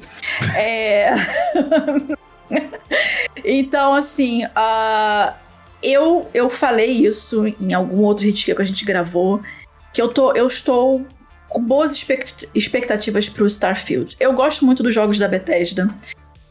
[0.56, 1.14] É...
[3.44, 5.34] então, assim, ah,
[5.82, 9.42] eu, eu falei isso em algum outro retiro que a gente gravou,
[9.94, 11.06] que eu, tô, eu estou
[11.50, 14.16] com boas expect- expectativas pro Starfield.
[14.20, 15.90] Eu gosto muito dos jogos da Bethesda.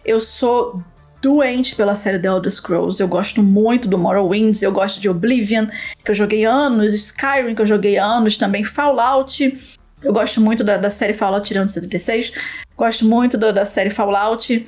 [0.05, 0.83] Eu sou
[1.25, 3.01] doente pela série The Elder Scrolls.
[3.01, 5.67] Eu gosto muito do Morrowinds, eu gosto de Oblivion,
[6.05, 9.59] que eu joguei anos, Skyrim, que eu joguei anos, também Fallout.
[10.03, 12.31] Eu gosto muito da, da série Fallout tirando 76.
[12.77, 14.67] Gosto muito da, da série Fallout.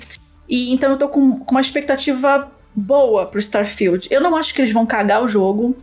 [0.48, 4.08] E então eu tô com, com uma expectativa boa pro Starfield.
[4.10, 5.76] Eu não acho que eles vão cagar o jogo.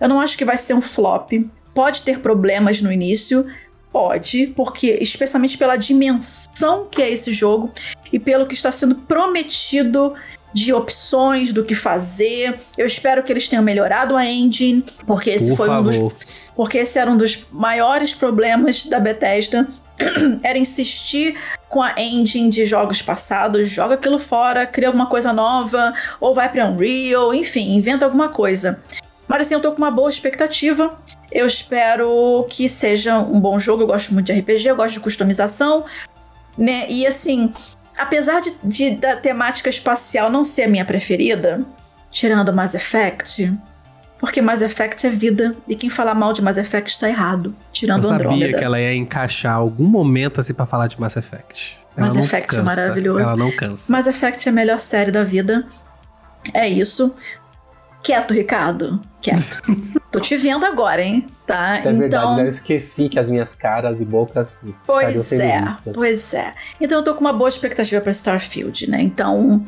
[0.00, 1.30] Eu não acho que vai ser um flop.
[1.72, 3.46] Pode ter problemas no início.
[3.90, 7.72] Pode, porque especialmente pela dimensão que é esse jogo
[8.12, 10.14] e pelo que está sendo prometido
[10.52, 12.60] de opções do que fazer.
[12.76, 16.12] Eu espero que eles tenham melhorado a engine, porque esse Por foi um dos favor.
[16.54, 19.68] porque esse era um dos maiores problemas da Bethesda.
[20.44, 21.36] era insistir
[21.68, 26.48] com a engine de jogos passados, joga aquilo fora, cria alguma coisa nova, ou vai
[26.48, 28.80] pra Unreal, enfim, inventa alguma coisa.
[29.28, 30.98] Mas assim, eu tô com uma boa expectativa.
[31.30, 33.82] Eu espero que seja um bom jogo.
[33.82, 35.84] Eu gosto muito de RPG, eu gosto de customização,
[36.56, 36.86] né?
[36.88, 37.52] E assim,
[37.96, 41.62] apesar de, de- da temática espacial não ser a minha preferida,
[42.10, 43.52] tirando Mass Effect,
[44.18, 47.64] porque Mass Effect é vida, e quem falar mal de Mass Effect tá errado, Eu
[47.72, 48.58] tirando sabia Andrômeda.
[48.58, 51.78] que ela ia encaixar algum momento assim pra falar de Mass Effect.
[51.96, 53.20] Ela Mass Effect é maravilhoso.
[53.20, 53.92] Ela não cansa.
[53.92, 55.66] Mass Effect é a melhor série da vida.
[56.54, 57.12] É isso.
[58.02, 59.00] Quieto, Ricardo.
[59.20, 59.60] Quieto.
[60.10, 61.26] Tô te vendo agora, hein?
[61.46, 61.74] Tá?
[61.74, 62.00] Isso é então.
[62.00, 62.42] verdade, né?
[62.44, 65.92] eu esqueci que as minhas caras e bocas Pois é, vistas.
[65.94, 66.54] pois é.
[66.80, 69.02] Então eu tô com uma boa expectativa pra Starfield, né?
[69.02, 69.62] Então,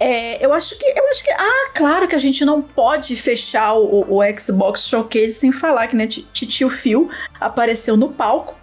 [0.00, 3.74] é, eu acho que, eu acho que, ah, claro que a gente não pode fechar
[3.74, 7.08] o, o Xbox Showcase sem falar que né, Ti- Titio Phil
[7.40, 8.56] apareceu no palco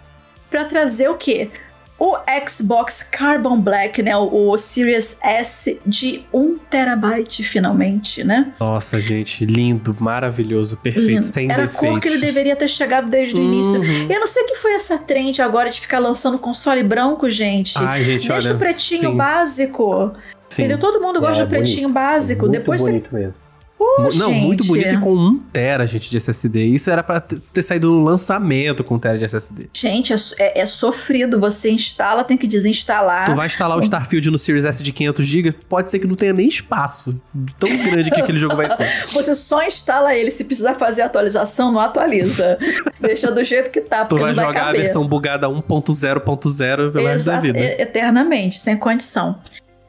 [0.50, 1.50] pra trazer o quê?
[1.98, 2.14] O
[2.46, 4.14] Xbox Carbon Black, né?
[4.16, 8.52] O, o Series S de 1 terabyte, finalmente, né?
[8.60, 11.24] Nossa, gente, lindo, maravilhoso, perfeito, Lindo.
[11.24, 11.88] sem Era a defeitos.
[11.90, 13.80] cor que ele deveria ter chegado desde o início.
[13.80, 14.08] Uhum.
[14.12, 17.78] Eu não sei o que foi essa trend agora de ficar lançando console branco, gente.
[17.78, 18.54] Ai, gente, Deixa olha.
[18.54, 19.16] o pretinho sim.
[19.16, 20.12] básico.
[20.50, 20.62] sim.
[20.64, 20.78] Entendeu?
[20.78, 22.42] Todo mundo gosta É, do pretinho básico.
[22.42, 22.90] Muito Depois você.
[22.90, 23.40] bonito mesmo.
[24.14, 24.68] Não, muito gente.
[24.72, 26.64] bonito e com 1 tera, gente, de SSD.
[26.66, 29.68] Isso era pra ter saído no lançamento com 1 tera de SSD.
[29.72, 31.38] Gente, é, é- é sofrido.
[31.40, 33.26] Você instala, tem que desinstalar.
[33.26, 36.32] Tu vai instalar o Starfield no Series S de 500GB, pode ser que não tenha
[36.32, 37.20] nem espaço.
[37.58, 38.88] Tão grande que aquele jogo vai ser.
[39.12, 40.30] Você só instala ele.
[40.30, 42.58] Se precisar fazer atualização, não atualiza.
[43.00, 46.92] Deixa do jeito que tá, Tu porque vai não vai jogar a versão bugada 1.0.0
[46.92, 47.58] pelo resto da vida.
[47.58, 49.38] eternamente, sem condição.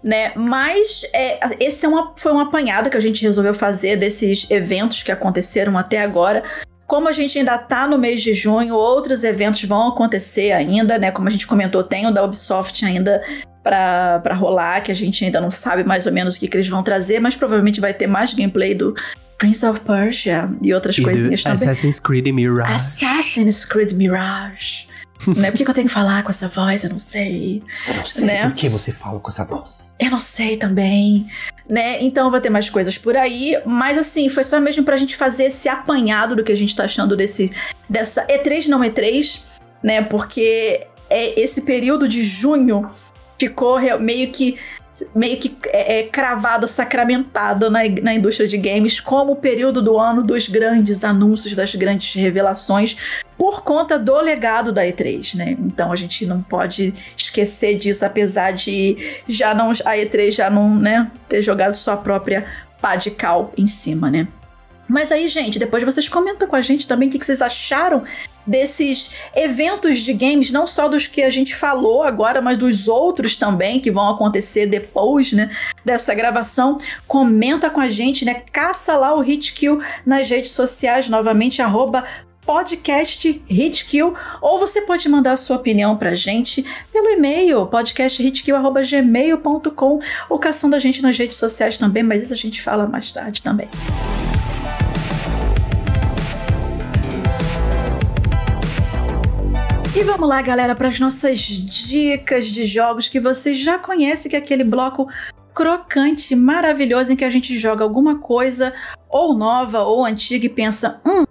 [0.04, 0.32] Né?
[0.36, 5.04] Mas é, esse é uma, foi um apanhado que a gente resolveu fazer desses eventos
[5.04, 6.44] que aconteceram até agora.
[6.86, 11.12] Como a gente ainda tá no mês de junho, outros eventos vão acontecer ainda, né?
[11.12, 13.22] Como a gente comentou, tem o da Ubisoft ainda
[13.62, 16.70] pra rolar, que a gente ainda não sabe mais ou menos o que, que eles
[16.70, 18.96] vão trazer, mas provavelmente vai ter mais gameplay do
[19.38, 21.70] Prince of Persia e outras E coisinhas também.
[21.70, 22.74] Assassin's Creed Mirage.
[22.74, 24.87] Assassin's Creed Mirage.
[25.36, 25.52] né?
[25.52, 26.84] Por que, eu tenho que falar com essa voz?
[26.84, 27.64] Eu não sei.
[27.88, 28.44] Eu não sei Né?
[28.44, 29.96] por que você fala com essa voz.
[30.00, 31.28] Eu não sei também,
[31.70, 32.02] né?
[32.02, 35.46] Então vai ter mais coisas por aí, mas assim, foi só mesmo pra gente fazer
[35.46, 37.52] esse apanhado do que a gente tá achando desse
[37.90, 39.40] dessa E3 não E3,
[39.84, 40.02] né?
[40.02, 42.90] Porque é esse período de junho
[43.40, 44.58] ficou meio que
[45.14, 49.98] meio que é, é, cravado, sacramentado na, na indústria de games como o período do
[49.98, 52.98] ano dos grandes anúncios, das grandes revelações,
[53.38, 55.56] por conta do legado da E3, né?
[55.60, 58.98] Então a gente não pode esquecer disso, apesar de
[59.28, 62.48] já não a E3 já não, né, ter jogado sua própria
[62.82, 64.28] pá de cal em cima, né?
[64.90, 68.04] Mas aí, gente, depois vocês comentam com a gente também o que vocês acharam
[68.46, 73.36] desses eventos de games, não só dos que a gente falou agora, mas dos outros
[73.36, 75.52] também que vão acontecer depois, né,
[75.84, 76.78] dessa gravação.
[77.06, 78.44] Comenta com a gente, né?
[78.52, 82.06] Caça lá o Hitkill nas redes sociais, novamente, arroba
[82.48, 90.00] podcast Hitkill, ou você pode mandar sua opinião pra gente pelo e-mail podcasthitkill.gmail.com
[90.30, 93.42] ou caçando a gente nas redes sociais também, mas isso a gente fala mais tarde
[93.42, 93.68] também.
[99.94, 104.38] E vamos lá, galera, para as nossas dicas de jogos que vocês já conhecem, que
[104.38, 105.10] é aquele bloco
[105.54, 108.74] crocante, maravilhoso, em que a gente joga alguma coisa,
[109.10, 111.26] ou nova ou antiga, e pensa: hum,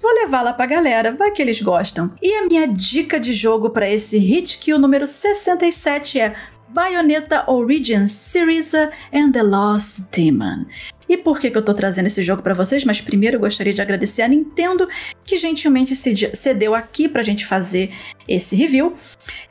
[0.00, 2.10] vou levá-la pra galera, vai que eles gostam.
[2.22, 6.34] E a minha dica de jogo para esse Hit Kill número 67 é
[6.68, 10.64] Bayonetta Origins Syriza and the Lost Demon.
[11.08, 12.84] E por que, que eu tô trazendo esse jogo para vocês?
[12.84, 14.88] Mas primeiro eu gostaria de agradecer a Nintendo,
[15.24, 17.90] que gentilmente cedeu aqui pra gente fazer
[18.28, 18.94] esse review.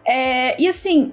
[0.06, 1.12] É, e assim,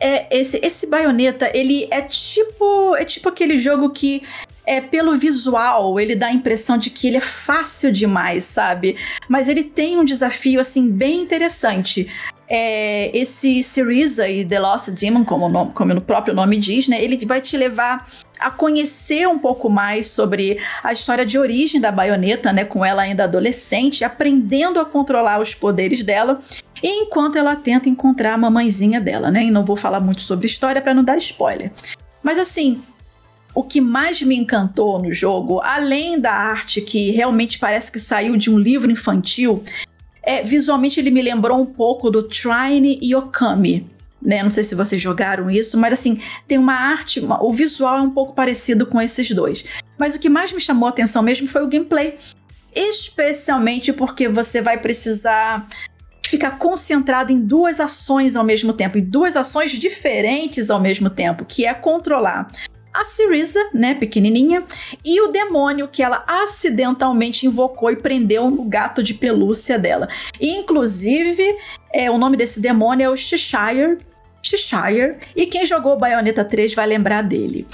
[0.00, 4.22] é, esse, esse Bayonetta, ele é tipo, é tipo aquele jogo que
[4.66, 8.96] é, pelo visual, ele dá a impressão de que ele é fácil demais, sabe?
[9.28, 12.10] Mas ele tem um desafio, assim, bem interessante.
[12.48, 17.02] É, esse Syriza e The Lost Demon, como, o, como o próprio nome diz, né?
[17.02, 18.06] Ele vai te levar
[18.38, 22.64] a conhecer um pouco mais sobre a história de origem da baioneta, né?
[22.64, 26.40] Com ela ainda adolescente, aprendendo a controlar os poderes dela.
[26.82, 29.44] Enquanto ela tenta encontrar a mamãezinha dela, né?
[29.44, 31.72] E não vou falar muito sobre história para não dar spoiler.
[32.22, 32.82] Mas assim,
[33.54, 38.36] o que mais me encantou no jogo, além da arte que realmente parece que saiu
[38.36, 39.62] de um livro infantil,
[40.22, 43.86] é visualmente ele me lembrou um pouco do Trine Okami.
[44.20, 44.42] Né?
[44.42, 46.18] Não sei se vocês jogaram isso, mas assim,
[46.48, 49.64] tem uma arte, uma, o visual é um pouco parecido com esses dois.
[49.98, 52.16] Mas o que mais me chamou a atenção mesmo foi o gameplay.
[52.74, 55.68] Especialmente porque você vai precisar
[56.26, 61.44] ficar concentrado em duas ações ao mesmo tempo, em duas ações diferentes ao mesmo tempo,
[61.44, 62.50] que é controlar
[62.94, 64.64] a Syriza, né, pequenininha,
[65.04, 70.08] e o demônio que ela acidentalmente invocou e prendeu no gato de pelúcia dela.
[70.40, 71.56] E, inclusive,
[71.92, 73.98] é, o nome desse demônio é o Cheshire,
[74.40, 77.66] Cheshire, e quem jogou Bayonetta 3 vai lembrar dele.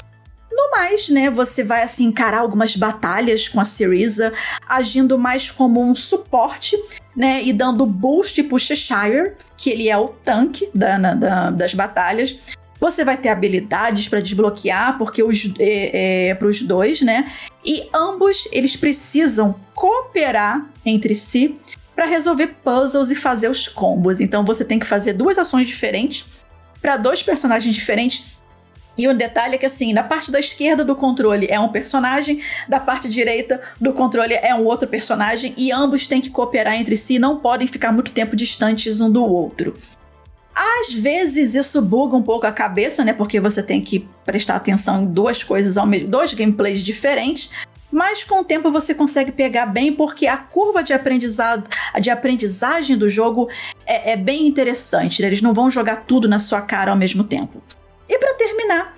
[0.51, 4.32] No mais, né, você vai assim encarar algumas batalhas com a Syriza,
[4.68, 6.76] agindo mais como um suporte,
[7.14, 11.72] né, e dando boost pro Cheshire, que ele é o tanque da, na, da, das
[11.72, 12.36] batalhas.
[12.81, 17.31] Você vai ter habilidades para desbloquear, porque os é, é, para os dois, né?
[17.65, 21.57] E ambos eles precisam cooperar entre si
[21.94, 24.20] para resolver puzzles e fazer os combos.
[24.20, 26.24] Então você tem que fazer duas ações diferentes
[26.81, 28.40] para dois personagens diferentes.
[28.97, 32.43] E um detalhe é que, assim, na parte da esquerda do controle é um personagem,
[32.69, 36.97] da parte direita do controle é um outro personagem, e ambos têm que cooperar entre
[36.97, 39.74] si, não podem ficar muito tempo distantes um do outro.
[40.62, 43.15] Às vezes isso buga um pouco a cabeça, né?
[43.15, 47.51] Porque você tem que prestar atenção em duas coisas ao mesmo, dois gameplays diferentes.
[47.91, 51.66] Mas com o tempo você consegue pegar bem, porque a curva de aprendizado,
[51.99, 53.49] de aprendizagem do jogo
[53.87, 55.23] é, é bem interessante.
[55.23, 55.28] Né?
[55.28, 57.62] Eles não vão jogar tudo na sua cara ao mesmo tempo.
[58.07, 58.95] E para terminar,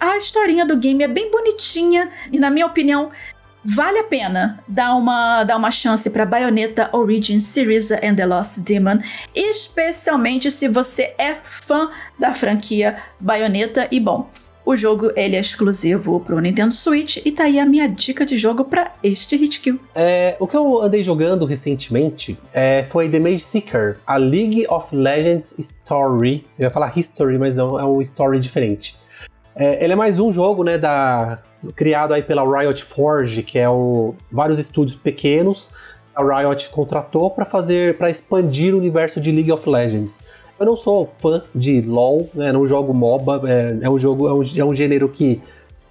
[0.00, 3.10] a historinha do game é bem bonitinha e, na minha opinião,
[3.64, 8.58] Vale a pena dar uma, dar uma chance para Bayonetta Origin Syriza and the Lost
[8.58, 8.98] Demon,
[9.34, 13.88] especialmente se você é fã da franquia Bayonetta.
[13.90, 14.28] E bom,
[14.66, 18.38] o jogo ele é exclusivo pro Nintendo Switch e tá aí a minha dica de
[18.38, 19.78] jogo para este Hitkill.
[19.94, 24.94] É, o que eu andei jogando recentemente é, foi The Mage Seeker, a League of
[24.94, 26.46] Legends Story.
[26.58, 28.94] Eu ia falar History, mas é um story diferente.
[29.56, 31.38] É, ele é mais um jogo, né, da
[31.74, 35.72] criado aí pela Riot Forge, que é o vários estúdios pequenos.
[36.14, 40.20] A Riot contratou para fazer, para expandir o universo de League of Legends.
[40.58, 42.52] Eu não sou fã de LoL, né?
[42.52, 43.42] Não jogo MOBA.
[43.46, 45.42] É, é um jogo, é um, é um gênero que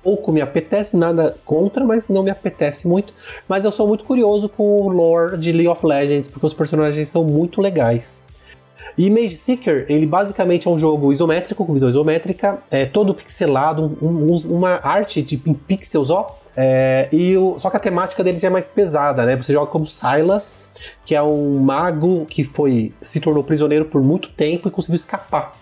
[0.01, 3.13] pouco me apetece, nada contra, mas não me apetece muito.
[3.47, 7.07] Mas eu sou muito curioso com o lore de League of Legends, porque os personagens
[7.07, 8.22] são muito legais.
[8.97, 13.97] E Mage Seeker, ele basicamente é um jogo isométrico, com visão isométrica, é todo pixelado,
[14.01, 16.37] um, um, uma arte de, pixels, ó.
[16.55, 19.35] É, e o, só que a temática dele já é mais pesada, né?
[19.35, 24.29] Você joga como Silas, que é um mago que foi se tornou prisioneiro por muito
[24.29, 25.55] tempo e conseguiu escapar.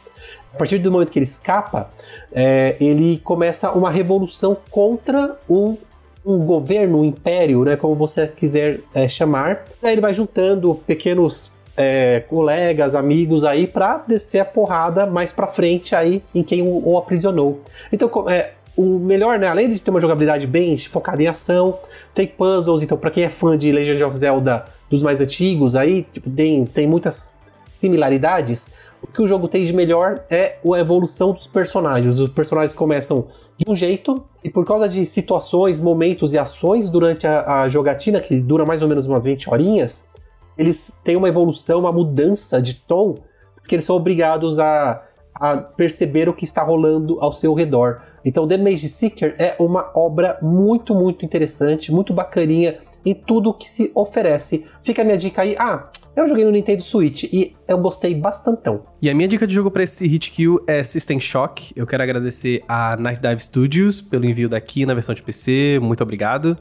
[0.54, 1.90] A partir do momento que ele escapa,
[2.34, 5.78] é, ele começa uma revolução contra um
[6.26, 9.66] um governo, um império, né, como você quiser é, chamar.
[9.82, 15.48] Aí ele vai juntando pequenos é, colegas, amigos aí para descer a porrada mais para
[15.48, 17.62] frente aí em quem o, o aprisionou.
[17.92, 21.78] Então, é, o melhor, né, além de ter uma jogabilidade bem focada em ação,
[22.14, 26.04] tem puzzles, então para quem é fã de Legend of Zelda dos mais antigos aí,
[26.12, 27.40] tipo, tem, tem muitas
[27.80, 28.76] similaridades.
[29.02, 32.20] O que o jogo tem de melhor é a evolução dos personagens.
[32.20, 33.28] Os personagens começam
[33.58, 38.20] de um jeito e por causa de situações, momentos e ações durante a, a jogatina,
[38.20, 40.10] que dura mais ou menos umas 20 horinhas,
[40.58, 43.16] eles têm uma evolução, uma mudança de tom,
[43.56, 45.04] porque eles são obrigados a,
[45.36, 48.02] a perceber o que está rolando ao seu redor.
[48.24, 53.68] Então, The Mage Seeker é uma obra muito, muito interessante, muito bacaninha em tudo que
[53.68, 54.68] se oferece.
[54.84, 55.56] Fica a minha dica aí.
[55.58, 58.84] Ah, Eu joguei no Nintendo Switch e eu gostei bastantão.
[59.02, 61.72] E a minha dica de jogo para esse Hit Kill é System Shock.
[61.76, 65.80] Eu quero agradecer a Night Dive Studios pelo envio daqui na versão de PC.
[65.82, 66.58] Muito obrigado.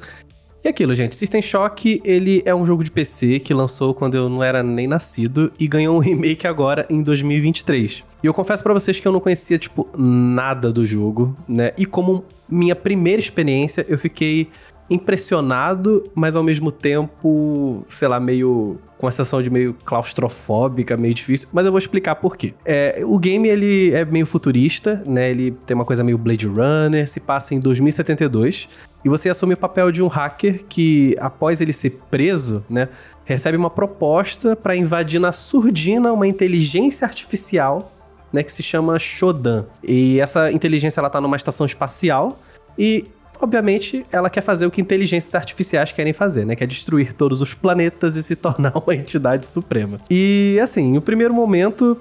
[0.63, 4.29] E aquilo, gente, System Shock, ele é um jogo de PC que lançou quando eu
[4.29, 8.05] não era nem nascido e ganhou um remake agora em 2023.
[8.23, 11.73] E eu confesso para vocês que eu não conhecia, tipo, nada do jogo, né?
[11.79, 14.49] E como minha primeira experiência, eu fiquei
[14.91, 21.15] impressionado, mas ao mesmo tempo, sei lá, meio com a sensação de meio claustrofóbica, meio
[21.15, 22.53] difícil, mas eu vou explicar por quê.
[22.67, 25.31] É, o game ele é meio futurista, né?
[25.31, 28.69] Ele tem uma coisa meio Blade Runner, se passa em 2072
[29.03, 32.89] e você assume o papel de um hacker que, após ele ser preso, né,
[33.25, 37.93] recebe uma proposta para invadir na surdina uma inteligência artificial,
[38.31, 39.65] né, que se chama Shodan.
[39.83, 42.39] E essa inteligência ela tá numa estação espacial
[42.79, 43.07] e
[43.41, 46.55] obviamente, ela quer fazer o que inteligências artificiais querem fazer, né?
[46.55, 49.99] Que é destruir todos os planetas e se tornar uma entidade suprema.
[50.11, 51.97] E, assim, no primeiro momento,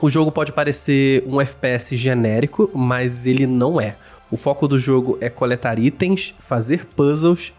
[0.00, 3.96] o jogo pode parecer um FPS genérico, mas ele não é.
[4.30, 7.52] O foco do jogo é coletar itens, fazer puzzles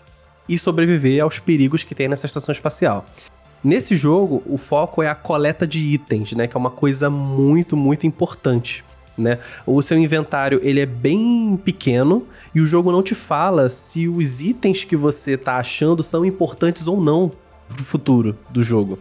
[0.47, 3.05] e sobreviver aos perigos que tem nessa estação espacial.
[3.63, 6.47] Nesse jogo, o foco é a coleta de itens, né?
[6.47, 8.83] Que é uma coisa muito, muito importante
[9.17, 9.39] né?
[9.65, 14.41] O seu inventário ele é bem pequeno e o jogo não te fala se os
[14.41, 17.31] itens que você tá achando são importantes ou não
[17.67, 18.99] pro futuro do jogo.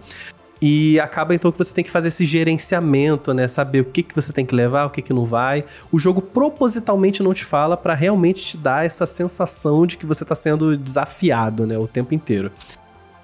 [0.61, 3.47] E acaba então que você tem que fazer esse gerenciamento, né?
[3.47, 5.65] Saber o que, que você tem que levar, o que, que não vai.
[5.93, 10.25] O jogo propositalmente não te fala para realmente te dar essa sensação de que você
[10.25, 11.77] tá sendo desafiado, né?
[11.77, 12.51] O tempo inteiro.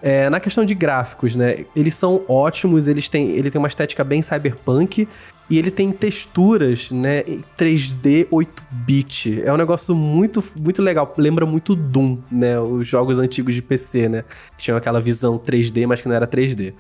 [0.03, 1.65] É, na questão de gráficos, né?
[1.75, 5.09] Eles são ótimos, eles têm, ele tem uma estética bem cyberpunk
[5.51, 7.23] e ele tem texturas, né,
[7.59, 9.43] 3D 8-bit.
[9.45, 11.13] É um negócio muito, muito legal.
[11.19, 12.59] Lembra muito Doom, né?
[12.59, 14.25] Os jogos antigos de PC, né?
[14.57, 16.73] Que tinham aquela visão 3D, mas que não era 3D.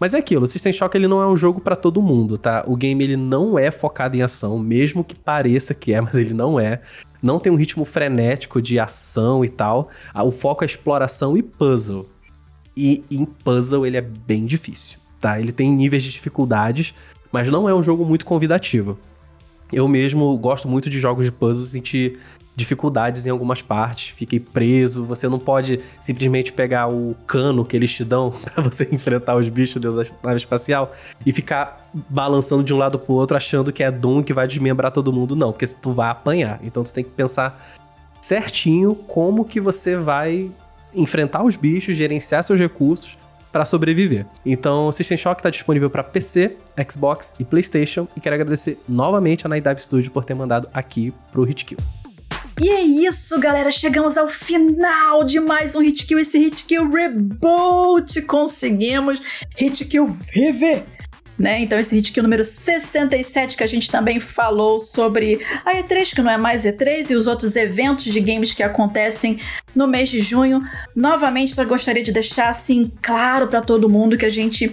[0.00, 2.64] Mas é aquilo, o System Shock ele não é um jogo para todo mundo, tá?
[2.66, 6.32] O game ele não é focado em ação, mesmo que pareça que é, mas ele
[6.32, 6.80] não é.
[7.22, 9.90] Não tem um ritmo frenético de ação e tal.
[10.14, 12.08] Ah, o foco é exploração e puzzle.
[12.74, 15.38] E em puzzle ele é bem difícil, tá?
[15.38, 16.94] Ele tem níveis de dificuldades,
[17.32, 18.98] mas não é um jogo muito convidativo.
[19.72, 22.18] Eu mesmo gosto muito de jogos de puzzle, senti
[22.56, 25.04] dificuldades em algumas partes, fiquei preso.
[25.04, 29.48] Você não pode simplesmente pegar o cano que eles te dão para você enfrentar os
[29.48, 30.92] bichos dentro da nave espacial
[31.24, 34.92] e ficar balançando de um lado pro outro achando que é Doom que vai desmembrar
[34.92, 35.34] todo mundo.
[35.34, 36.60] Não, porque tu vai apanhar.
[36.62, 37.64] Então tu tem que pensar
[38.20, 40.50] certinho como que você vai
[40.94, 43.16] enfrentar os bichos, gerenciar seus recursos
[43.52, 44.26] para sobreviver.
[44.44, 46.56] Então, o System Shock está disponível para PC,
[46.88, 51.12] Xbox e PlayStation e quero agradecer novamente a Night Dive Studio por ter mandado aqui
[51.32, 51.78] pro Hitkill.
[52.62, 53.70] E é isso, galera.
[53.70, 56.18] Chegamos ao final de mais um Hitkill.
[56.18, 58.20] Esse Hitkill Reboot.
[58.22, 59.20] Conseguimos.
[59.58, 60.84] Hitkill VV
[61.40, 61.58] né?
[61.62, 66.14] Então esse hit aqui, o número 67, que a gente também falou sobre a E3,
[66.14, 69.40] que não é mais E3, e os outros eventos de games que acontecem
[69.74, 70.62] no mês de junho.
[70.94, 74.70] Novamente, só gostaria de deixar assim claro para todo mundo que a gente